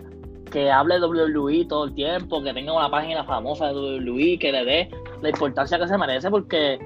que 0.50 0.70
hable 0.70 1.00
de 1.00 1.06
WWE 1.06 1.64
todo 1.64 1.84
el 1.84 1.94
tiempo, 1.94 2.42
que 2.42 2.52
tenga 2.52 2.72
una 2.74 2.90
página 2.90 3.24
famosa 3.24 3.68
de 3.68 3.74
WWE, 3.74 4.38
que 4.38 4.52
le 4.52 4.64
dé 4.64 4.90
la 5.22 5.30
importancia 5.30 5.78
que 5.78 5.88
se 5.88 5.96
merece, 5.96 6.30
porque 6.30 6.78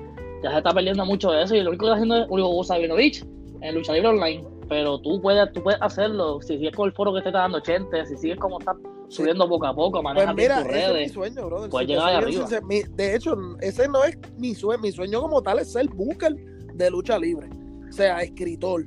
ya 0.42 0.50
se 0.52 0.58
está 0.58 0.72
perdiendo 0.72 1.04
mucho 1.04 1.32
de 1.32 1.42
eso 1.42 1.56
y 1.56 1.62
lo 1.62 1.70
único 1.70 1.86
que 1.86 1.92
está 1.92 1.96
haciendo 1.96 2.16
es 2.16 2.30
Hugo 2.30 2.62
Sabinovich 2.62 3.24
en 3.62 3.74
Lucha 3.74 3.92
Libre 3.92 4.10
Online. 4.10 4.55
Pero 4.68 5.00
tú 5.00 5.20
puedes, 5.20 5.52
tú 5.52 5.62
puedes 5.62 5.80
hacerlo 5.80 6.40
si 6.40 6.56
sigues 6.56 6.74
con 6.74 6.88
el 6.88 6.92
foro 6.92 7.14
que 7.14 7.22
te 7.22 7.28
está 7.28 7.40
dando 7.40 7.58
80, 7.58 8.06
si 8.06 8.16
sigues 8.16 8.38
como 8.38 8.58
está 8.58 8.76
subiendo 9.08 9.48
poco 9.48 9.66
a 9.66 9.74
poco, 9.74 10.02
maneja 10.02 10.32
pues 10.32 10.36
mira, 10.36 10.62
tus 10.62 10.72
redes. 10.72 10.96
Es 10.96 11.08
mi 11.08 11.14
sueño, 11.14 11.46
brother. 11.46 11.70
Puedes 11.70 11.88
llegar 11.88 12.14
arriba. 12.14 12.48
de 12.68 13.14
hecho, 13.14 13.36
ese 13.60 13.88
no 13.88 14.02
es 14.04 14.18
mi 14.36 14.54
sueño. 14.54 14.82
Mi 14.82 14.92
sueño 14.92 15.20
como 15.20 15.42
tal 15.42 15.60
es 15.60 15.72
ser 15.72 15.88
booker 15.88 16.34
de 16.74 16.90
lucha 16.90 17.18
libre. 17.18 17.48
O 17.88 17.92
sea, 17.92 18.20
escritor. 18.22 18.86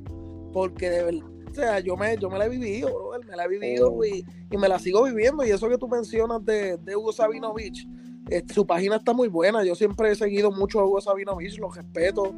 Porque 0.52 0.90
de 0.90 1.02
verdad 1.04 1.30
o 1.50 1.54
sea, 1.54 1.80
yo 1.80 1.96
me, 1.96 2.16
yo 2.16 2.30
me 2.30 2.38
la 2.38 2.46
he 2.46 2.48
vivido, 2.48 2.88
bro, 2.88 3.20
me 3.28 3.36
la 3.36 3.44
he 3.44 3.48
vivido 3.48 3.92
oh. 3.92 4.04
y, 4.04 4.24
me 4.56 4.68
la 4.68 4.78
sigo 4.78 5.02
viviendo. 5.02 5.44
Y 5.44 5.50
eso 5.50 5.68
que 5.68 5.78
tú 5.78 5.88
mencionas 5.88 6.44
de, 6.44 6.76
de 6.76 6.94
Hugo 6.94 7.12
Sabinovich, 7.12 7.88
eh, 8.30 8.44
su 8.54 8.64
página 8.64 8.96
está 8.96 9.12
muy 9.12 9.28
buena. 9.28 9.64
Yo 9.64 9.74
siempre 9.74 10.12
he 10.12 10.14
seguido 10.14 10.52
mucho 10.52 10.78
a 10.78 10.84
Hugo 10.84 11.00
Sabinovich, 11.00 11.58
lo 11.58 11.70
respeto 11.70 12.32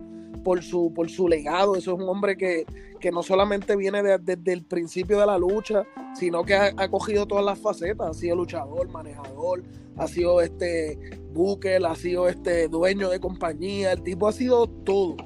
por 0.45 0.62
su, 0.62 0.92
por 0.95 1.11
su 1.11 1.29
legado. 1.29 1.77
Eso 1.77 1.95
es 1.95 2.01
un 2.01 2.09
hombre 2.09 2.37
que, 2.37 2.66
no 3.12 3.23
solamente 3.23 3.77
viene 3.77 4.03
desde 4.03 4.53
el 4.53 4.62
principio 4.62 5.18
de 5.18 5.27
la 5.27 5.38
lucha, 5.38 5.85
sino 6.14 6.45
que 6.45 6.55
ha, 6.55 6.88
cogido 6.88 7.27
todas 7.27 7.45
las 7.45 7.59
facetas. 7.59 8.09
Ha 8.11 8.14
sido 8.14 8.37
luchador, 8.37 8.88
manejador, 8.90 9.62
ha 9.97 10.07
sido 10.07 10.40
este 10.40 10.99
booker, 11.33 11.85
ha 11.85 11.95
sido 11.95 12.29
este 12.29 12.68
dueño 12.68 13.11
de 13.11 13.18
compañía. 13.21 13.92
El 13.92 14.03
tipo 14.03 14.29
ha 14.29 14.33
sido 14.33 14.66
todo. 14.66 15.16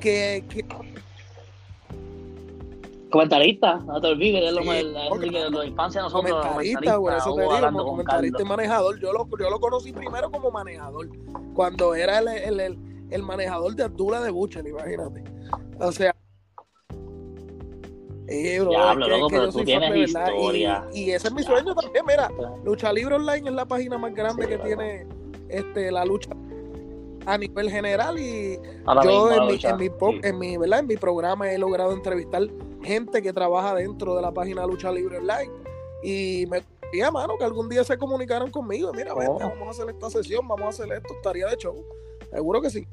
Que, 0.00 0.44
que 0.48 0.66
Comentarista, 3.14 3.76
no 3.86 4.00
te 4.00 4.08
olvides, 4.08 4.42
es 4.42 4.52
lo, 4.52 4.62
sí, 4.62 5.30
de 5.30 5.48
la 5.48 5.64
infancia 5.64 6.02
nosotros. 6.02 6.32
Comentarista, 6.32 6.96
bueno, 6.96 7.18
eso 7.18 7.32
te 7.36 7.42
digo, 7.42 7.84
comentarista 7.84 8.42
y 8.42 8.44
manejador. 8.44 8.98
Yo 8.98 9.12
lo, 9.12 9.28
yo 9.38 9.50
lo 9.50 9.60
conocí 9.60 9.92
primero 9.92 10.32
como 10.32 10.50
manejador, 10.50 11.08
cuando 11.54 11.94
era 11.94 12.18
el, 12.18 12.58
el, 12.58 12.76
el, 13.10 13.22
manejador 13.22 13.74
de 13.74 13.84
Abdullah 13.84 14.20
de 14.20 14.30
Bucher, 14.30 14.66
imagínate. 14.66 15.22
O 15.78 15.92
sea, 15.92 16.14
eh, 18.26 18.60
bro, 18.60 18.72
ya, 18.72 18.90
hablo, 18.90 19.08
loco, 19.08 19.28
pero 19.28 19.52
tú 19.52 19.64
tienes 19.64 20.08
historia. 20.08 20.86
Y, 20.92 21.02
y, 21.02 21.10
ese 21.12 21.28
es 21.28 21.34
mi 21.34 21.42
sueño 21.42 21.74
también, 21.74 22.04
mira, 22.06 22.30
Lucha 22.64 22.92
Libre 22.92 23.16
Online 23.16 23.48
es 23.48 23.54
la 23.54 23.66
página 23.66 23.98
más 23.98 24.14
grande 24.14 24.48
que 24.48 24.58
tiene 24.58 25.06
este 25.48 25.90
la 25.92 26.04
lucha 26.04 26.30
a 27.26 27.38
nivel 27.38 27.70
general 27.70 28.18
y 28.18 28.58
yo 29.02 29.32
en, 29.32 29.46
mi, 29.46 29.58
en, 29.62 29.76
mi, 29.76 29.90
en, 30.22 30.38
mi, 30.38 30.56
¿verdad? 30.56 30.80
en 30.80 30.86
mi 30.86 30.96
programa 30.96 31.50
he 31.50 31.58
logrado 31.58 31.92
entrevistar 31.92 32.42
gente 32.82 33.22
que 33.22 33.32
trabaja 33.32 33.74
dentro 33.74 34.14
de 34.14 34.22
la 34.22 34.32
página 34.32 34.66
Lucha 34.66 34.92
Libre 34.92 35.18
Online 35.18 35.50
y 36.02 36.46
me 36.50 36.60
gustaría, 36.60 37.10
mano, 37.10 37.38
que 37.38 37.44
algún 37.44 37.68
día 37.68 37.82
se 37.82 37.96
comunicaran 37.96 38.50
conmigo. 38.50 38.92
Mira, 38.92 39.14
oh. 39.14 39.38
vamos 39.38 39.68
a 39.68 39.70
hacer 39.70 39.88
esta 39.88 40.10
sesión, 40.10 40.46
vamos 40.46 40.66
a 40.66 40.68
hacer 40.68 40.92
esto, 40.94 41.14
estaría 41.14 41.46
de 41.46 41.56
show. 41.56 41.82
Seguro 42.34 42.60
que 42.60 42.70
sí. 42.70 42.84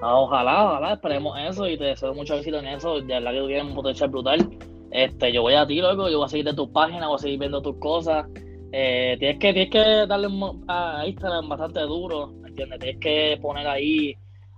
Ah, 0.00 0.18
ojalá, 0.18 0.64
ojalá, 0.64 0.92
esperemos 0.94 1.38
eso 1.38 1.68
y 1.68 1.76
te 1.76 1.84
deseo 1.84 2.14
mucho 2.14 2.36
éxito 2.36 2.58
en 2.58 2.68
eso. 2.68 3.00
De 3.00 3.02
verdad 3.02 3.32
que 3.32 3.40
tú 3.40 3.46
tienes 3.46 3.64
un 3.64 3.74
potencial 3.74 4.08
brutal. 4.08 4.48
Este, 4.90 5.32
yo 5.32 5.42
voy 5.42 5.52
a 5.52 5.66
ti, 5.66 5.80
loco, 5.80 6.08
yo 6.08 6.18
voy 6.18 6.24
a 6.26 6.28
seguir 6.28 6.46
de 6.46 6.54
tus 6.54 6.70
páginas, 6.70 7.06
voy 7.06 7.16
a 7.16 7.18
seguir 7.18 7.38
viendo 7.38 7.60
tus 7.60 7.76
cosas. 7.76 8.26
Eh, 8.72 9.16
tienes 9.18 9.38
que 9.38 9.52
tienes 9.52 9.70
que 9.70 10.06
darle 10.06 10.28
a 10.68 11.06
Instagram 11.06 11.50
bastante 11.50 11.80
duro, 11.80 12.32
¿entiendes? 12.46 12.78
Tienes 12.78 13.00
que 13.00 13.38
poner 13.42 13.66
ahí 13.66 14.16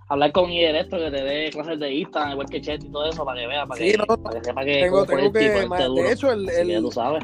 hablar 0.09 0.31
con 0.31 0.49
I 0.49 0.65
esto 0.65 0.97
que 0.97 1.11
te 1.11 1.23
dé 1.23 1.49
clases 1.51 1.79
de 1.79 1.93
Instagram, 1.93 2.31
igual 2.33 2.49
que 2.49 2.61
Chet 2.61 2.83
y 2.83 2.89
todo 2.89 3.05
eso, 3.05 3.23
para 3.23 3.39
que 3.39 3.47
vea, 3.47 3.65
para, 3.65 3.79
que, 3.79 3.97
para 3.97 4.39
que 4.39 4.43
sepa 4.43 4.65
que. 4.65 4.81
Tengo, 4.81 5.05
tengo 5.05 5.31
que 5.31 5.39
de 5.39 6.11
hecho, 6.11 6.31
el, 6.31 6.49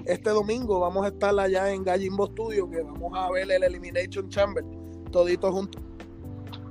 este 0.05 0.29
domingo 0.29 0.79
vamos 0.79 1.03
a 1.03 1.09
estar 1.09 1.37
allá 1.37 1.71
en 1.71 1.83
Gallimbo 1.83 2.27
Studio, 2.27 2.69
que 2.69 2.81
vamos 2.81 3.11
a 3.15 3.31
ver 3.31 3.51
el 3.51 3.63
Elimination 3.63 4.29
Chamber, 4.29 4.63
toditos 5.11 5.51
juntos. 5.51 5.81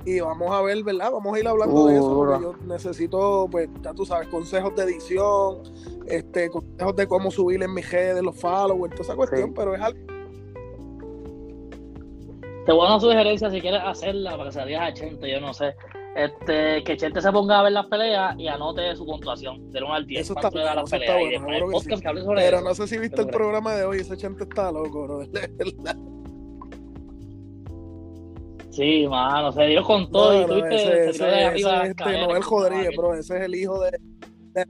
Y 0.05 0.19
vamos 0.19 0.51
a 0.51 0.61
ver, 0.61 0.83
¿verdad? 0.83 1.11
Vamos 1.11 1.35
a 1.35 1.39
ir 1.39 1.47
hablando 1.47 1.87
de 1.87 1.95
eso, 1.95 2.15
porque 2.15 2.43
yo 2.43 2.53
necesito, 2.65 3.47
pues, 3.49 3.67
ya 3.81 3.91
tú 3.93 4.05
sabes, 4.05 4.27
consejos 4.27 4.75
de 4.75 4.83
edición, 4.83 5.63
este, 6.05 6.49
consejos 6.49 6.95
de 6.95 7.07
cómo 7.07 7.31
subir 7.31 7.63
en 7.63 7.73
mi 7.73 7.81
redes, 7.81 8.21
los 8.21 8.39
followers, 8.39 8.93
toda 8.93 9.03
esa 9.03 9.15
cuestión, 9.15 9.53
pero 9.53 9.73
es 9.73 9.81
algo 9.81 9.99
te 12.65 12.71
voy 12.71 12.81
a 12.81 12.89
dar 12.89 12.97
una 12.97 12.99
sugerencia 12.99 13.51
si 13.51 13.61
quieres 13.61 13.81
hacerla 13.83 14.31
para 14.31 14.45
que 14.45 14.53
salgas 14.53 14.81
a 14.81 14.87
80, 14.87 15.27
yo 15.27 15.39
no 15.39 15.53
sé. 15.53 15.75
Este, 16.15 16.81
que 16.85 16.95
Chente 16.95 17.21
se 17.21 17.29
ponga 17.31 17.59
a 17.59 17.63
ver 17.63 17.73
las 17.73 17.87
peleas 17.87 18.35
y 18.39 18.47
anote 18.47 18.95
su 18.95 19.05
puntuación 19.05 19.69
de 19.73 19.83
1 19.83 19.93
al 19.93 20.07
10. 20.07 20.21
Eso 20.21 20.33
está, 20.33 20.49
bueno, 20.49 20.85
que 20.85 20.89
sí. 20.91 20.99
que 21.89 22.21
sobre 22.21 22.41
Pero 22.41 22.57
eso. 22.57 22.65
no 22.65 22.73
sé 22.73 22.87
si 22.87 22.97
viste 22.97 23.15
¿Qué 23.17 23.21
el 23.23 23.27
crees? 23.27 23.35
programa 23.37 23.75
de 23.75 23.83
hoy, 23.83 23.97
ese 23.99 24.15
chante 24.15 24.43
está 24.45 24.71
loco, 24.71 25.03
bro. 25.03 25.23
Sí, 28.71 29.07
mano, 29.07 29.51
se 29.53 29.63
dio 29.67 29.83
con 29.85 30.09
todo 30.11 30.33
y 30.33 30.41
No, 30.41 30.47
no, 30.47 30.53
tuviste, 30.55 30.75
ese, 30.75 31.13
se 31.13 31.19
tiró 31.19 31.25
de 31.25 31.31
ese- 31.31 31.45
arriba 31.45 31.81
ese 31.83 31.91
este 31.91 32.11
Noel 32.27 32.43
Rodríguez, 32.43 32.97
bro. 32.97 33.13
Ese 33.13 33.37
es 33.37 33.43
el 33.43 33.55
hijo 33.55 33.79
de, 33.81 33.91
de, 34.53 34.65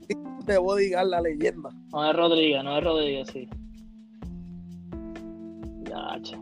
de 0.46 0.58
Bodyguard, 0.58 1.08
la 1.08 1.20
leyenda. 1.20 1.70
No 1.92 2.08
es 2.10 2.16
Rodríguez, 2.16 2.62
no 2.62 2.78
es 2.78 2.84
Rodríguez, 2.84 3.28
sí. 3.32 3.48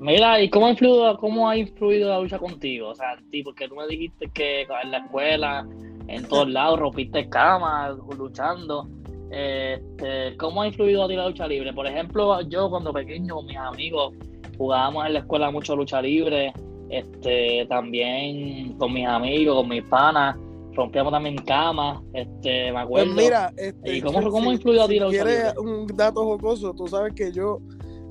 Mira, 0.01 0.41
¿y 0.41 0.51
cómo 0.51 0.67
ha 0.67 0.71
influido, 0.71 1.17
cómo 1.19 1.49
ha 1.49 1.57
influido 1.57 2.11
la 2.11 2.21
lucha 2.21 2.39
contigo? 2.39 2.89
O 2.91 2.95
sea, 2.95 3.17
ti, 3.31 3.43
porque 3.43 3.69
tú 3.69 3.77
me 3.77 3.87
dijiste 3.87 4.29
que 4.31 4.62
en 4.62 4.91
la 4.91 4.99
escuela, 4.99 5.67
en 6.09 6.29
todos 6.29 6.49
lados, 6.51 6.79
rompiste 6.81 7.29
cama, 7.29 7.97
luchando. 8.19 8.89
Este, 9.31 10.37
¿Cómo 10.37 10.62
ha 10.62 10.67
influido 10.69 11.05
a 11.05 11.09
ti 11.09 11.15
la 11.17 11.29
lucha 11.29 11.47
libre? 11.49 11.73
Por 11.73 11.87
ejemplo, 11.87 12.41
yo 12.43 12.71
cuando 12.71 12.93
pequeño 12.93 13.43
mis 13.43 13.57
amigos 13.57 14.12
jugábamos 14.57 15.07
en 15.07 15.15
la 15.15 15.19
escuela 15.21 15.51
mucho 15.51 15.75
lucha 15.75 16.01
libre, 16.01 16.53
este, 16.89 17.67
también 17.69 18.75
con 18.79 18.93
mis 18.93 19.07
amigos, 19.07 19.57
con 19.57 19.69
mis 19.69 19.83
panas, 19.85 20.37
rompíamos 20.75 21.12
también 21.12 21.37
camas, 21.39 22.01
este, 22.12 22.67
me 22.67 22.73
Pues 22.73 22.85
acuerdo. 22.85 23.15
mira, 23.15 23.53
este, 23.57 23.97
¿Y 23.97 24.01
cómo- 24.01 24.21
si- 24.23 24.29
cómo 24.29 24.51
ha 24.51 24.55
influido 24.55 24.83
a 24.85 24.87
ti 24.87 24.95
si 24.95 25.01
la 25.01 25.07
lucha 25.07 25.25
libre? 25.25 25.53
un 25.59 25.87
dato 25.97 26.25
jocoso, 26.25 26.73
tú 26.75 26.87
sabes 26.87 27.12
que 27.15 27.33
yo 27.33 27.59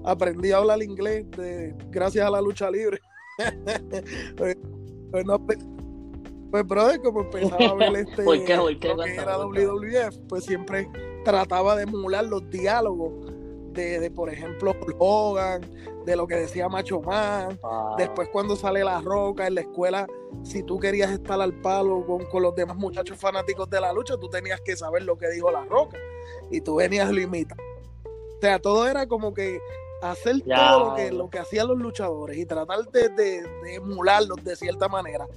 aprendí 0.04 0.52
a 0.52 0.58
hablar 0.58 0.82
inglés 0.82 1.30
de, 1.32 1.76
gracias 1.90 2.26
a 2.26 2.30
la 2.30 2.42
lucha 2.42 2.70
libre. 2.70 3.00
pues, 4.38 4.58
pues 5.12 5.26
no, 5.26 5.40
pues, 5.46 5.58
pues, 6.52 6.68
brother, 6.68 7.02
como 7.02 7.22
empezaba 7.22 7.66
a 7.66 7.74
ver 7.74 7.96
este 8.08 8.24
¿Por 8.24 8.44
qué? 8.46 8.56
¿Por 8.56 8.80
qué? 8.80 8.90
lo 8.90 9.04
que 9.04 9.16
era. 9.16 9.38
WWF, 9.38 10.18
pues 10.30 10.46
siempre 10.46 10.90
trataba 11.24 11.76
de 11.76 11.84
emular 11.84 12.26
los 12.26 12.48
diálogos 12.50 13.32
de, 13.74 14.00
de, 14.00 14.12
por 14.12 14.30
ejemplo, 14.30 14.76
Hogan, 15.00 15.62
de 16.06 16.16
lo 16.16 16.28
que 16.28 16.36
decía 16.36 16.70
Macho 16.70 17.02
Man, 17.02 17.60
Ah, 17.64 17.96
Después 17.98 18.30
cuando 18.30 18.56
sale 18.56 18.84
La 18.84 19.02
Roca 19.02 19.48
en 19.48 19.56
la 19.56 19.62
escuela, 19.62 20.06
si 20.44 20.64
tú 20.64 20.80
querías 20.80 21.12
estar 21.12 21.42
al 21.42 21.60
palo 21.62 22.06
con, 22.06 22.26
con 22.26 22.44
los 22.44 22.56
demás 22.56 22.78
muchachos 22.78 23.18
fanáticos 23.18 23.70
de 23.70 23.82
la 23.82 23.94
lucha, 23.94 24.18
tú 24.18 24.30
tenías 24.30 24.62
que 24.62 24.76
saber 24.76 25.04
lo 25.04 25.18
que 25.18 25.30
dijo 25.30 25.52
La 25.52 25.66
Roca. 25.66 25.98
Y 26.52 26.62
tú 26.62 26.76
venías 26.76 27.10
a 27.10 27.14
imitar. 27.14 27.58
O 28.06 28.42
sea, 28.42 28.60
todo 28.60 28.88
era 28.88 29.08
como 29.08 29.34
que 29.34 29.60
hacer 30.12 30.42
Ya. 30.46 30.72
todo 30.72 30.90
lo 30.90 30.96
que, 30.96 31.12
lo 31.12 31.30
que 31.30 31.40
hacían 31.40 31.68
los 31.68 31.78
luchadores 31.78 32.38
y 32.38 32.46
tratar 32.46 32.80
de, 32.92 33.10
de- 33.10 33.42
de 33.64 33.76
emularlos 33.76 34.44
de 34.44 34.56
cierta 34.56 34.88
manera. 34.88 35.28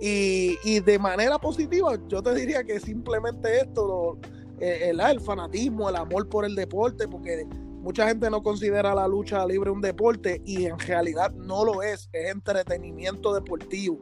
Y, 0.00 0.56
y 0.64 0.80
de 0.80 0.98
manera 0.98 1.38
positiva, 1.38 1.94
yo 2.08 2.22
te 2.22 2.34
diría 2.34 2.64
que 2.64 2.78
simplemente 2.80 3.60
esto, 3.60 3.86
lo- 3.86 4.30
eh, 4.60 4.90
el, 4.90 5.00
el 5.00 5.20
fanatismo, 5.20 5.88
el 5.88 5.96
amor 5.96 6.28
por 6.28 6.44
el 6.44 6.54
deporte, 6.54 7.06
porque 7.08 7.46
mucha 7.82 8.08
gente 8.08 8.28
no 8.30 8.42
considera 8.42 8.94
la 8.94 9.06
lucha 9.06 9.44
libre 9.46 9.70
un 9.70 9.80
deporte 9.80 10.40
y 10.44 10.66
en 10.66 10.78
realidad 10.78 11.30
no 11.32 11.64
lo 11.64 11.82
es, 11.82 12.08
es 12.12 12.30
entretenimiento 12.30 13.32
deportivo. 13.34 13.98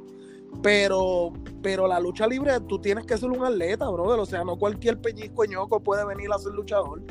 Pero, 0.63 1.33
pero 1.63 1.87
la 1.89 1.99
lucha 1.99 2.27
libre, 2.27 2.53
tú 2.69 2.79
tienes 2.81 3.05
que 3.07 3.19
ser 3.19 3.29
un 3.31 3.45
atleta, 3.45 3.89
brother. 3.91 4.21
O 4.21 4.27
sea, 4.27 4.45
no 4.45 4.57
cualquier 4.57 5.01
peñisco 5.01 5.45
ñoco 5.45 5.81
puede 5.81 6.05
venir 6.07 6.31
a 6.33 6.39
ser 6.39 6.53
luchador. 6.53 7.03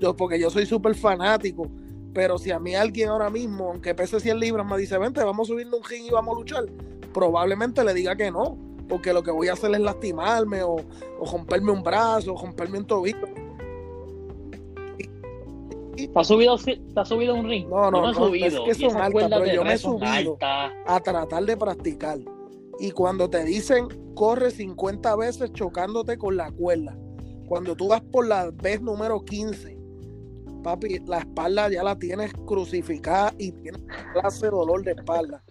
Yo, 0.00 0.14
porque 0.16 0.38
yo 0.38 0.50
soy 0.50 0.66
súper 0.66 0.94
fanático. 0.96 1.68
Pero 2.14 2.38
si 2.38 2.50
a 2.50 2.58
mí 2.58 2.74
alguien 2.74 3.08
ahora 3.08 3.30
mismo, 3.30 3.70
aunque 3.70 3.94
pese 3.94 4.20
100 4.20 4.40
libras, 4.40 4.66
me 4.66 4.76
dice, 4.78 4.98
vente, 4.98 5.22
vamos 5.22 5.48
subiendo 5.48 5.76
un 5.76 5.84
ring 5.84 6.06
y 6.06 6.10
vamos 6.10 6.36
a 6.36 6.38
luchar, 6.38 6.64
probablemente 7.12 7.84
le 7.84 7.94
diga 7.94 8.16
que 8.16 8.30
no. 8.30 8.56
Porque 8.88 9.12
lo 9.12 9.22
que 9.22 9.30
voy 9.30 9.48
a 9.48 9.52
hacer 9.52 9.70
es 9.74 9.80
lastimarme 9.80 10.62
o, 10.62 10.76
o 11.20 11.30
romperme 11.30 11.72
un 11.72 11.82
brazo, 11.82 12.34
o 12.34 12.40
romperme 12.40 12.78
un 12.78 12.86
tobillo. 12.86 13.26
¿Te 16.06 16.10
has 16.14 16.28
subido, 16.28 16.56
te 16.56 16.80
has 16.94 17.08
subido 17.08 17.34
a 17.34 17.38
un 17.38 17.48
ring? 17.48 17.68
No, 17.68 17.90
no, 17.90 18.00
no, 18.00 18.14
subido. 18.14 18.66
es 18.66 18.78
que 18.78 18.88
son 18.88 19.00
altas, 19.00 19.28
pero 19.28 19.46
yo 19.46 19.64
me 19.64 19.74
he 19.74 19.78
subido. 19.78 20.38
a 20.40 21.00
tratar 21.00 21.44
de 21.44 21.56
practicar. 21.56 22.18
Y 22.78 22.92
cuando 22.92 23.28
te 23.28 23.44
dicen 23.44 23.88
corre 24.14 24.50
50 24.50 25.16
veces 25.16 25.52
chocándote 25.52 26.16
con 26.16 26.36
la 26.36 26.50
cuerda, 26.52 26.96
cuando 27.46 27.74
tú 27.74 27.88
vas 27.88 28.00
por 28.00 28.26
la 28.26 28.50
vez 28.50 28.80
número 28.80 29.24
15, 29.24 29.77
papi, 30.70 30.98
la 31.06 31.18
espalda 31.18 31.70
ya 31.70 31.82
la 31.82 31.98
tienes 31.98 32.32
crucificada 32.46 33.32
y 33.38 33.52
tienes 33.52 33.82
clase 34.12 34.46
de 34.46 34.50
dolor 34.52 34.82
de 34.84 34.92
espalda. 34.92 35.42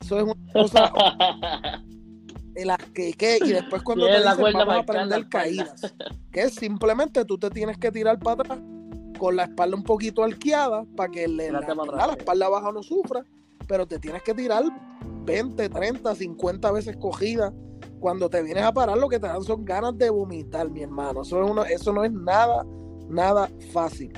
Eso 0.00 0.18
es 0.18 0.24
una 0.24 0.52
cosa 0.52 0.92
en 2.54 2.66
la 2.66 2.76
que, 2.76 3.12
que- 3.14 3.38
y 3.44 3.52
después 3.52 3.82
cuando 3.82 4.06
te 4.06 4.20
la 4.20 4.34
dicen 4.34 4.52
vamos 4.52 4.62
a 4.62 4.64
la 4.66 4.76
aprender 4.80 5.18
espalda". 5.20 5.28
caídas, 5.30 5.94
que 6.32 6.48
simplemente 6.50 7.24
tú 7.24 7.38
te 7.38 7.50
tienes 7.50 7.78
que 7.78 7.90
tirar 7.90 8.18
para 8.18 8.42
atrás 8.42 8.58
con 9.18 9.36
la 9.36 9.44
espalda 9.44 9.76
un 9.76 9.82
poquito 9.84 10.24
arqueada 10.24 10.84
para 10.96 11.10
que 11.10 11.28
le- 11.28 11.52
la, 11.52 11.60
la 11.60 12.04
sí. 12.06 12.10
espalda 12.18 12.48
baja 12.48 12.72
no 12.72 12.82
sufra, 12.82 13.22
pero 13.68 13.86
te 13.86 13.98
tienes 13.98 14.22
que 14.22 14.34
tirar 14.34 14.64
20, 15.24 15.68
30, 15.68 16.14
50 16.14 16.72
veces 16.72 16.96
cogida. 16.96 17.52
Cuando 18.00 18.30
te 18.30 18.42
vienes 18.42 18.64
a 18.64 18.72
parar, 18.72 18.96
lo 18.96 19.08
que 19.10 19.18
te 19.20 19.26
dan 19.26 19.42
son 19.42 19.62
ganas 19.64 19.96
de 19.98 20.08
vomitar, 20.08 20.70
mi 20.70 20.82
hermano. 20.82 21.20
Eso, 21.20 21.42
es 21.44 21.50
uno- 21.50 21.64
eso 21.66 21.92
no 21.92 22.02
es 22.02 22.10
nada, 22.10 22.64
nada 23.10 23.50
fácil. 23.74 24.10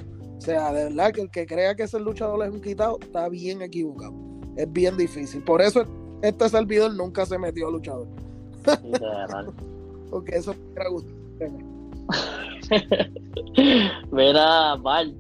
O 0.43 0.45
sea, 0.45 0.73
de 0.73 0.85
verdad 0.87 1.13
que 1.13 1.21
el 1.21 1.31
que 1.31 1.47
crea 1.47 1.77
que 1.77 1.87
ser 1.87 2.01
luchador 2.01 2.45
es 2.45 2.53
un 2.53 2.61
quitado, 2.61 2.99
está 3.01 3.29
bien 3.29 3.63
equivocado. 3.63 4.13
Es 4.57 4.71
bien 4.73 4.97
difícil. 4.97 5.41
Por 5.45 5.63
eso 5.63 5.85
este 6.21 6.49
servidor 6.49 6.93
nunca 6.95 7.25
se 7.25 7.39
metió 7.39 7.69
a 7.69 7.71
luchador. 7.71 8.09
Porque 10.11 10.35
eso 10.35 10.53
me 10.53 10.59
hubiera 10.73 10.89
gustado. 10.91 11.17
Mira, 14.11 14.75
Bart, 14.81 15.11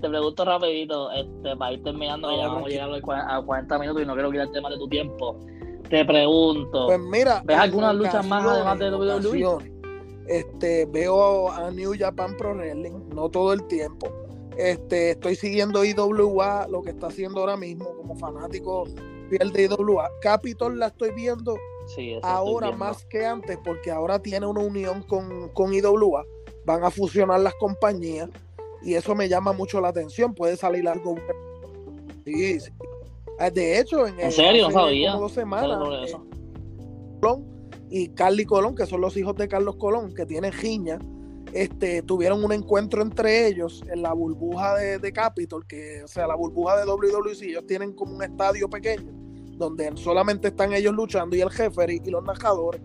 te 0.00 0.08
pregunto 0.08 0.44
rapidito, 0.44 1.12
este, 1.12 1.56
para 1.56 1.74
ir 1.74 1.84
terminando, 1.84 2.28
No, 2.28 2.36
ya 2.36 2.48
vamos 2.48 2.68
llegar 2.68 2.88
a 2.88 2.92
los 2.92 3.02
cua- 3.02 3.24
a 3.28 3.40
40 3.40 3.78
minutos 3.78 4.02
y 4.02 4.06
no 4.06 4.14
quiero 4.14 4.32
quitarte 4.32 4.60
más 4.60 4.72
de 4.72 4.78
tu 4.78 4.88
tiempo. 4.88 5.36
Te 5.88 6.04
pregunto, 6.04 6.86
Pues 6.88 6.98
mira, 6.98 7.40
¿Ves 7.44 7.56
algunas 7.56 7.94
luchas 7.94 8.26
más 8.26 8.44
además 8.44 8.80
de 8.80 8.90
WWE? 8.90 9.72
Este, 10.26 10.86
veo 10.86 11.52
a 11.52 11.70
New 11.70 11.92
Japan 11.96 12.36
Pro 12.36 12.52
Wrestling, 12.54 12.98
no 13.14 13.28
todo 13.28 13.52
el 13.52 13.64
tiempo. 13.68 14.08
Este, 14.60 15.12
estoy 15.12 15.36
siguiendo 15.36 15.84
IWA, 15.84 16.66
lo 16.68 16.82
que 16.82 16.90
está 16.90 17.06
haciendo 17.08 17.40
ahora 17.40 17.56
mismo 17.56 17.94
como 17.96 18.14
fanático 18.16 18.84
fiel 19.28 19.52
de 19.52 19.64
IWA. 19.64 20.10
Capitol 20.20 20.78
la 20.78 20.88
estoy 20.88 21.12
viendo 21.12 21.56
sí, 21.86 22.10
eso 22.10 22.16
estoy 22.18 22.30
ahora 22.30 22.66
viendo. 22.68 22.84
más 22.84 23.04
que 23.06 23.24
antes 23.24 23.58
porque 23.64 23.90
ahora 23.90 24.18
tiene 24.20 24.46
una 24.46 24.60
unión 24.60 25.02
con, 25.02 25.48
con 25.50 25.72
IWA. 25.72 26.24
Van 26.66 26.84
a 26.84 26.90
fusionar 26.90 27.40
las 27.40 27.54
compañías 27.54 28.28
y 28.82 28.94
eso 28.94 29.14
me 29.14 29.28
llama 29.28 29.52
mucho 29.52 29.80
la 29.80 29.88
atención. 29.88 30.34
Puede 30.34 30.56
salir 30.56 30.86
algo. 30.88 31.14
Sí, 32.24 32.60
sí. 32.60 32.70
Eh, 33.38 33.50
De 33.50 33.78
hecho, 33.80 34.06
en, 34.06 34.14
¿En 34.20 34.26
el- 34.26 34.32
serio? 34.32 34.62
No 34.62 34.68
hace 34.68 34.74
sabía. 34.78 35.10
como 35.12 35.22
dos 35.22 35.32
¿Sabes 35.32 35.42
semanas, 35.42 36.10
eh? 36.12 36.16
Colón 37.20 37.46
y 37.90 38.08
Carly 38.10 38.44
Colón, 38.44 38.74
que 38.74 38.86
son 38.86 39.00
los 39.00 39.16
hijos 39.16 39.34
de 39.36 39.48
Carlos 39.48 39.76
Colón, 39.76 40.14
que 40.14 40.26
tienen 40.26 40.52
giña, 40.52 40.98
este, 41.52 42.02
tuvieron 42.02 42.44
un 42.44 42.52
encuentro 42.52 43.02
entre 43.02 43.48
ellos 43.48 43.82
en 43.90 44.02
la 44.02 44.12
burbuja 44.12 44.76
de, 44.76 44.98
de 44.98 45.12
Capitol, 45.12 45.66
que, 45.66 46.02
o 46.04 46.08
sea, 46.08 46.26
la 46.26 46.34
burbuja 46.34 46.76
de 46.76 46.84
WWC, 46.84 47.42
ellos 47.42 47.66
tienen 47.66 47.92
como 47.92 48.14
un 48.16 48.22
estadio 48.22 48.68
pequeño, 48.68 49.10
donde 49.56 49.90
solamente 49.96 50.48
están 50.48 50.72
ellos 50.72 50.94
luchando 50.94 51.36
y 51.36 51.40
el 51.40 51.50
jefe 51.50 51.94
y, 51.94 52.00
y 52.04 52.10
los 52.10 52.22
narradores, 52.24 52.80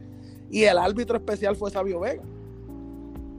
y 0.49 0.63
el 0.63 0.78
árbitro 0.78 1.18
especial 1.18 1.55
fue 1.55 1.72
Sabio 1.72 1.99
Vega. 1.99 2.24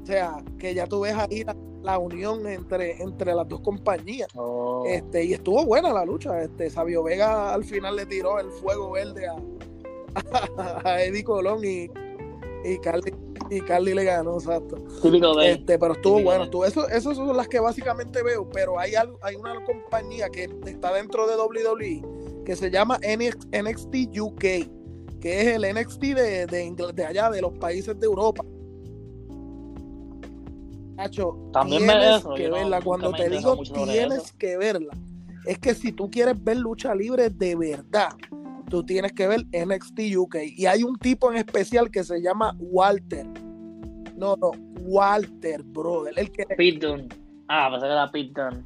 O 0.02 0.06
sea, 0.06 0.44
que 0.58 0.72
ya 0.74 0.86
tú 0.86 1.00
ves 1.00 1.14
ahí 1.14 1.42
la, 1.42 1.56
la 1.82 1.98
unión 1.98 2.46
entre, 2.46 3.02
entre 3.02 3.34
las 3.34 3.48
dos 3.48 3.60
compañías. 3.60 4.28
Oh, 4.34 4.84
Este, 4.86 5.24
y 5.24 5.32
estuvo 5.32 5.64
buena 5.64 5.92
la 5.92 6.04
lucha. 6.04 6.42
Este, 6.42 6.70
Sabio 6.70 7.02
Vega 7.02 7.52
al 7.52 7.64
final 7.64 7.96
le 7.96 8.06
tiró 8.06 8.38
el 8.38 8.50
fuego 8.50 8.92
verde 8.92 9.26
a, 9.26 9.36
a 10.84 11.02
Eddie 11.02 11.24
Colón 11.24 11.64
y, 11.64 11.90
y 12.64 12.78
Carly, 12.78 13.12
y 13.50 13.60
Carly 13.60 13.94
le 13.94 14.04
ganó, 14.04 14.34
exacto. 14.34 14.76
típico 15.02 15.34
de 15.36 15.50
él. 15.50 15.58
Este, 15.58 15.78
pero 15.78 15.94
estuvo 15.94 16.16
Típico 16.16 16.30
bueno. 16.30 16.44
Estuvo, 16.44 16.64
eso, 16.64 16.88
esas 16.88 17.16
son 17.16 17.36
las 17.36 17.48
que 17.48 17.60
básicamente 17.60 18.22
veo. 18.22 18.48
Pero 18.50 18.78
hay 18.78 18.94
algo, 18.94 19.18
hay 19.22 19.36
una 19.36 19.62
compañía 19.64 20.28
que 20.28 20.48
está 20.66 20.92
dentro 20.92 21.26
de 21.26 21.36
WWE 21.36 22.02
que 22.44 22.56
se 22.56 22.70
llama 22.70 22.98
NX 22.98 23.46
NXT 23.52 24.18
UK, 24.20 24.40
que 25.20 25.40
es 25.40 25.46
el 25.56 25.62
NXT 25.74 26.00
de, 26.02 26.46
de, 26.46 26.92
de 26.94 27.04
allá, 27.04 27.30
de 27.30 27.40
los 27.42 27.52
países 27.58 27.98
de 27.98 28.06
Europa. 28.06 28.44
Nacho, 30.96 31.36
También 31.52 31.84
tienes 31.86 32.18
eso, 32.20 32.34
que 32.34 32.48
no- 32.48 32.54
verla. 32.54 32.80
Cuando 32.80 33.10
me 33.10 33.18
te 33.18 33.28
digo 33.30 33.56
tienes 33.84 34.32
que 34.32 34.56
verla, 34.56 34.96
es 35.44 35.58
que 35.58 35.74
si 35.74 35.92
tú 35.92 36.10
quieres 36.10 36.42
ver 36.42 36.56
lucha 36.56 36.94
libre 36.94 37.28
de 37.28 37.54
verdad, 37.54 38.10
tú 38.68 38.84
tienes 38.84 39.12
que 39.12 39.26
ver 39.28 39.44
NXT 39.52 40.00
UK. 40.16 40.36
Y 40.56 40.66
hay 40.66 40.82
un 40.82 40.96
tipo 40.98 41.30
en 41.30 41.38
especial 41.38 41.90
que 41.90 42.04
se 42.04 42.20
llama 42.20 42.54
Walter. 42.58 43.26
No, 44.16 44.36
no, 44.36 44.50
Walter, 44.80 45.62
brother. 45.62 46.14
El 46.16 46.30
que. 46.30 46.44
Ah, 47.48 47.68
pensé 47.70 47.86
que 47.86 47.92
era 47.92 48.06
Dunne. 48.50 48.64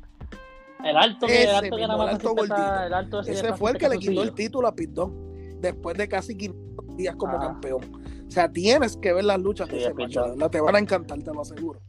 El 0.85 0.97
alto 0.97 1.27
que, 1.27 1.43
el 1.43 1.51
alto 1.51 1.63
que 1.63 1.71
mismo, 1.77 1.87
nada 1.89 1.99
más 1.99 2.07
el 2.09 2.15
alto 2.29 2.43
está- 2.43 2.87
el 2.87 2.95
alto 2.95 3.21
ese, 3.21 3.53
fue 3.55 3.73
el 3.73 3.77
que 3.79 3.89
le 3.89 3.99
quitó 3.99 4.23
el 4.23 4.33
título 4.33 4.67
a 4.67 4.75
Pitón 4.75 5.13
después 5.61 5.95
de 5.99 6.09
casi 6.09 6.35
500 6.35 6.97
días 6.97 7.17
como 7.17 7.37
Ah. 7.37 7.41
campeón. 7.41 7.81
O 8.27 8.31
sea, 8.31 8.51
tienes 8.51 8.97
que 8.97 9.13
ver 9.13 9.25
las 9.25 9.39
luchas 9.41 9.69
Sí, 9.69 9.75
de 9.75 9.81
ese 9.83 9.93
macho, 9.95 10.25
te 10.51 10.61
van 10.61 10.77
a 10.77 10.79
encantar, 10.79 11.19
te 11.23 11.33
lo 11.35 11.43
aseguro. 11.43 11.81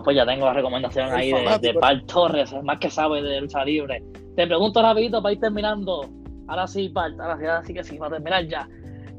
Ah, 0.00 0.02
pues 0.04 0.16
ya 0.16 0.26
tengo 0.26 0.46
la 0.46 0.52
recomendación 0.54 1.12
ahí 1.12 1.32
de, 1.32 1.58
de. 1.60 1.72
Bart 1.74 2.06
Torres, 2.06 2.52
el 2.52 2.62
más 2.62 2.78
que 2.78 2.90
sabe 2.90 3.22
de 3.22 3.40
lucha 3.40 3.64
libre. 3.64 4.02
Te 4.36 4.46
pregunto 4.46 4.80
rapidito 4.82 5.22
para 5.22 5.32
ir 5.34 5.40
terminando. 5.40 6.08
Ahora 6.48 6.66
sí, 6.66 6.88
Bart, 6.88 7.18
ahora 7.20 7.36
sí, 7.38 7.44
ahora 7.46 7.64
sí 7.64 7.74
que 7.74 7.84
sí, 7.84 7.96
para 7.98 8.12
terminar 8.12 8.46
ya. 8.46 8.68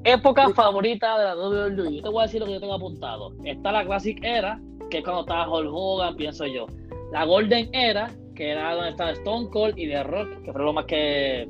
Época 0.04 0.48
Sí. 0.48 0.54
favorita 0.54 1.18
de 1.18 1.26
la 1.26 1.36
WWE. 1.36 1.96
Yo 1.98 2.02
te 2.02 2.10
voy 2.10 2.20
a 2.20 2.24
decir 2.24 2.40
lo 2.42 2.48
que 2.48 2.54
yo 2.54 2.60
tengo 2.60 2.74
apuntado. 2.74 3.34
Está 3.46 3.72
la 3.72 3.86
Classic 3.86 4.18
Era, 4.24 4.60
que 4.90 4.98
es 4.98 5.04
cuando 5.04 5.22
estaba 5.22 5.48
Hulk 5.48 5.70
Hogan, 5.72 6.16
pienso 6.16 6.46
yo. 6.48 6.66
La 7.12 7.24
Golden 7.26 7.70
Era, 7.74 8.10
que 8.36 8.50
era 8.50 8.74
donde 8.74 8.90
estaba 8.90 9.12
Stone 9.12 9.50
Cold 9.52 9.78
y 9.78 9.88
The 9.88 10.04
Rock, 10.04 10.30
que 10.44 10.52
fueron 10.52 10.66
los 10.68 10.76
más 10.76 10.86
que 10.86 11.48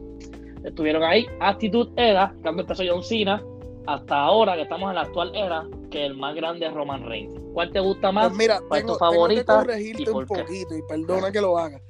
estuvieron 0.65 1.03
ahí. 1.03 1.25
Attitude 1.39 1.91
Era, 1.95 2.33
cuando 2.41 2.61
empezó 2.63 2.83
John 2.85 3.03
Cena, 3.03 3.41
hasta 3.87 4.15
ahora 4.19 4.55
que 4.55 4.63
estamos 4.63 4.89
en 4.89 4.95
la 4.95 5.01
actual 5.01 5.35
era, 5.35 5.65
que 5.89 6.05
el 6.05 6.15
más 6.15 6.35
grande 6.35 6.65
es 6.65 6.73
Roman 6.73 7.05
Reigns. 7.05 7.33
¿Cuál 7.53 7.71
te 7.71 7.79
gusta 7.79 8.11
más? 8.11 8.27
Pues 8.27 8.37
mira, 8.37 8.59
¿Cuál 8.67 8.79
es 8.81 8.85
tu 8.85 8.95
favorita 8.95 9.43
tengo 9.43 9.65
que 9.65 9.81
y 9.81 9.93
corregirte 9.93 10.11
un 10.11 10.25
qué? 10.25 10.43
poquito 10.43 10.77
y 10.77 10.81
perdona 10.83 11.31
que 11.31 11.41
lo 11.41 11.57
haga. 11.57 11.81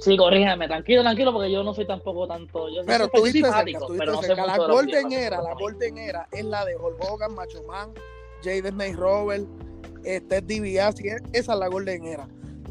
Sí, 0.00 0.16
corrígeme, 0.16 0.66
tranquilo, 0.66 1.02
tranquilo, 1.02 1.32
porque 1.32 1.52
yo 1.52 1.62
no 1.62 1.74
soy 1.74 1.86
tampoco 1.86 2.26
tanto. 2.26 2.68
Yo, 2.70 2.82
Pero 2.86 3.04
soy 3.04 3.10
tú 3.12 3.22
viste 3.22 3.52
cerca, 3.52 3.78
tú 3.86 3.94
pero 3.98 4.12
no 4.12 4.22
cerca. 4.22 4.46
La 4.46 4.56
Golden. 4.56 5.12
Era, 5.12 5.42
la 5.42 5.54
Golden 5.54 5.98
Era 5.98 6.26
es 6.32 6.44
la 6.44 6.64
de 6.64 6.74
Hulk 6.76 7.04
Hogan, 7.04 7.34
Macho 7.34 7.62
Man, 7.64 7.92
Jaden 8.42 8.78
Nate 8.78 8.94
Robert, 8.94 9.44
este 10.04 10.40
DiBiase, 10.40 11.16
esa 11.32 11.52
es 11.52 11.58
la 11.58 11.68
Golden 11.68 12.06
Era. 12.06 12.26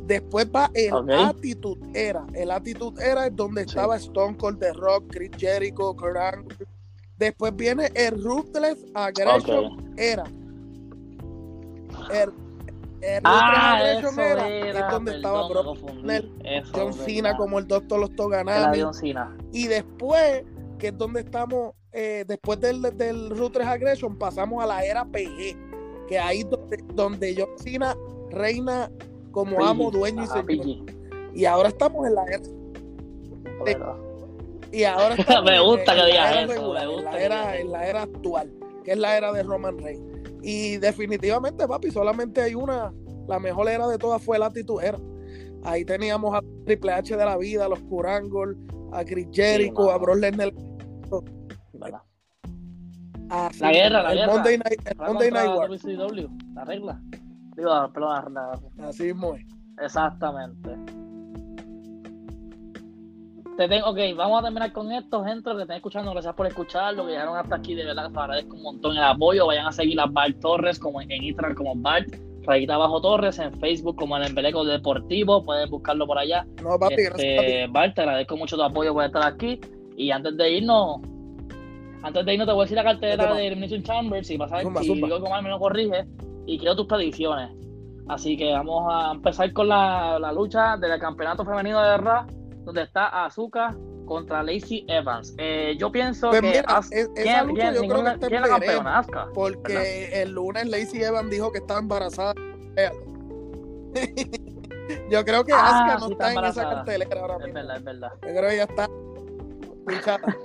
Después 0.05 0.47
va 0.53 0.69
el 0.73 0.93
Ok. 0.93 1.09
Attitude 1.11 1.79
Era. 1.93 2.25
El 2.33 2.51
Attitude 2.51 3.03
Era 3.03 3.27
es 3.27 3.35
donde 3.35 3.61
Sí. 3.63 3.69
estaba 3.69 3.95
Stone 3.97 4.35
Cold, 4.37 4.59
The 4.59 4.73
Rock, 4.73 5.05
Chris 5.09 5.31
Jericho, 5.37 5.95
Kurt. 5.95 6.17
Después 7.17 7.55
viene 7.55 7.89
el 7.95 8.21
Ruthless 8.21 8.85
Aggression 8.93 9.93
Era. 9.97 10.23
El, 12.11 12.31
el 13.01 13.21
Ah, 13.23 13.77
Ruthless 13.79 13.97
eso 13.99 14.07
Aggression 14.07 14.19
era. 14.19 14.49
Era 14.49 14.79
es 14.87 14.91
donde 14.91 15.15
estaba 15.15 15.47
Brock 15.47 15.77
John. 16.73 16.93
Cena 16.93 17.37
como 17.37 17.59
el 17.59 17.67
Doctor 17.67 17.99
Los 17.99 18.15
Toganami. 18.15 18.81
Y 19.51 19.67
después, 19.67 20.43
que 20.79 20.87
es 20.87 20.97
donde 20.97 21.21
estamos, 21.21 21.73
eh, 21.91 22.25
después 22.27 22.59
del, 22.59 22.81
del 22.97 23.29
Ruthless 23.29 23.67
Aggression, 23.67 24.17
pasamos 24.17 24.61
a 24.63 24.67
la 24.67 24.83
era 24.83 25.05
PG, 25.05 25.55
que 26.07 26.19
ahí 26.19 26.39
es 26.39 26.49
donde, 26.49 26.77
donde 26.93 27.35
John 27.37 27.57
Cena 27.57 27.95
reina 28.31 28.89
como 29.33 29.61
amo, 29.65 29.91
dueño 29.91 30.21
y 30.21 30.25
Ajá, 30.25 30.43
señor. 30.47 30.65
Y 31.35 31.43
ahora 31.45 31.67
estamos 31.69 32.07
en 32.07 32.15
la 32.15 32.23
era. 32.25 32.39
Y 34.71 34.83
ahora 34.85 35.15
estamos 35.15 35.43
Me 35.51 35.55
en- 35.57 35.63
gusta 35.63 35.91
en 35.91 35.97
que 35.97 36.01
la 36.01 36.05
digas 36.05 36.31
era 36.31 36.41
eso, 36.43 36.53
regular, 36.53 36.83
me 36.87 36.89
en 36.89 36.95
gusta 36.95 37.11
la 37.11 37.17
que 37.17 37.23
era, 37.25 37.57
en 37.57 37.71
la 37.71 37.87
era 37.87 38.01
actual, 38.03 38.53
que 38.83 38.91
es 38.91 38.97
la 38.97 39.17
era 39.17 39.31
de 39.33 39.43
Roman 39.43 39.77
Reigns. 39.77 40.03
Y 40.41 40.77
definitivamente, 40.77 41.67
papi, 41.67 41.91
solamente 41.91 42.41
hay 42.41 42.55
una, 42.55 42.93
la 43.27 43.39
mejor 43.39 43.69
era 43.69 43.87
de 43.87 43.97
todas 43.97 44.21
fue 44.21 44.37
la 44.39 44.47
Attitude 44.47 44.87
Era. 44.87 44.99
Ahí 45.63 45.85
teníamos 45.85 46.33
a 46.35 46.41
Triple 46.65 46.91
H 46.91 47.15
de 47.15 47.23
la 47.25 47.37
vida, 47.37 47.65
a 47.65 47.69
los 47.69 47.79
Kurangol, 47.83 48.57
a 48.91 49.03
Chris 49.05 49.27
Jericho, 49.31 49.81
mano. 49.83 49.91
a 49.91 49.97
Brock 49.97 50.17
Lesnar, 50.17 50.51
¿verdad? 51.73 52.01
a 53.29 53.49
La 53.59 53.71
guerra, 53.71 54.03
la 54.03 54.11
el 54.11 54.17
guerra. 54.17 54.33
Monday 54.33 54.57
Night, 54.57 54.81
el 54.85 55.01
Va 55.01 55.07
Monday 55.07 55.29
contra 55.29 55.45
Night 55.45 55.57
War. 55.57 55.69
WCW, 55.69 56.29
la 56.55 56.65
regla. 56.65 57.01
Digo, 57.55 57.91
perdón, 57.93 58.33
la- 58.33 58.59
la- 58.77 58.87
Así 58.87 59.03
mismo 59.03 59.35
es. 59.35 59.45
Exactamente. 59.81 60.69
Te 63.57 63.67
tengo, 63.67 63.87
ok, 63.91 63.99
vamos 64.15 64.39
a 64.39 64.43
terminar 64.43 64.71
con 64.73 64.91
esto, 64.91 65.23
gente, 65.23 65.47
los 65.49 65.57
que 65.57 65.61
estén 65.63 65.75
escuchando, 65.77 66.11
gracias 66.11 66.33
por 66.33 66.47
escucharlo, 66.47 67.05
que 67.05 67.11
llegaron 67.11 67.37
hasta 67.37 67.55
aquí, 67.57 67.75
de 67.75 67.85
verdad, 67.85 68.07
les 68.09 68.17
agradezco 68.17 68.55
un 68.55 68.63
montón 68.63 68.97
el 68.97 69.03
apoyo, 69.03 69.45
vayan 69.45 69.67
a 69.67 69.71
seguir 69.71 69.99
a 69.99 70.07
Bart 70.07 70.39
Torres, 70.39 70.79
como 70.79 70.99
en 71.01 71.11
Instagram 71.11 71.53
como 71.53 71.75
Bart, 71.75 72.07
rayita 72.47 72.73
abajo 72.73 72.99
Torres, 72.99 73.37
en 73.37 73.53
Facebook 73.59 73.95
como 73.95 74.17
el 74.17 74.25
Embeleco 74.25 74.65
Deportivo, 74.65 75.43
pueden 75.43 75.69
buscarlo 75.69 76.07
por 76.07 76.17
allá. 76.17 76.47
No, 76.63 76.79
papi, 76.79 76.95
gracias, 76.95 77.11
papi. 77.11 77.27
Este, 77.47 77.67
Bart, 77.67 77.93
te 77.93 78.01
agradezco 78.01 78.37
mucho 78.37 78.55
tu 78.55 78.63
apoyo 78.63 78.91
por 78.91 79.03
estar 79.03 79.23
aquí, 79.23 79.59
y 79.97 80.09
antes 80.09 80.35
de 80.35 80.51
irnos, 80.51 81.01
antes 82.01 82.25
de 82.25 82.33
irnos 82.33 82.47
te 82.47 82.53
voy 82.53 82.61
a 82.61 82.63
decir 82.63 82.77
la 82.77 82.83
cartera 82.83 83.35
de 83.35 83.47
Elimination 83.47 83.83
Chamber, 83.83 84.25
si 84.25 84.35
pasa, 84.35 84.61
si 84.61 84.99
que 84.99 85.29
mal 85.29 85.43
me 85.43 85.49
lo 85.49 85.59
corrige, 85.59 86.07
y 86.45 86.59
quiero 86.59 86.75
tus 86.75 86.85
predicciones. 86.87 87.51
Así 88.07 88.35
que 88.37 88.51
vamos 88.51 88.85
a 88.93 89.11
empezar 89.13 89.51
con 89.53 89.69
la, 89.69 90.19
la 90.19 90.31
lucha 90.33 90.75
del 90.77 90.99
campeonato 90.99 91.45
femenino 91.45 91.81
de 91.81 91.97
Raw, 91.97 92.25
donde 92.65 92.83
está 92.83 93.23
Azuka 93.25 93.75
contra 94.05 94.43
Lacey 94.43 94.85
Evans. 94.89 95.33
Eh, 95.37 95.75
yo 95.79 95.89
pienso 95.91 96.29
Pues 96.29 96.41
que 96.41 96.47
mira, 96.47 96.61
As- 96.67 96.91
es- 96.91 97.09
¿quién, 97.15 97.27
esa 97.27 97.43
lucha 97.43 97.71
quién- 97.71 97.83
yo 97.83 97.89
creo 97.89 98.03
que 98.03 98.09
está 98.11 98.27
en 98.27 98.33
es 98.33 98.41
la 98.41 98.47
campeona? 98.49 98.99
Asuka. 98.99 99.27
Porque 99.33 100.21
el 100.21 100.31
lunes 100.31 100.67
Lacey 100.69 101.01
Evans 101.03 101.29
dijo 101.29 101.51
que 101.53 101.59
estaba 101.59 101.79
embarazada. 101.79 102.33
Yo 105.09 105.23
creo 105.23 105.43
que 105.45 105.53
Ah, 105.53 105.95
Asuka 105.95 105.99
no 105.99 106.05
sí, 106.07 106.11
está, 106.13 106.27
está 106.29 106.39
en 106.41 106.45
esa 106.45 106.69
cartelera 106.69 107.21
ahora 107.21 107.33
Es 107.35 107.39
mismo. 107.45 107.53
verdad, 107.53 107.77
es 107.77 107.83
verdad. 107.83 108.11
Yo 108.21 108.27
creo 108.35 108.49
que 108.49 108.57
ya 108.57 108.63
está 108.63 108.87
pinchada. 109.87 110.37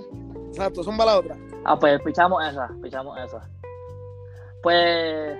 Exacto, 0.49 0.83
son 0.85 0.97
la 0.97 1.19
otra. 1.19 1.37
Ah, 1.65 1.77
pues 1.79 2.01
pichamos 2.03 2.43
esa, 2.49 2.69
pichamos 2.83 3.19
esa. 3.19 3.49
Pues 4.63 5.37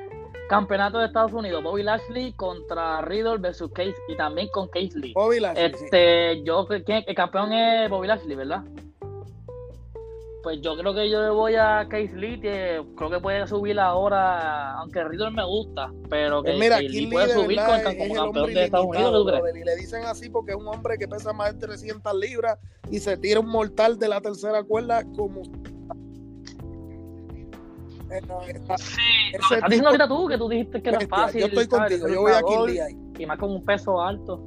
campeonato 0.49 0.99
de 0.99 1.07
Estados 1.07 1.33
Unidos, 1.33 1.63
Bobby 1.63 1.83
Lashley 1.83 2.33
contra 2.33 3.01
Riddle 3.03 3.39
versus 3.39 3.71
Case 3.73 3.95
y 4.09 4.17
también 4.17 4.49
con 4.49 4.69
Case 4.69 4.99
Lee. 4.99 5.13
Bobby 5.15 5.41
Lashley, 5.41 5.73
sí. 5.75 5.85
Este, 5.85 6.43
yo 6.43 6.67
que 6.67 7.05
el 7.07 7.15
campeón 7.15 7.53
es 7.53 7.89
Bobby 7.91 8.09
Lashley, 8.09 8.35
¿verdad? 8.37 8.65
Pues 10.43 10.61
yo 10.63 10.77
creo 10.79 10.95
que 10.95 11.11
yo 11.11 11.21
le 11.21 11.31
voy 11.31 11.57
a 11.57 11.87
Case 11.91 12.15
Lee, 12.15 12.41
que 12.41 12.83
creo 12.97 13.11
que 13.11 13.19
puede 13.21 13.47
subir 13.47 13.79
ahora, 13.79 14.75
aunque 14.79 15.03
Riddle 15.05 15.33
me 15.33 15.45
gusta, 15.45 15.93
pero 16.09 16.43
que 16.43 16.51
Pues 16.53 16.61
mira, 16.61 16.77
Case 16.77 16.87
Keith 16.87 16.95
Lee 16.95 17.05
Lee 17.07 17.13
puede 17.13 17.27
de 17.27 17.33
subir 17.35 17.59
con- 17.59 17.67
como 17.67 18.05
el 18.05 18.15
campeón 18.15 18.55
de 18.55 18.65
Estados 18.65 18.87
Unidos, 18.87 19.43
y 19.55 19.65
le 19.65 19.77
dicen 19.77 20.05
así 20.05 20.31
porque 20.31 20.53
es 20.53 20.57
un 20.57 20.69
hombre 20.69 20.97
que 20.97 21.09
pesa 21.09 21.33
más 21.33 21.53
de 21.59 21.67
300 21.67 22.15
libras 22.15 22.59
y 22.91 23.01
se 23.01 23.17
tira 23.17 23.41
un 23.41 23.49
mortal 23.49 23.99
de 23.99 24.09
la 24.09 24.21
tercera 24.21 24.63
cuerda 24.63 25.03
como... 25.17 25.43
No, 28.27 28.43
está- 28.43 28.79
Sí, 28.79 29.01
lo 29.33 29.39
que 29.49 29.55
estás 29.55 29.71
diciendo 29.71 29.89
ahorita 29.89 30.09
tú, 30.09 30.29
que 30.29 30.39
tú 30.39 30.49
dijiste 30.49 30.83
que 30.83 30.89
era 30.89 30.99
bestia. 30.99 31.17
fácil. 31.17 31.41
Yo 31.41 31.47
estoy 31.47 31.67
contigo, 31.69 32.09
yo 32.09 32.21
voy 32.23 32.33
a 32.33 32.67
Lee 32.67 32.79
ahí. 32.81 32.97
Y 33.19 33.27
más 33.27 33.39
con 33.39 33.51
un 33.51 33.65
peso 33.65 34.01
alto. 34.01 34.41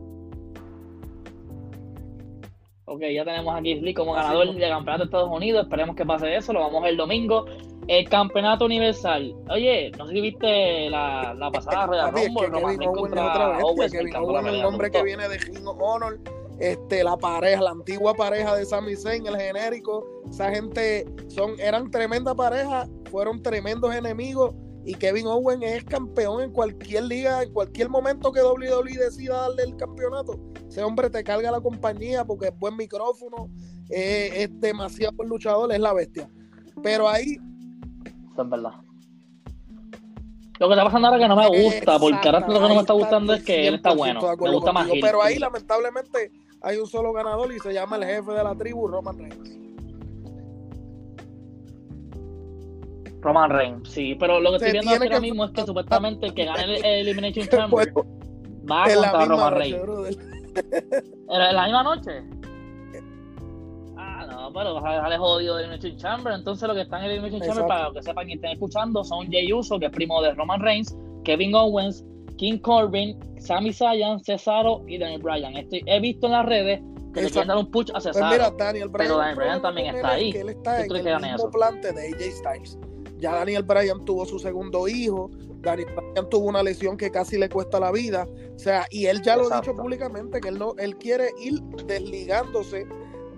Ok, 2.85 3.01
ya 3.13 3.23
tenemos 3.23 3.55
a 3.55 3.61
Lee 3.61 3.93
como 3.93 4.13
ganador 4.13 4.47
del 4.53 4.69
campeonato 4.69 5.03
de 5.03 5.05
Estados 5.05 5.29
Unidos. 5.31 5.63
Esperemos 5.63 5.95
que 5.95 6.05
pase 6.05 6.35
eso. 6.35 6.51
Lo 6.53 6.59
vamos 6.61 6.79
a 6.79 6.83
ver 6.83 6.91
el 6.91 6.97
domingo. 6.97 7.45
El 7.87 8.07
campeonato 8.09 8.65
universal. 8.65 9.33
Oye, 9.49 9.91
no 9.97 10.07
sé 10.07 10.13
si 10.13 10.21
viste 10.21 10.89
la, 10.89 11.33
la 11.33 11.49
pasada 11.51 11.85
Royal 11.87 12.05
Papi, 12.11 12.21
es 12.21 12.27
Rumble. 12.27 12.47
que 12.49 12.61
Kevin 12.65 12.87
Owens 12.89 13.11
otra 13.13 13.47
bestia. 13.49 13.65
Owens. 13.65 13.91
Kevin 13.91 14.15
Owens 14.15 14.49
un 14.59 14.65
hombre 14.65 14.91
que 14.91 15.03
viene 15.03 15.27
de 15.29 15.37
King 15.39 15.65
Honor. 15.65 16.19
Este, 16.61 17.03
la 17.03 17.17
pareja, 17.17 17.59
la 17.59 17.71
antigua 17.71 18.13
pareja 18.13 18.55
de 18.55 18.65
Sami 18.65 18.95
Zayn, 18.95 19.25
el 19.25 19.35
genérico. 19.35 20.05
Esa 20.29 20.51
gente 20.51 21.07
son, 21.27 21.59
eran 21.59 21.89
tremenda 21.89 22.35
pareja, 22.35 22.87
fueron 23.09 23.41
tremendos 23.41 23.95
enemigos. 23.95 24.53
Y 24.85 24.93
Kevin 24.93 25.25
Owens 25.25 25.63
es 25.63 25.83
campeón 25.83 26.43
en 26.43 26.51
cualquier 26.51 27.05
liga, 27.05 27.41
en 27.41 27.51
cualquier 27.51 27.89
momento 27.89 28.31
que 28.31 28.41
WWE 28.41 28.95
decida 28.95 29.41
darle 29.41 29.63
el 29.63 29.75
campeonato. 29.75 30.39
Ese 30.67 30.83
hombre 30.83 31.09
te 31.09 31.23
carga 31.23 31.49
la 31.49 31.61
compañía 31.61 32.25
porque 32.25 32.49
es 32.49 32.59
buen 32.59 32.77
micrófono, 32.77 33.49
eh, 33.89 34.29
es 34.35 34.59
demasiado 34.59 35.15
buen 35.15 35.29
luchador, 35.29 35.73
es 35.73 35.79
la 35.79 35.93
bestia. 35.93 36.29
Pero 36.83 37.09
ahí 37.09 37.37
Eso 38.33 38.43
es 38.43 38.49
verdad. 38.49 38.73
Lo 40.59 40.67
que 40.67 40.73
está 40.75 40.83
pasando 40.83 41.07
ahora 41.07 41.17
es 41.17 41.23
que 41.23 41.27
no 41.27 41.35
me 41.35 41.47
gusta, 41.47 41.97
porque 41.97 42.29
ahora 42.29 42.39
lo 42.41 42.53
que 42.53 42.59
no 42.59 42.75
me 42.75 42.81
está 42.81 42.93
gustando 42.93 43.33
es 43.33 43.43
que 43.43 43.67
él 43.67 43.75
está 43.75 43.93
100% 43.93 43.97
bueno. 43.97 44.21
Me 44.39 44.51
gusta 44.51 44.71
más 44.71 44.85
contigo. 44.85 45.07
Pero 45.07 45.23
ahí, 45.23 45.39
lamentablemente, 45.39 46.31
hay 46.61 46.77
un 46.77 46.87
solo 46.87 47.11
ganador 47.11 47.51
y 47.51 47.59
se 47.59 47.73
llama 47.73 47.97
el 47.97 48.05
jefe 48.05 48.31
de 48.31 48.43
la 48.43 48.55
tribu, 48.55 48.87
Roman 48.87 49.17
Reigns. 49.17 49.57
Roman 53.21 53.49
Reigns, 53.49 53.89
sí. 53.89 54.15
Pero 54.19 54.39
lo 54.39 54.53
que 54.53 54.59
Se 54.59 54.65
estoy 54.67 54.79
viendo 54.81 54.91
ahora 54.91 55.15
que 55.15 55.21
mismo 55.21 55.45
es 55.45 55.51
que 55.51 55.61
supuestamente 55.65 56.25
el 56.27 56.33
que 56.33 56.45
gane 56.45 56.63
el, 56.63 56.85
el 56.85 56.85
Elimination 57.07 57.47
Chamber 57.47 57.93
va 58.69 58.87
la 58.87 59.11
contra 59.11 59.25
Roman 59.25 59.53
Reigns. 59.55 59.79
¿En 61.29 61.55
la 61.55 61.63
misma 61.63 61.83
noche? 61.83 62.23
Ah, 63.97 64.27
no, 64.29 64.51
pero 64.53 64.73
vas 64.75 64.85
a 64.85 64.95
dejarle 64.95 65.17
jodido 65.17 65.55
de 65.55 65.63
Elimination 65.63 65.97
Chamber. 65.97 66.33
Entonces, 66.33 66.67
lo 66.67 66.75
que 66.75 66.81
está 66.81 66.99
en 66.99 67.05
el 67.05 67.11
Elimination 67.11 67.41
Chamber, 67.41 67.67
para 67.67 67.83
los 67.85 67.93
que 67.93 68.03
sepan 68.03 68.29
y 68.29 68.33
estén 68.33 68.51
escuchando, 68.51 69.03
son 69.03 69.27
Jey 69.31 69.51
Uso, 69.53 69.79
que 69.79 69.85
es 69.85 69.91
primo 69.91 70.21
de 70.21 70.33
Roman 70.33 70.59
Reigns, 70.59 70.95
Kevin 71.23 71.55
Owens, 71.55 72.03
King 72.41 72.57
Corbin, 72.57 73.19
Sami 73.39 73.71
Zayn, 73.71 74.19
Cesaro 74.23 74.81
y 74.87 74.97
Daniel 74.97 75.21
Bryan. 75.21 75.55
Estoy, 75.57 75.83
he 75.85 75.99
visto 75.99 76.25
en 76.25 76.31
las 76.31 76.45
redes 76.47 76.81
que 77.13 77.21
le 77.21 77.29
quieren 77.29 77.49
dar 77.49 77.57
un 77.57 77.69
push 77.69 77.91
a 77.91 77.93
Pues 77.93 78.05
Cesaro. 78.05 78.31
mira, 78.31 78.49
Daniel 78.57 78.89
Bryan, 78.89 79.09
Pero 79.09 79.13
el 79.13 79.19
Daniel 79.19 79.35
Bryan 79.35 79.61
también 79.61 79.95
está 79.95 80.09
ahí. 80.09 80.31
él 80.31 80.49
está 80.49 80.77
¿Qué 80.77 80.97
en 80.97 81.07
el 81.07 81.21
mismo 81.21 81.35
eso? 81.35 81.51
plante 81.51 81.93
de 81.93 82.07
AJ 82.07 82.31
Styles. 82.31 82.79
Ya 83.19 83.35
Daniel 83.35 83.61
Bryan 83.61 84.03
tuvo 84.05 84.25
su 84.25 84.39
segundo 84.39 84.87
hijo, 84.87 85.29
Daniel 85.59 85.89
Bryan 85.95 86.29
tuvo 86.31 86.47
una 86.47 86.63
lesión 86.63 86.97
que 86.97 87.11
casi 87.11 87.37
le 87.37 87.47
cuesta 87.47 87.79
la 87.79 87.91
vida. 87.91 88.27
O 88.55 88.57
sea, 88.57 88.87
y 88.89 89.05
él 89.05 89.21
ya 89.21 89.37
lo 89.37 89.53
ha 89.53 89.61
dicho 89.61 89.75
públicamente 89.75 90.41
que 90.41 90.49
él 90.49 90.57
no, 90.57 90.73
él 90.79 90.97
quiere 90.97 91.29
ir 91.39 91.61
desligándose 91.85 92.87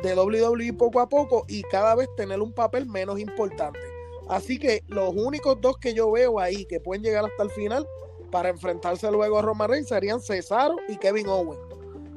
de 0.01 0.15
WWE 0.15 0.71
poco 0.77 1.01
a 1.01 1.09
poco 1.09 1.43
y 1.49 1.61
cada 1.63 1.93
vez 1.95 2.07
tener 2.15 2.39
un 2.41 2.53
papel 2.53 2.85
menos 2.85 3.19
importante. 3.19 3.81
Así 4.29 4.57
que 4.57 4.81
los 4.87 5.13
únicos 5.13 5.59
dos 5.59 5.77
que 5.77 5.93
yo 5.93 6.09
veo 6.09 6.39
ahí 6.39 6.63
que 6.63 6.79
pueden 6.79 7.03
llegar 7.03 7.25
hasta 7.25 7.43
el 7.43 7.49
final 7.49 7.85
para 8.33 8.49
enfrentarse 8.49 9.11
luego 9.11 9.37
a 9.37 9.43
Roman 9.43 9.69
Reigns 9.69 9.89
serían 9.89 10.19
Cesaro 10.19 10.75
y 10.89 10.97
Kevin 10.97 11.27
Owens. 11.27 11.61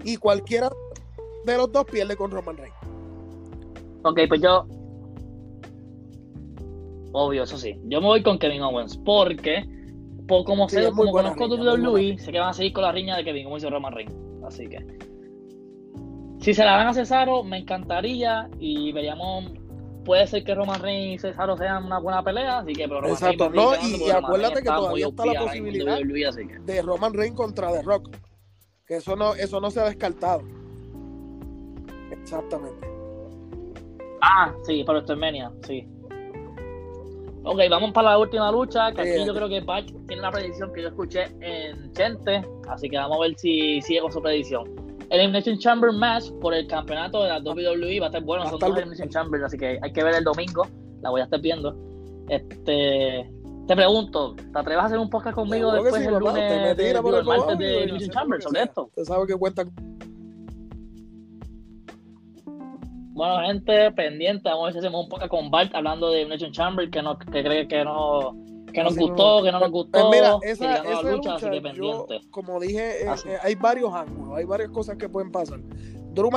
Y 0.03 0.17
cualquiera 0.17 0.71
de 1.45 1.57
los 1.59 1.71
dos 1.71 1.85
pierde 1.85 2.17
con 2.17 2.31
Roman 2.31 2.57
Reigns. 2.57 2.77
Ok, 4.03 4.21
pues 4.27 4.41
yo. 4.41 4.67
Obvio, 7.13 7.43
eso 7.43 7.59
sí. 7.59 7.79
Yo 7.85 8.01
me 8.01 8.07
voy 8.07 8.23
con 8.23 8.39
Kevin 8.39 8.63
Owens 8.63 8.97
porque, 9.05 9.63
por 10.27 10.45
como, 10.45 10.71
sé, 10.71 10.91
como 10.91 11.13
conozco 11.13 11.45
a 11.45 11.49
WWE, 11.49 12.19
sé 12.19 12.33
que 12.33 12.39
van 12.39 12.49
a 12.49 12.53
seguir 12.55 12.73
con 12.73 12.85
la 12.85 12.93
riña 12.93 13.19
de 13.19 13.25
Kevin 13.25 13.49
Owens 13.49 13.65
y 13.65 13.69
Roman 13.69 13.93
Reigns. 13.93 14.15
Así 14.47 14.67
que. 14.69 14.79
Si 16.41 16.55
se 16.55 16.65
la 16.65 16.79
dan 16.79 16.87
a 16.87 16.95
Cesaro, 16.95 17.45
me 17.45 17.59
encantaría 17.59 18.49
y 18.59 18.91
veríamos 18.93 19.53
puede 20.07 20.27
ser 20.29 20.45
que 20.45 20.55
Roman 20.55 20.81
Reigns 20.81 21.15
y 21.15 21.19
Cesaro 21.19 21.57
sean 21.59 21.85
una 21.85 21.99
buena 21.99 22.23
pelea, 22.23 22.61
así 22.61 22.73
que 22.73 22.89
pero 22.89 23.01
Roman 23.01 23.13
Exacto, 23.13 23.51
no, 23.51 23.75
y, 23.75 24.11
acuérdate 24.11 24.63
que 24.63 24.69
todavía 24.69 25.09
está 25.09 25.27
la 25.27 25.41
posibilidad 25.41 25.99
de 25.99 26.83
Roman 26.83 27.13
Reigns 27.13 27.37
contra 27.37 27.73
The 27.73 27.83
Rock. 27.83 28.17
Que 28.87 28.97
eso 28.97 29.17
no, 29.17 29.35
eso 29.35 29.61
no 29.61 29.71
se 29.71 29.81
ha 29.81 29.85
descartado. 29.85 30.43
Exactamente. 32.13 32.87
Ah, 34.23 34.55
sí, 34.63 34.85
pero 34.87 35.01
esto 35.01 35.13
es 35.15 35.19
Menia, 35.19 35.51
sí. 35.67 35.87
Ok, 37.43 37.61
vamos 37.69 37.93
para 37.93 38.11
la 38.11 38.19
última 38.19 38.51
lucha, 38.51 38.93
que 38.93 39.01
aquí 39.01 39.27
yo 39.27 39.35
creo 39.35 39.49
que 39.49 39.61
Bach 39.61 39.85
tiene 40.07 40.21
una 40.21 40.31
predicción 40.31 40.73
que 40.73 40.83
yo 40.83 40.89
escuché 40.89 41.27
en 41.41 41.93
Chente, 41.93 42.43
así 42.69 42.89
que 42.89 42.97
vamos 42.97 43.19
a 43.19 43.21
ver 43.23 43.39
si 43.39 43.83
sigue 43.83 44.01
con 44.01 44.13
su 44.13 44.23
predicción. 44.23 44.86
Elimination 45.11 45.59
Chamber 45.59 45.93
Match 45.93 46.31
por 46.41 46.55
el 46.55 46.67
campeonato 46.67 47.23
de 47.23 47.29
la 47.29 47.39
WWE 47.39 48.01
va 48.01 48.07
a 48.07 48.09
estar 48.09 48.23
bueno. 48.23 48.49
Son 48.49 48.59
dos 48.59 48.71
Elimination 48.71 49.09
Chamber, 49.09 49.45
así 49.45 49.57
que 49.57 49.79
hay 49.81 49.93
que 49.93 50.03
ver 50.03 50.15
el 50.17 50.25
domingo. 50.25 50.67
La 51.03 51.11
voy 51.11 51.21
a 51.21 51.25
estar 51.25 51.41
viendo. 51.41 51.77
Este, 52.29 53.31
te 53.67 53.77
pregunto, 53.77 54.35
¿te 54.35 54.59
atreves 54.59 54.83
a 54.83 54.87
hacer 54.87 54.99
un 54.99 55.11
podcast 55.11 55.35
conmigo 55.35 55.73
después 55.73 56.05
del 56.05 56.19
lunes 56.19 56.77
de, 56.77 57.01
por 57.01 57.15
el 57.15 57.25
martes 57.25 57.59
de 57.59 57.85
Elimination 57.85 58.11
Chamber 58.11 58.43
sobre 58.43 58.63
esto? 58.63 58.87
Usted 58.87 59.05
sabe 59.05 59.27
que 59.27 59.37
cuenta. 59.37 59.65
Bueno, 63.13 63.47
gente, 63.47 63.93
pendiente. 63.93 64.49
Vamos 64.49 64.63
a 64.63 64.67
ver 64.67 64.73
si 64.75 64.79
hacemos 64.81 65.05
un 65.05 65.09
podcast 65.09 65.31
con 65.31 65.51
Bart 65.51 65.75
hablando 65.75 66.11
de 66.11 66.21
Elimination 66.21 66.53
Chamber, 66.53 66.91
que, 66.91 67.01
no, 67.01 67.19
que 67.19 67.43
cree 67.43 67.67
que 67.67 67.85
no 67.85 68.37
que 68.77 68.85
nos 68.85 68.97
gustó, 68.97 69.43
que 69.43 69.51
no 69.51 69.59
nos 69.59 69.71
gustó. 69.71 69.91
Pues 69.91 70.05
mira, 70.11 70.37
esa, 70.43 70.77
esa 70.77 71.03
lucha, 71.03 71.39
yo, 71.73 72.07
como 72.31 72.61
dije, 72.61 73.07
eh, 73.07 73.15
eh, 73.25 73.39
hay 73.43 73.55
varios 73.55 73.91
ángulos, 73.95 74.37
hay 74.37 74.45
varias 74.45 74.69
cosas 74.69 74.99
que 74.99 75.09
pueden 75.09 75.33
pasar. 75.33 75.61
Drew 76.13 76.29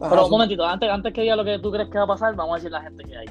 Pero 0.00 0.24
un 0.24 0.30
momentito, 0.30 0.64
antes, 0.64 0.90
antes 0.90 1.12
que 1.12 1.20
diga 1.20 1.36
lo 1.36 1.44
que 1.44 1.60
tú 1.60 1.70
crees 1.70 1.88
que 1.90 1.98
va 1.98 2.04
a 2.04 2.08
pasar, 2.08 2.34
vamos 2.34 2.54
a 2.54 2.56
decir 2.56 2.72
la 2.72 2.82
gente 2.82 3.04
que 3.04 3.16
hay. 3.16 3.26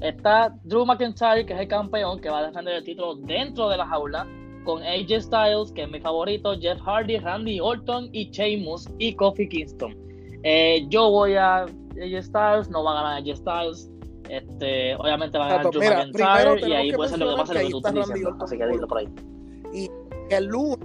Está 0.00 0.56
Drew 0.64 0.86
McIntyre, 0.86 1.44
que 1.44 1.52
es 1.52 1.60
el 1.60 1.68
campeón, 1.68 2.18
que 2.18 2.30
va 2.30 2.38
a 2.38 2.46
defender 2.46 2.76
el 2.76 2.84
título 2.84 3.16
dentro 3.16 3.68
de 3.68 3.76
la 3.76 3.86
jaula, 3.86 4.26
con 4.64 4.82
AJ 4.82 5.20
Styles, 5.20 5.72
que 5.72 5.82
es 5.82 5.90
mi 5.90 6.00
favorito, 6.00 6.58
Jeff 6.58 6.80
Hardy, 6.80 7.18
Randy 7.18 7.60
Orton 7.60 8.08
y 8.12 8.30
Sheamus 8.30 8.88
y 8.98 9.14
Kofi 9.14 9.46
Kingston. 9.46 9.94
Eh, 10.42 10.86
yo 10.88 11.10
voy 11.10 11.34
a 11.34 11.64
AJ 11.64 12.22
Styles, 12.22 12.70
no 12.70 12.82
va 12.82 12.92
a 12.92 12.94
ganar 13.02 13.18
AJ 13.18 13.36
Styles. 13.36 13.90
Este, 14.30 14.94
obviamente 14.94 15.36
va 15.36 15.46
a 15.46 15.48
ganar 15.56 15.72
Drew 15.72 15.82
McIntyre 15.82 16.68
y 16.68 16.72
ahí 16.72 16.92
puede 16.92 17.10
ser 17.10 17.18
lo 17.18 17.30
que 17.30 17.36
pasa 17.36 17.54
lo 17.54 17.60
que 17.60 17.70
tú 17.70 17.76
estás 17.78 17.94
diciendo. 17.94 18.36
Así 18.40 18.56
que 18.56 18.66
dilo 18.66 18.86
por 18.86 18.98
ahí. 18.98 19.08
Y 19.72 19.90
el 20.30 20.46
lunes, 20.46 20.78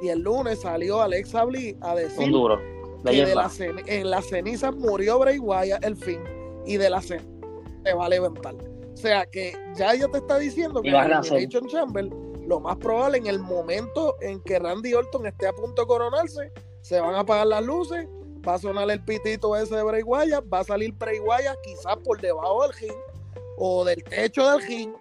y 0.00 0.08
el 0.10 0.20
lunes 0.20 0.60
salió 0.60 1.02
Alexa 1.02 1.44
Bliss 1.44 1.74
a 1.80 1.96
decir 1.96 2.30
duro. 2.30 2.60
que 3.04 3.26
de 3.26 3.34
la 3.34 3.50
en 3.86 4.10
la 4.10 4.22
ceniza 4.22 4.70
murió 4.70 5.18
Bray 5.18 5.40
Wyatt 5.40 5.84
el 5.84 5.96
fin 5.96 6.20
y 6.66 6.76
de 6.76 6.88
la 6.88 7.00
ceniza 7.00 7.26
se 7.84 7.94
va 7.94 8.06
a 8.06 8.08
levantar. 8.08 8.54
O 8.54 8.96
sea 8.96 9.26
que 9.26 9.52
ya 9.74 9.92
ella 9.92 10.06
te 10.08 10.18
está 10.18 10.38
diciendo 10.38 10.80
que 10.80 10.90
en 10.90 11.50
Chamber 11.66 12.08
lo 12.46 12.60
más 12.60 12.76
probable 12.76 13.18
en 13.18 13.26
el 13.26 13.40
momento 13.40 14.14
en 14.20 14.40
que 14.42 14.58
Randy 14.60 14.94
Orton 14.94 15.26
esté 15.26 15.48
a 15.48 15.52
punto 15.52 15.82
de 15.82 15.88
coronarse, 15.88 16.52
se 16.82 17.00
van 17.00 17.16
a 17.16 17.20
apagar 17.20 17.48
las 17.48 17.64
luces 17.64 18.06
va 18.46 18.54
a 18.54 18.58
sonar 18.58 18.90
el 18.90 19.00
pitito 19.00 19.56
ese 19.56 19.76
de 19.76 20.02
Wyatt, 20.02 20.44
va 20.52 20.60
a 20.60 20.64
salir 20.64 20.94
Wyatt 21.00 21.56
quizás 21.62 21.96
por 22.04 22.20
debajo 22.20 22.62
del 22.62 22.72
ring 22.74 22.98
o 23.58 23.84
del 23.84 24.02
techo 24.04 24.50
del 24.50 24.62
ring 24.62 24.92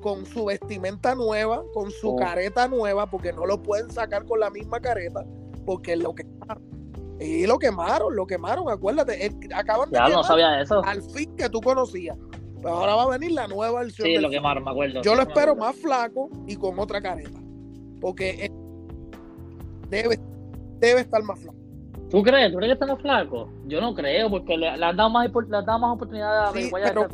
con 0.00 0.24
su 0.26 0.46
vestimenta 0.46 1.14
nueva, 1.14 1.62
con 1.74 1.90
su 1.90 2.10
oh. 2.10 2.16
careta 2.16 2.68
nueva, 2.68 3.10
porque 3.10 3.32
no 3.32 3.46
lo 3.46 3.62
pueden 3.62 3.90
sacar 3.90 4.24
con 4.24 4.40
la 4.40 4.50
misma 4.50 4.80
careta, 4.80 5.24
porque 5.66 5.96
lo 5.96 6.14
quemaron. 6.14 6.62
Y 7.20 7.46
lo 7.46 7.58
quemaron, 7.58 8.14
lo 8.14 8.26
quemaron, 8.26 8.70
acuérdate, 8.70 9.32
acaban 9.52 9.90
de 9.90 9.98
ya 9.98 10.08
no 10.08 10.22
sabía 10.22 10.60
eso. 10.60 10.84
al 10.84 11.02
fin 11.02 11.34
que 11.36 11.48
tú 11.48 11.60
conocías. 11.60 12.16
Pero 12.62 12.74
ahora 12.74 12.94
va 12.94 13.02
a 13.04 13.18
venir 13.18 13.32
la 13.32 13.48
nueva 13.48 13.82
versión. 13.82 14.06
Sí, 14.06 14.16
lo 14.18 14.30
quemaron, 14.30 14.64
me 14.64 14.70
acuerdo. 14.70 15.02
Yo 15.02 15.14
lo 15.14 15.22
espero 15.22 15.54
más 15.54 15.76
flaco 15.76 16.30
y 16.46 16.56
con 16.56 16.78
otra 16.78 17.00
careta. 17.00 17.38
Porque 18.00 18.50
debe, 19.88 20.18
debe 20.78 21.00
estar 21.00 21.22
más 21.22 21.40
flaco. 21.40 21.57
¿Tú 22.10 22.22
crees? 22.22 22.50
¿Tú 22.50 22.56
crees 22.56 22.70
que 22.70 22.72
estamos 22.74 23.00
flacos? 23.02 23.50
Yo 23.66 23.80
no 23.80 23.94
creo, 23.94 24.30
porque 24.30 24.56
le, 24.56 24.68
han, 24.68 24.96
dado 24.96 25.10
más, 25.10 25.28
le 25.28 25.56
han 25.56 25.64
dado 25.64 25.78
más 25.78 25.94
oportunidad 25.94 26.48
a 26.48 26.52
sí, 26.52 26.70
pero, 26.72 27.06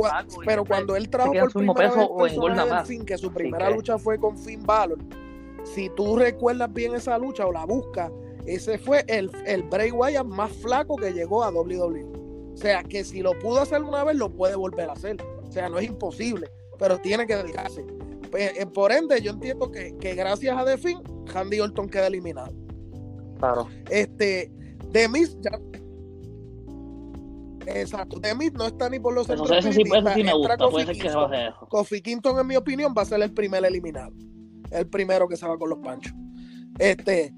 pero 0.45 0.65
cuando 0.65 0.95
él 0.95 1.09
trajo 1.09 1.33
por 1.33 1.53
primera 1.53 2.65
vez 2.65 2.73
el 2.73 2.87
Finn, 2.87 3.05
que 3.05 3.19
su 3.19 3.33
primera 3.33 3.71
lucha 3.71 3.99
fue 3.99 4.19
con 4.19 4.39
Finn 4.39 4.63
Balor, 4.65 4.99
si 5.65 5.89
tú 5.91 6.17
recuerdas 6.17 6.73
bien 6.73 6.95
esa 6.95 7.19
lucha 7.19 7.47
o 7.47 7.53
la 7.53 7.65
buscas, 7.65 8.13
ese 8.47 8.79
fue 8.79 9.05
el, 9.09 9.31
el 9.47 9.63
Bray 9.65 9.91
Wyatt 9.91 10.27
más 10.27 10.53
flaco 10.53 10.97
que 10.97 11.13
llegó 11.13 11.43
a 11.43 11.51
WWE. 11.51 12.05
O 12.53 12.57
sea, 12.57 12.85
que 12.85 13.03
si 13.03 13.21
lo 13.21 13.37
pudo 13.41 13.61
hacer 13.61 13.83
una 13.83 14.05
vez, 14.05 14.17
lo 14.17 14.31
puede 14.31 14.55
volver 14.55 14.89
a 14.91 14.93
hacer. 14.93 15.17
O 15.43 15.51
sea, 15.51 15.69
no 15.69 15.79
es 15.79 15.87
imposible, 15.87 16.49
pero 16.79 16.99
tiene 16.99 17.27
que 17.27 17.35
dedicarse. 17.35 17.85
Pues, 18.31 18.57
eh, 18.57 18.67
por 18.67 18.93
ende, 18.93 19.21
yo 19.21 19.33
entiendo 19.33 19.71
que, 19.71 19.97
que 19.99 20.15
gracias 20.15 20.57
a 20.57 20.65
The 20.65 20.79
Finn, 20.79 21.03
Handy 21.35 21.61
Orton 21.61 21.89
queda 21.89 22.07
eliminado. 22.07 22.53
Claro. 23.39 23.69
Este, 23.91 24.53
Demis 24.95 25.37
ya. 25.41 25.51
Exacto. 27.67 28.21
Demis 28.21 28.53
no 28.53 28.67
está 28.67 28.89
ni 28.89 29.01
por 29.01 29.13
los 29.13 29.27
centros. 29.27 29.51
Eso 29.51 29.73
sí, 29.73 29.83
eso 29.83 30.11
sí 30.15 30.23
me 30.23 30.33
gusta. 30.33 30.57
Puede 30.57 30.87
ser 30.87 30.95
que 30.95 31.03
se 31.03 31.09
eso. 31.09 31.67
Kofi 31.69 32.01
Kingston, 32.01 32.39
en 32.39 32.47
mi 32.47 32.57
opinión, 32.57 32.95
va 32.97 33.03
a 33.03 33.05
ser 33.05 33.21
el 33.21 33.35
primer 33.35 33.65
eliminado. 33.65 34.13
El 34.71 34.89
primero 34.89 35.27
que 35.27 35.37
se 35.37 35.49
va 35.49 35.59
con 35.59 35.71
los 35.71 35.81
panchos. 35.81 36.13
Este. 36.79 37.35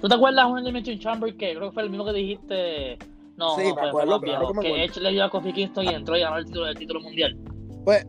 ¿Tú 0.00 0.08
te 0.08 0.14
acuerdas 0.14 0.46
un 0.46 0.58
Elimination 0.58 0.98
Chamber 0.98 1.36
que 1.36 1.54
creo 1.54 1.68
que 1.70 1.74
fue 1.74 1.84
el 1.84 1.90
mismo 1.90 2.04
que 2.04 2.12
dijiste? 2.12 2.98
No, 3.36 3.54
sí, 3.56 3.68
no, 3.68 3.74
me 3.76 3.88
acuerdo, 3.88 4.20
viejo, 4.20 4.52
que 4.60 4.84
Edge 4.84 5.00
le 5.00 5.10
dio 5.12 5.24
a 5.24 5.30
Kofi 5.30 5.52
Kingston 5.52 5.84
y 5.84 5.88
entró 5.88 6.16
y 6.16 6.20
ganó 6.20 6.38
el 6.38 6.46
título, 6.46 6.66
el 6.66 6.76
título 6.76 7.00
mundial. 7.00 7.38
Pues, 7.84 8.06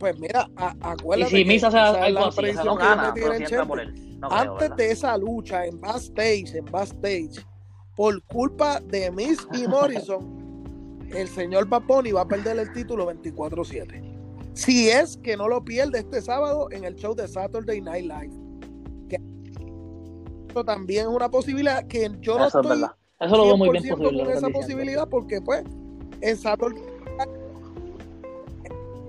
pues 0.00 0.18
mira, 0.18 0.48
acuérdate. 0.80 1.40
Y 1.40 1.44
si 1.44 1.48
Misa 1.48 1.68
algo 1.68 2.24
así, 2.24 2.40
o 2.40 2.52
sea, 2.54 2.64
no 2.64 2.74
gana, 2.74 3.12
pero 3.14 3.34
siempre 3.34 3.66
por 3.66 3.80
él. 3.80 4.18
Antes 4.22 4.74
de 4.76 4.90
esa 4.90 5.16
lucha 5.16 5.66
en 5.66 5.80
backstage, 5.80 6.54
en 6.54 6.64
backstage, 6.64 7.46
por 7.94 8.20
culpa 8.24 8.80
de 8.80 9.10
Miss 9.10 9.46
y 9.52 9.68
Morrison, 9.68 11.06
el 11.14 11.28
señor 11.28 11.68
Paponi 11.68 12.12
va 12.12 12.22
a 12.22 12.28
perder 12.28 12.58
el 12.58 12.72
título 12.72 13.06
24-7. 13.12 14.02
Si 14.54 14.88
es 14.88 15.18
que 15.18 15.36
no 15.36 15.48
lo 15.48 15.64
pierde 15.64 16.00
este 16.00 16.20
sábado 16.22 16.68
en 16.72 16.84
el 16.84 16.96
show 16.96 17.14
de 17.14 17.28
Saturday 17.28 17.80
Night 17.80 18.04
Live. 18.04 18.34
Que 19.08 19.18
eso 20.48 20.64
también 20.64 21.08
es 21.08 21.14
una 21.14 21.30
posibilidad 21.30 21.86
que 21.86 22.10
yo 22.20 22.38
no 22.38 22.46
estoy 22.46 22.84
Eso 23.20 23.36
lo 23.36 23.44
veo 23.44 23.56
muy 23.56 23.70
bien 23.70 23.96
posible, 23.96 24.24
con 24.24 24.32
esa 24.32 24.48
posibilidad 24.48 25.08
porque 25.08 25.40
pues 25.40 25.62
en 26.20 26.36
Saturday 26.36 26.89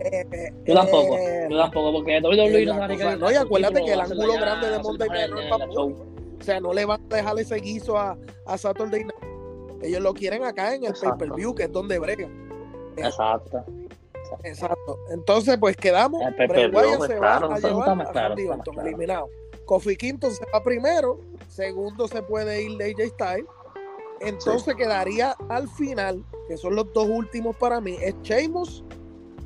eh, 0.04 0.54
yo 0.66 0.74
tampoco, 0.74 1.18
eh, 1.18 1.48
yo 1.50 1.58
tampoco, 1.58 1.94
porque 1.94 2.20
WWE 2.22 2.66
no 2.66 2.88
se 2.88 3.18
No, 3.18 3.32
y 3.32 3.36
acuérdate 3.36 3.84
que 3.84 3.94
el 3.94 4.02
ángulo 4.02 4.34
grande 4.34 4.70
de 4.70 4.80
Monday 4.80 5.10
Night 5.10 5.30
no 5.30 5.40
es 5.40 5.52
O 5.52 6.44
sea, 6.44 6.60
no 6.60 6.74
le 6.74 6.86
van 6.86 7.02
a 7.12 7.16
dejar 7.16 7.40
ese 7.40 7.56
guiso 7.58 7.98
a, 7.98 8.18
a 8.46 8.58
Saturday 8.58 9.04
Night. 9.04 9.84
Ellos 9.84 10.02
lo 10.02 10.14
quieren 10.14 10.44
acá 10.44 10.74
en 10.76 10.86
el 10.86 10.94
pay-per-view, 10.94 11.56
que 11.56 11.64
es 11.64 11.72
donde 11.72 12.00
brega. 12.00 12.30
Exacto. 12.98 13.64
Exacto. 14.44 15.00
Entonces, 15.12 15.58
pues 15.60 15.76
quedamos. 15.76 16.22
El 16.38 16.72
pues, 16.72 17.08
se 17.08 17.20
va 17.20 17.38
a 17.38 17.60
llevar 17.60 17.90
a 17.90 18.12
Randy 18.14 18.48
Orton, 18.48 18.80
eliminado. 18.80 19.30
Kofi 19.66 19.96
Kingston 19.96 20.32
se 20.32 20.46
va 20.54 20.64
primero. 20.64 21.20
Segundo 21.48 22.08
se 22.08 22.22
puede 22.22 22.64
ir 22.64 22.78
de 22.78 22.92
AJ 22.92 23.14
Styles. 23.14 23.46
Entonces 24.22 24.76
quedaría 24.76 25.36
al 25.50 25.68
final, 25.68 26.24
que 26.48 26.56
son 26.56 26.76
los 26.76 26.92
dos 26.94 27.08
últimos 27.10 27.56
para 27.56 27.82
mí, 27.82 27.98
es 28.00 28.16
Sheamus 28.22 28.84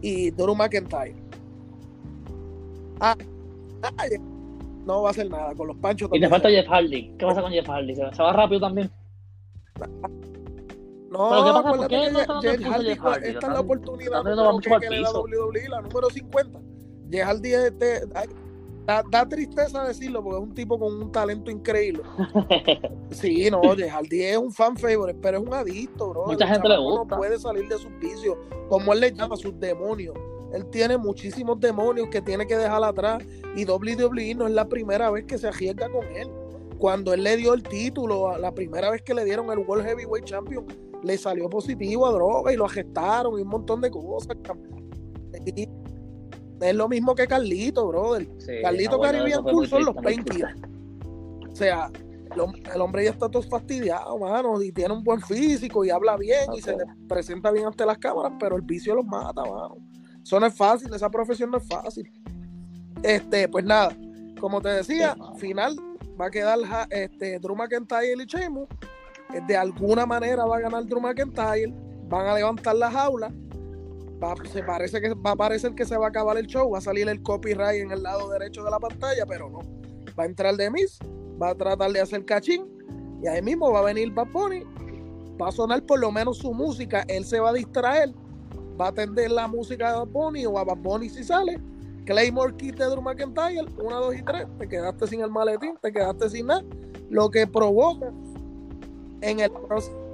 y 0.06 0.30
Drew 0.30 0.54
McIntyre. 0.56 1.16
Ah, 3.00 3.16
no 4.86 5.02
va 5.02 5.10
a 5.10 5.12
hacer 5.12 5.30
nada 5.30 5.56
con 5.56 5.68
los 5.68 5.78
panchos. 5.78 6.10
Y 6.14 6.20
te 6.20 6.30
falta 6.30 6.48
Jeff 6.48 6.68
Hardy. 6.68 7.12
¿Qué 7.18 7.26
pasa 7.26 7.42
con 7.42 7.52
Jeff 7.52 7.68
Hardy? 7.68 7.96
¿Se 7.96 8.22
va 8.22 8.34
rápido 8.34 8.62
también? 8.62 8.92
No, 11.10 11.30
Pero 11.30 11.44
¿qué 11.44 11.52
pasa? 11.52 11.76
¿Por 11.76 11.88
qué 11.88 12.12
no 12.12 12.20
está 12.20 12.42
Jeff 12.42 12.62
Hardy, 12.62 12.86
Jeff 12.86 13.00
Hardy? 13.00 13.28
esta 13.30 13.48
es 13.48 13.54
la 13.54 13.60
oportunidad 13.60 14.24
que, 14.80 14.90
le 14.90 15.02
da. 15.02 15.12
WWE, 15.12 15.70
la 15.70 15.82
número 15.82 16.10
50. 16.12 16.60
Jeff 17.10 17.28
Hardy 17.28 17.54
este, 17.54 18.02
da, 18.86 19.04
da 19.10 19.28
tristeza 19.28 19.84
decirlo 19.84 20.24
porque 20.24 20.38
es 20.38 20.44
un 20.44 20.54
tipo 20.54 20.80
con 20.80 20.94
un 21.02 21.12
talento 21.12 21.52
increíble. 21.52 22.04
Sí, 23.12 23.50
no, 23.50 23.62
Jeff 23.76 23.92
Hardy 23.92 24.24
es 24.24 24.38
un 24.38 24.52
fan 24.52 24.76
favorite, 24.76 25.18
pero 25.22 25.38
es 25.38 25.44
un 25.48 25.54
adicto, 25.54 26.10
bro. 26.10 26.26
Mucha 26.26 26.46
El 26.46 26.52
gente 26.52 26.68
le 26.68 26.78
gusta. 26.78 27.16
No 27.16 27.18
puede 27.18 27.40
salir 27.40 27.68
de 27.70 27.78
sus 27.78 27.98
vicios, 28.00 28.36
como 28.68 28.92
él 28.92 29.00
le 29.00 29.14
llama, 29.14 29.38
sus 29.38 29.58
demonios. 29.60 30.16
Él 30.54 30.66
tiene 30.70 30.98
muchísimos 30.98 31.60
demonios 31.60 32.10
que 32.10 32.22
tiene 32.22 32.46
que 32.46 32.58
dejar 32.58 32.84
atrás 32.84 33.24
y 33.56 33.66
WWE 33.66 34.36
no 34.36 34.48
es 34.48 34.54
la 34.54 34.68
primera 34.68 35.10
vez 35.12 35.26
que 35.26 35.38
se 35.38 35.48
arriesga 35.48 35.90
con 35.90 36.06
él. 36.08 36.30
Cuando 36.78 37.14
él 37.14 37.24
le 37.24 37.38
dio 37.38 37.54
el 37.54 37.64
título, 37.64 38.38
la 38.38 38.54
primera 38.54 38.90
vez 38.90 39.02
que 39.02 39.14
le 39.14 39.24
dieron 39.24 39.50
el 39.52 39.60
World 39.60 39.86
Heavyweight 39.86 40.26
Champion, 40.26 40.66
le 41.04 41.18
salió 41.18 41.50
positivo 41.50 42.06
a 42.06 42.12
droga 42.12 42.52
y 42.52 42.58
lo 42.58 42.66
arrestaron 42.66 43.40
y 43.40 43.44
un 43.44 43.48
montón 43.48 43.82
de 43.82 43.92
cosas. 43.92 44.36
Y 45.46 45.70
es 46.62 46.76
lo 46.76 46.88
mismo 46.88 47.16
que 47.16 47.28
Carlito, 47.28 47.88
brother. 47.88 48.28
Sí, 48.40 48.54
Carlito 48.62 48.92
no, 48.92 48.98
bueno, 49.00 49.12
Caribbean 49.14 49.44
Cool 49.44 49.68
son 49.68 49.86
los 49.86 49.96
painkillers. 49.96 50.62
O 51.52 51.56
sea, 51.56 51.90
el, 52.32 52.40
hom- 52.40 52.74
el 52.74 52.82
hombre 52.82 53.06
ya 53.06 53.12
está 53.12 53.30
todo 53.30 53.42
fastidiado, 53.44 54.18
mano, 54.18 54.62
y 54.62 54.72
tiene 54.72 54.94
un 54.94 55.04
buen 55.04 55.22
físico 55.22 55.86
y 55.86 55.90
habla 55.90 56.18
bien 56.18 56.54
y 56.56 56.62
se 56.62 56.76
presenta 57.08 57.52
bien 57.52 57.66
ante 57.68 57.86
las 57.86 57.98
cámaras, 57.98 58.34
pero 58.40 58.56
el 58.56 58.62
vicio 58.62 58.96
los 58.96 59.06
mata, 59.06 59.42
mano. 59.42 59.78
Eso 60.24 60.40
no 60.40 60.46
es 60.48 60.56
fácil, 60.56 60.94
esa 60.94 61.10
profesión 61.10 61.52
no 61.52 61.58
es 61.58 61.68
fácil. 61.68 62.12
Este, 63.04 63.48
pues 63.48 63.64
nada, 63.66 63.96
como 64.40 64.62
te 64.62 64.70
decía, 64.70 65.14
Sí, 65.36 65.40
final 65.40 65.76
va 66.20 66.28
a 66.28 66.32
quedar 66.32 66.58
este, 66.90 67.40
Drew 67.40 67.56
McIntyre 67.56 68.14
y 68.22 68.26
Sheamus. 68.26 68.68
Eh, 69.34 69.42
De 69.48 69.56
alguna 69.56 70.06
manera 70.06 70.46
va 70.46 70.58
a 70.58 70.62
ganar 70.62 70.86
Drew 70.86 71.00
McIntyre, 71.02 71.74
van 72.08 72.28
a 72.28 72.36
levantar 72.36 72.76
la 72.76 72.90
jaula. 72.92 73.32
Va, 74.24 74.34
parece 74.66 75.02
que 75.02 75.14
va 75.14 75.32
a 75.32 75.36
parecer 75.36 75.76
que 75.76 75.86
se 75.86 75.98
va 75.98 76.06
a 76.06 76.10
acabar 76.10 76.38
el 76.38 76.48
show, 76.48 76.72
va 76.72 76.78
a 76.78 76.82
salir 76.82 77.08
el 77.10 77.22
copyright 77.22 77.82
en 77.82 77.92
el 77.92 78.04
lado 78.04 78.30
derecho 78.30 78.64
de 78.64 78.72
la 78.72 78.80
pantalla, 78.80 79.26
pero 79.26 79.50
no. 79.50 79.60
Va 80.18 80.24
a 80.24 80.26
entrar 80.26 80.56
The 80.56 80.72
Miz, 80.72 81.00
va 81.42 81.50
a 81.50 81.56
tratar 81.56 81.92
de 81.92 82.00
hacer 82.00 82.24
cachín, 82.24 82.66
y 83.22 83.28
ahí 83.28 83.42
mismo 83.42 83.72
va 83.72 83.80
a 83.80 83.84
venir 83.84 84.14
Bad 84.14 84.28
Bunny, 84.32 84.64
va 85.42 85.50
a 85.50 85.52
sonar 85.52 85.86
por 85.86 86.00
lo 86.00 86.12
menos 86.12 86.38
su 86.38 86.54
música, 86.54 87.04
él 87.08 87.26
se 87.26 87.40
va 87.40 87.50
a 87.50 87.54
distraer, 87.54 88.14
va 88.80 88.86
a 88.86 88.90
atender 88.90 89.32
la 89.32 89.48
música 89.48 89.92
de 89.92 89.98
Bad 89.98 90.08
Bunny 90.08 90.46
o 90.46 90.58
a 90.58 90.64
Bad 90.64 90.78
Bunny 90.78 91.10
si 91.10 91.24
sale. 91.24 91.60
Claymore 92.06 92.56
Kid 92.56 92.76
de 92.76 92.86
Drew 92.86 93.02
McIntyre, 93.02 93.66
1, 93.84 94.00
2 94.00 94.16
y 94.16 94.22
3, 94.22 94.46
te 94.60 94.70
quedaste 94.70 95.08
sin 95.08 95.22
el 95.22 95.32
maletín, 95.32 95.76
te 95.82 95.92
quedaste 95.92 96.30
sin 96.30 96.46
nada, 96.46 96.64
lo 97.10 97.32
que 97.32 97.48
provoca 97.48 98.14
en 99.22 99.40
el 99.40 99.52
proceso. 99.52 100.05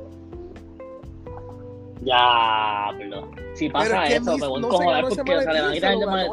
Pero 2.97 3.31
si 3.53 3.69
pasa 3.69 4.03
es 4.05 4.09
que 4.09 4.15
eso, 4.17 4.37
me 4.37 4.47
voy 4.47 4.57
a 4.57 5.01
no 5.01 5.09
se 5.11 5.15
porque 5.15 5.35
o 5.37 5.41
sea, 5.41 5.53
le 5.53 5.61
van 5.61 5.71
a 5.71 5.75
el 5.75 5.83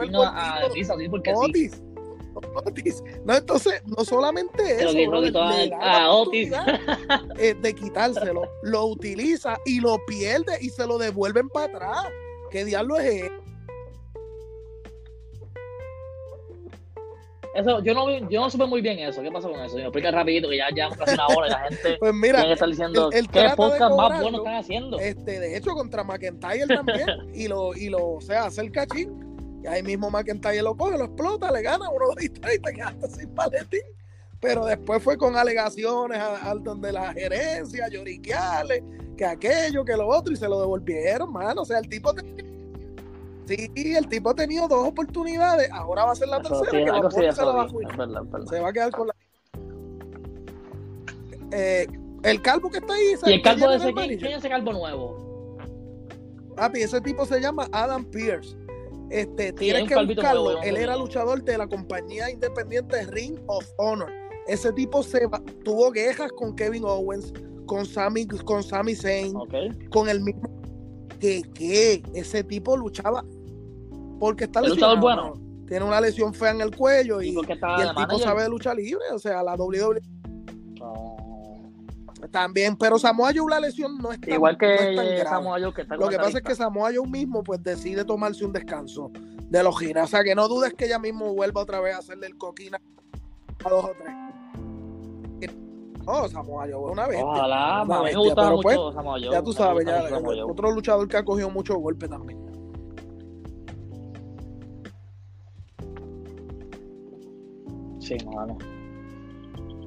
el 0.09 0.15
a 0.25 0.29
a 0.29 0.59
así 0.91 1.09
porque 1.09 1.31
sí. 1.31 1.37
Otis. 1.43 1.83
Otis. 2.65 3.03
No, 3.25 3.35
entonces, 3.35 3.83
no 3.85 4.05
solamente 4.05 4.63
eso, 4.77 5.11
brother, 5.11 5.75
a- 5.75 6.05
a 6.05 6.11
Otis. 6.13 6.53
eh, 7.39 7.55
de 7.55 7.75
quitárselo, 7.75 8.43
lo 8.63 8.87
utiliza 8.87 9.59
y 9.67 9.81
lo 9.81 9.99
pierde 10.07 10.57
y 10.61 10.71
se 10.71 10.87
lo 10.87 10.99
devuelven 10.99 11.49
para 11.49 11.67
atrás. 11.67 12.07
¿Qué 12.51 12.65
diablo 12.65 12.97
es 12.99 13.25
eso? 13.25 13.33
Eso, 17.59 17.83
yo 17.83 17.95
no, 17.95 18.09
yo 18.29 18.41
no 18.41 18.51
supe 18.51 18.67
muy 18.67 18.81
bien 18.81 18.99
eso. 19.01 19.23
¿Qué 19.23 19.31
pasó 19.31 19.51
con 19.51 19.61
eso? 19.61 19.77
Me 19.77 19.83
explica 19.83 20.11
rapidito 20.11 20.49
que 20.49 20.57
ya 20.59 20.69
llevamos 20.69 20.99
casi 20.99 21.15
una 21.15 21.27
hora 21.27 21.47
y 21.47 21.51
la 21.51 21.59
gente 21.69 21.97
Pues 21.99 22.15
mira, 22.15 22.35
tiene 22.35 22.47
que 22.49 22.53
estar 22.55 22.69
diciendo 22.69 23.11
él- 23.13 23.19
él 23.19 23.29
qué 23.29 23.41
de 23.43 23.51
podcast 23.57 23.95
más 23.97 24.21
bueno 24.23 24.39
están 24.39 24.55
haciendo. 24.57 24.99
este, 24.99 25.41
de 25.41 25.57
hecho, 25.57 25.71
contra 25.75 26.05
McIntyre 26.05 26.67
también, 26.67 27.07
y 27.35 27.49
lo, 27.49 27.75
y 27.75 27.89
lo, 27.89 28.07
o 28.15 28.21
sea, 28.21 28.45
hace 28.47 28.61
el 28.61 28.71
cachín, 28.73 29.61
y 29.63 29.67
ahí 29.67 29.83
mismo 29.83 30.11
McIntyre 30.11 30.63
lo 30.63 30.77
coge, 30.77 30.97
lo 30.99 31.05
explota, 31.07 31.51
le 31.51 31.63
gana 31.63 31.89
uno, 31.91 32.07
dos 32.15 32.23
y 32.23 32.29
tres, 32.29 32.57
y 32.57 32.59
te 32.61 32.73
quedaste 32.73 33.09
sin 33.09 33.35
paletín. 33.35 33.81
Pero 34.41 34.65
después 34.65 35.03
fue 35.03 35.19
con 35.19 35.37
alegaciones 35.37 36.17
a, 36.19 36.49
a 36.51 36.55
donde 36.55 36.93
la 36.93 37.13
gerencia, 37.13 37.89
lloriquearle, 37.89 38.85
que 39.17 39.25
aquello, 39.25 39.85
que 39.85 39.97
lo 39.97 40.07
otro, 40.07 40.33
y 40.33 40.37
se 40.37 40.49
lo 40.49 40.61
devolvieron, 40.61 41.33
mano. 41.33 41.63
O 41.63 41.65
sea, 41.65 41.79
el 41.81 41.89
tipo. 41.89 42.15
te- 42.15 42.23
Sí, 43.49 43.71
el 43.97 44.07
tipo 44.09 44.29
ha 44.31 44.35
tenido 44.35 44.69
dos 44.69 44.87
oportunidades, 44.87 45.71
ahora 45.73 46.05
va 46.05 46.13
a 46.13 46.15
ser 46.15 46.29
la 46.29 46.37
Eso 46.39 46.61
tercera, 46.61 46.71
sí, 46.71 46.77
que 46.85 47.09
sí, 47.11 47.17
Bunny 47.17 47.33
se 47.33 47.45
la 47.45 47.53
va 47.53 47.63
a 47.63 47.69
jugar. 47.69 47.97
verdad, 47.97 48.23
verdad. 48.25 48.47
Se 48.51 48.61
va 48.61 48.69
a 48.69 48.73
quedar 48.75 48.91
con 48.91 49.07
la. 49.07 49.15
Eh, 51.53 51.87
el 52.25 52.43
calvo 52.43 52.69
que 52.71 52.79
está 52.79 52.93
ahí, 52.93 53.13
Y 53.13 53.17
¿sabes 53.17 53.35
el 53.37 53.43
calvo 53.43 53.69
de 53.71 53.77
es 53.77 53.83
ese, 53.83 53.95
¿quién, 53.95 54.33
es 54.33 54.39
ese 54.39 54.49
calvo 54.51 54.73
nuevo? 54.73 55.57
Papi, 56.57 56.81
ese 56.83 57.01
tipo 57.01 57.25
se 57.25 57.41
llama 57.41 57.69
Adam 57.73 58.05
Pierce. 58.05 58.55
Este, 59.11 59.45
hay 59.47 59.53
tienes 59.53 59.89
que 59.89 60.05
buscarlo. 60.05 60.45
nuevo, 60.45 60.63
Él 60.63 60.77
era 60.77 60.97
luchador 60.97 61.43
de 61.43 61.57
la 61.57 61.67
compañía 61.67 62.31
independiente 62.31 63.07
Ring 63.07 63.39
of 63.47 63.65
Honor. 63.79 64.13
Ese 64.47 64.73
tipo 64.73 65.03
se 65.03 65.27
va- 65.27 65.43
tuvo 65.65 65.91
quejas 65.93 66.33
con 66.33 66.55
Kevin 66.55 66.85
Owens, 66.85 67.33
con 67.65 67.87
Sami, 67.87 68.27
con 68.27 68.63
Sami 68.63 68.95
Zayn, 68.95 69.33
con 69.91 70.09
el 70.11 70.21
mismo. 70.21 70.51
Que, 71.19 71.43
que 71.55 72.03
ese 72.15 72.45
tipo 72.45 72.77
luchaba 72.77 73.25
porque 74.19 74.45
está 74.45 74.61
¿El 74.61 74.71
lesionado. 74.71 75.35
Tiene 75.67 75.85
una 75.85 76.01
lesión 76.01 76.33
fea 76.33 76.51
en 76.51 76.63
el 76.63 76.75
cuello 76.75 77.21
y, 77.21 77.29
¿Y 77.29 77.33
por 77.35 77.47
qué 77.47 77.53
y 77.53 77.55
estaba 77.57 77.83
el 77.83 77.95
tipo 77.95 78.19
sabe 78.19 78.43
de 78.43 78.49
lucha 78.49 78.75
libre. 78.75 79.05
O 79.13 79.19
sea, 79.19 79.43
la 79.43 79.55
WWE 79.55 80.01
también. 82.31 82.77
Pero 82.77 82.99
Samoa 82.99 83.33
Joe 83.35 83.51
la 83.51 83.61
lesión 83.61 83.99
no 83.99 84.11
es 84.11 84.21
tan, 84.21 84.35
Igual 84.35 84.57
que 84.57 84.67
no 84.67 84.73
es 84.73 84.97
tan 84.97 85.07
grave. 85.07 85.25
Samoa 85.25 85.61
Joe, 85.61 85.75
que 85.75 85.83
está 85.83 85.97
Lo 85.97 86.09
que 86.09 86.17
pasa 86.17 86.39
es 86.39 86.45
que. 86.45 86.55
Samoa 86.55 86.91
Joe 86.95 87.07
mismo 87.07 87.43
pues 87.43 87.63
decide 87.63 88.05
tomarse 88.05 88.45
un 88.45 88.53
descanso 88.53 89.11
de 89.15 89.63
los 89.63 89.79
giras. 89.79 90.05
O 90.05 90.09
sea 90.09 90.25
que 90.25 90.35
no 90.35 90.49
dudes 90.49 90.75
que 90.75 90.87
ella 90.87 90.99
mismo 90.99 91.35
vuelva 91.35 91.61
otra 91.61 91.81
vez 91.81 91.95
a 91.95 91.99
hacerle 91.99 92.27
el 92.27 92.37
coquina 92.37 92.81
a 93.65 93.69
dos 93.69 93.85
o 93.85 93.93
tres. 93.99 94.15
No, 96.05 96.27
Samoa 96.27 96.67
Joe 96.67 96.87
es 96.87 96.93
una 96.93 97.07
bestia. 97.07 97.27
Ojalá, 97.27 97.83
Una 97.83 97.99
me 97.99 98.05
bestia, 98.05 98.19
gustaba 98.19 98.47
pero 98.49 98.57
mucho 98.57 98.63
pues, 98.63 98.95
Samoa 98.95 99.19
Joe. 99.21 99.31
Ya 99.31 99.43
tú 99.43 99.51
me 99.51 99.57
sabes, 99.57 99.85
gusta 99.85 100.35
ya 100.35 100.47
otro 100.47 100.71
luchador 100.71 101.07
que 101.07 101.17
ha 101.19 101.25
cogido 101.25 101.51
mucho 101.51 101.77
golpe 101.77 102.09
también. 102.09 102.49
Sí, 108.09 108.17
mano. 108.27 108.59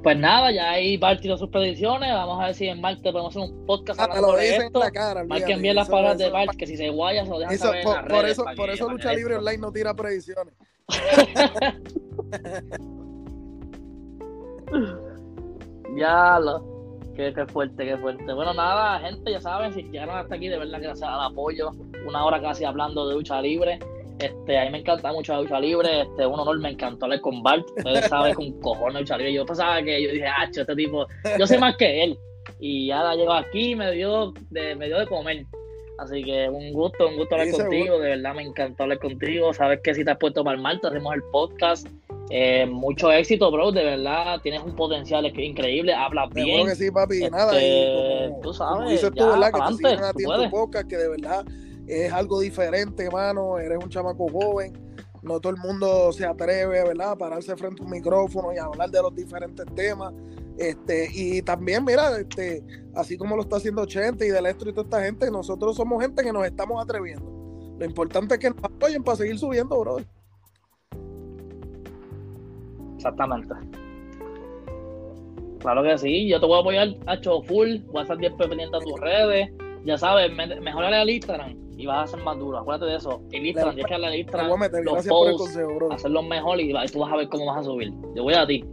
Pues 0.04 0.18
nada, 0.18 0.52
ya 0.52 0.72
ahí 0.72 0.98
Bart 0.98 1.22
tiró 1.22 1.38
sus 1.38 1.50
predicciones. 1.50 2.12
Vamos 2.12 2.42
a 2.42 2.46
ver 2.48 2.56
si 2.56 2.68
en 2.68 2.82
Marte 2.82 3.12
podemos 3.12 3.36
hacer 3.36 3.50
un 3.52 3.66
podcast 3.68 4.00
Ah, 4.00 4.04
hablando 4.06 4.28
lo 4.28 4.34
sobre 4.34 4.46
dicen 4.48 4.72
en 4.74 4.80
la 4.80 4.92
cara. 4.92 5.24
Marquen 5.26 5.62
bien 5.62 5.76
las 5.76 5.90
palabras 5.90 6.18
de 6.18 6.30
Bart, 6.32 6.56
que 6.58 6.66
si 6.66 6.76
se 6.76 6.90
guaya 6.90 7.24
se 7.24 7.30
lo 7.30 7.38
dejan 7.40 7.54
eso- 7.54 7.66
saber 7.66 7.80
en 7.82 7.86
por, 7.86 7.96
las 7.96 8.04
por 8.06 8.12
redes 8.22 8.32
eso, 8.32 8.44
por 8.56 8.66
que- 8.68 8.74
eso 8.74 8.90
Lucha 8.90 9.14
Libre 9.14 9.36
Online 9.38 9.58
no 9.60 9.72
tira 9.72 9.94
predicciones. 9.96 10.54
Ya 15.96 16.40
lo. 16.40 16.64
Qué, 17.16 17.34
qué 17.34 17.46
fuerte, 17.46 17.86
qué 17.86 17.98
fuerte. 17.98 18.34
Bueno, 18.34 18.54
nada, 18.54 19.00
gente, 19.00 19.32
ya 19.32 19.42
saben, 19.42 19.74
si 19.74 19.84
llegaron 19.84 20.18
hasta 20.18 20.36
aquí, 20.36 20.48
de 20.48 20.58
verdad, 20.58 20.80
gracias 20.82 21.08
al 21.10 21.22
apoyo. 21.32 21.72
Una 22.08 22.26
hora 22.26 22.42
casi 22.42 22.64
hablando 22.64 23.08
de 23.10 23.16
lucha 23.16 23.42
libre. 23.42 23.80
Este, 24.22 24.60
a 24.60 24.66
mí 24.66 24.72
me 24.72 24.78
encanta 24.80 25.12
mucho 25.14 25.34
la 25.34 25.42
lucha 25.42 25.60
libre. 25.60 26.02
Este, 26.02 26.26
un 26.26 26.40
honor, 26.40 26.60
me 26.60 26.70
encantó 26.70 27.06
hablar 27.06 27.22
con 27.22 27.42
Bart. 27.44 27.66
Ustedes 27.78 28.06
saben 28.08 28.34
con 28.34 28.52
cojones 28.62 29.02
lucha 29.02 29.18
libre. 29.18 29.34
Yo 29.34 29.46
pensaba 29.46 29.82
que 29.82 30.02
yo 30.04 30.12
dije, 30.12 30.26
ah, 30.28 30.46
este 30.50 30.76
tipo, 30.76 31.08
yo 31.40 31.48
sé 31.48 31.58
más 31.58 31.76
que 31.78 32.04
él. 32.04 32.18
Y 32.60 32.92
ahora 32.92 33.16
llegó 33.16 33.34
aquí 33.34 33.72
y 33.72 33.76
me 33.76 33.92
dio 33.92 34.34
de, 34.50 34.76
me 34.76 34.88
dio 34.88 35.00
de 35.00 35.08
comer. 35.08 35.46
Así 36.00 36.24
que 36.24 36.50
un 36.50 36.74
gusto, 36.74 37.08
un 37.08 37.16
gusto 37.18 37.36
hablar 37.36 37.48
Sí, 37.48 37.54
seguro. 37.54 37.70
contigo. 37.78 38.00
De 38.00 38.10
verdad 38.10 38.34
me 38.36 38.44
encantó 38.44 38.84
hablar 38.84 39.00
contigo. 39.00 39.54
Sabes 39.54 39.82
que 39.84 39.94
si 39.94 40.04
te 40.04 40.12
has 40.12 40.18
puesto 40.18 40.44
para 40.44 40.56
el 40.56 40.62
Marte, 40.62 40.88
hacemos 40.88 41.14
el 41.14 41.22
podcast. 41.32 41.88
Eh, 42.32 42.66
mucho 42.66 43.12
éxito, 43.12 43.52
bro. 43.52 43.72
De 43.72 43.84
verdad, 43.84 44.40
tienes 44.42 44.62
un 44.64 44.76
potencial 44.76 45.26
increíble. 45.38 45.94
Hablas 45.94 46.30
Seguro 46.34 46.46
bien. 46.56 46.68
que 46.68 46.76
sí, 46.76 46.90
papi. 46.90 47.16
Este, 47.16 47.30
Nada, 47.30 47.62
y 47.62 48.28
como, 48.30 48.42
tú 48.42 48.54
sabes, 48.54 48.78
como 48.78 48.90
dices 48.90 49.10
tú, 49.12 49.16
ya, 49.18 49.26
¿verdad? 49.28 49.52
Que 49.52 49.60
te 49.60 49.82
tú 49.82 49.88
en 49.90 50.12
tu 50.12 50.24
puedes. 50.24 50.50
podcast, 50.50 50.90
que 50.90 50.98
de 50.98 51.10
verdad 51.10 51.46
es 51.92 52.14
algo 52.14 52.40
diferente, 52.40 53.06
hermano. 53.06 53.60
Eres 53.60 53.78
un 53.84 53.90
chamaco 53.90 54.28
joven. 54.30 54.74
No 55.22 55.40
todo 55.40 55.54
el 55.54 55.60
mundo 55.60 56.12
se 56.12 56.26
atreve, 56.26 56.84
¿verdad? 56.84 57.12
A 57.12 57.16
pararse 57.16 57.56
frente 57.56 57.82
a 57.82 57.86
un 57.86 57.92
micrófono 57.92 58.54
y 58.54 58.58
a 58.58 58.66
hablar 58.66 58.90
de 58.90 59.02
los 59.02 59.14
diferentes 59.14 59.66
temas. 59.76 60.14
Este, 60.58 61.10
y 61.14 61.42
también, 61.42 61.86
mira, 61.86 62.18
este, 62.18 62.64
así 62.96 63.18
como 63.18 63.36
lo 63.36 63.44
está 63.44 63.58
haciendo 63.58 63.86
Chente 63.86 64.26
y 64.26 64.30
Delestro 64.30 64.70
y 64.70 64.74
toda 64.74 64.84
esta 64.84 65.04
gente, 65.04 65.30
nosotros 65.30 65.76
somos 65.76 66.02
gente 66.02 66.24
que 66.24 66.34
nos 66.34 66.46
estamos 66.46 66.82
atreviendo. 66.82 67.26
Lo 67.78 67.86
importante 67.86 68.36
es 68.36 68.40
que 68.40 68.50
nos 68.50 68.64
apoyen 68.64 69.04
para 69.04 69.18
seguir 69.18 69.38
subiendo, 69.38 69.80
bro. 69.80 69.98
Exactamente. 72.96 73.54
Claro 75.60 75.84
que 75.84 75.98
sí, 75.98 76.28
yo 76.28 76.40
te 76.40 76.46
voy 76.46 76.58
a 76.58 76.62
apoyar 76.62 76.88
a 77.06 77.18
full, 77.44 77.78
voy 77.88 78.00
a 78.00 78.02
estar 78.02 78.18
bien 78.18 78.36
pendiente 78.38 78.78
a 78.78 78.80
tus 78.80 79.00
redes. 79.00 79.52
Ya 79.84 79.98
sabes, 79.98 80.32
me, 80.32 80.60
mejorale 80.62 80.96
al 80.98 81.10
Instagram 81.10 81.56
y 81.76 81.86
vas 81.88 82.10
a 82.10 82.16
ser 82.16 82.24
más 82.24 82.38
duro. 82.38 82.60
Acuérdate 82.60 82.92
de 82.92 82.98
eso. 82.98 83.22
El 83.32 83.46
Instagram, 83.48 83.74
tienes 83.76 83.88
que 83.88 83.94
darle 83.94 84.08
al 84.08 84.16
Instagram, 84.16 84.48
voy 84.50 84.56
a 84.58 84.60
meter. 84.60 84.84
los 84.86 85.04
el 85.06 85.10
posts, 85.10 85.38
consejo, 85.38 85.76
bro. 85.76 85.92
hacerlo 85.92 86.22
mejor 86.24 86.60
y 86.60 86.72
va- 86.72 86.86
tú 86.86 87.00
vas 87.00 87.12
a 87.12 87.16
ver 87.18 87.30
cómo 87.30 87.46
vas 87.48 87.58
a 87.60 87.64
subir. 87.64 87.92
Yo 88.16 88.24
voy 88.24 88.34
a 88.36 88.46
ti. 88.46 88.64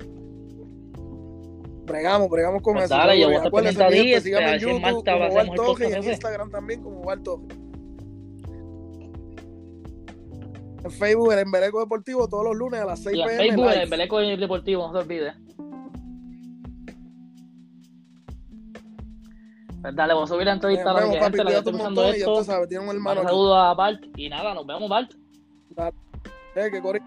Bregamos, 1.86 2.28
bregamos 2.28 2.60
con 2.60 2.74
Pues 2.74 2.84
eso. 2.84 2.94
dale, 2.96 3.18
yo 3.18 3.26
voy 3.26 3.34
a 3.34 3.38
estar 3.38 3.50
pendiente 3.52 3.84
gente, 3.96 4.20
síganme 4.20 4.48
en 4.48 4.54
este, 4.56 4.66
YouTube 4.66 4.82
como 4.82 5.24
el 5.24 5.34
Bartoje 5.34 5.88
y 5.88 5.92
en. 5.94 6.04
Instagram 6.04 6.50
también 6.50 6.82
como 6.82 7.02
Bartoje. 7.02 7.44
En 10.84 10.90
Facebook, 10.90 11.32
el 11.32 11.38
Embeleco 11.40 11.80
Deportivo, 11.80 12.28
todos 12.28 12.44
los 12.44 12.56
lunes 12.56 12.80
a 12.80 12.84
las 12.84 13.02
6 13.02 13.16
Y 13.16 13.20
en 13.22 13.26
pm. 13.26 13.38
Facebook, 13.48 13.70
el 13.72 13.88
Beleco 13.88 14.18
Deportivo, 14.18 14.86
no 14.86 14.92
se 14.92 14.98
olvide. 15.04 15.32
Pues 19.80 19.94
dale, 19.94 20.12
voy 20.14 20.24
a 20.24 20.26
subir 20.26 20.44
la 20.46 20.52
entrevista 20.54 20.90
a 20.90 20.94
la 20.94 21.00
que 21.02 21.18
gente 21.20 21.38
le 21.38 21.44
cuídate 21.44 21.56
esté 21.58 21.70
un 21.70 21.76
escuchando 21.76 22.00
montón 22.02 22.16
y 22.16 22.18
ya 22.18 22.24
esto. 22.26 22.44
sabes, 22.44 22.68
un 22.78 22.88
Un 22.88 22.96
hermano 22.96 23.20
aquí. 23.20 23.28
saludo 23.28 23.54
a 23.56 23.74
Bart. 23.74 24.00
Y 24.16 24.28
nada, 24.28 24.54
nos 24.54 24.66
vemos, 24.66 24.88
Bart. 24.88 25.10
Eh, 26.56 26.68
que 26.70 26.82
corri- 26.82 27.02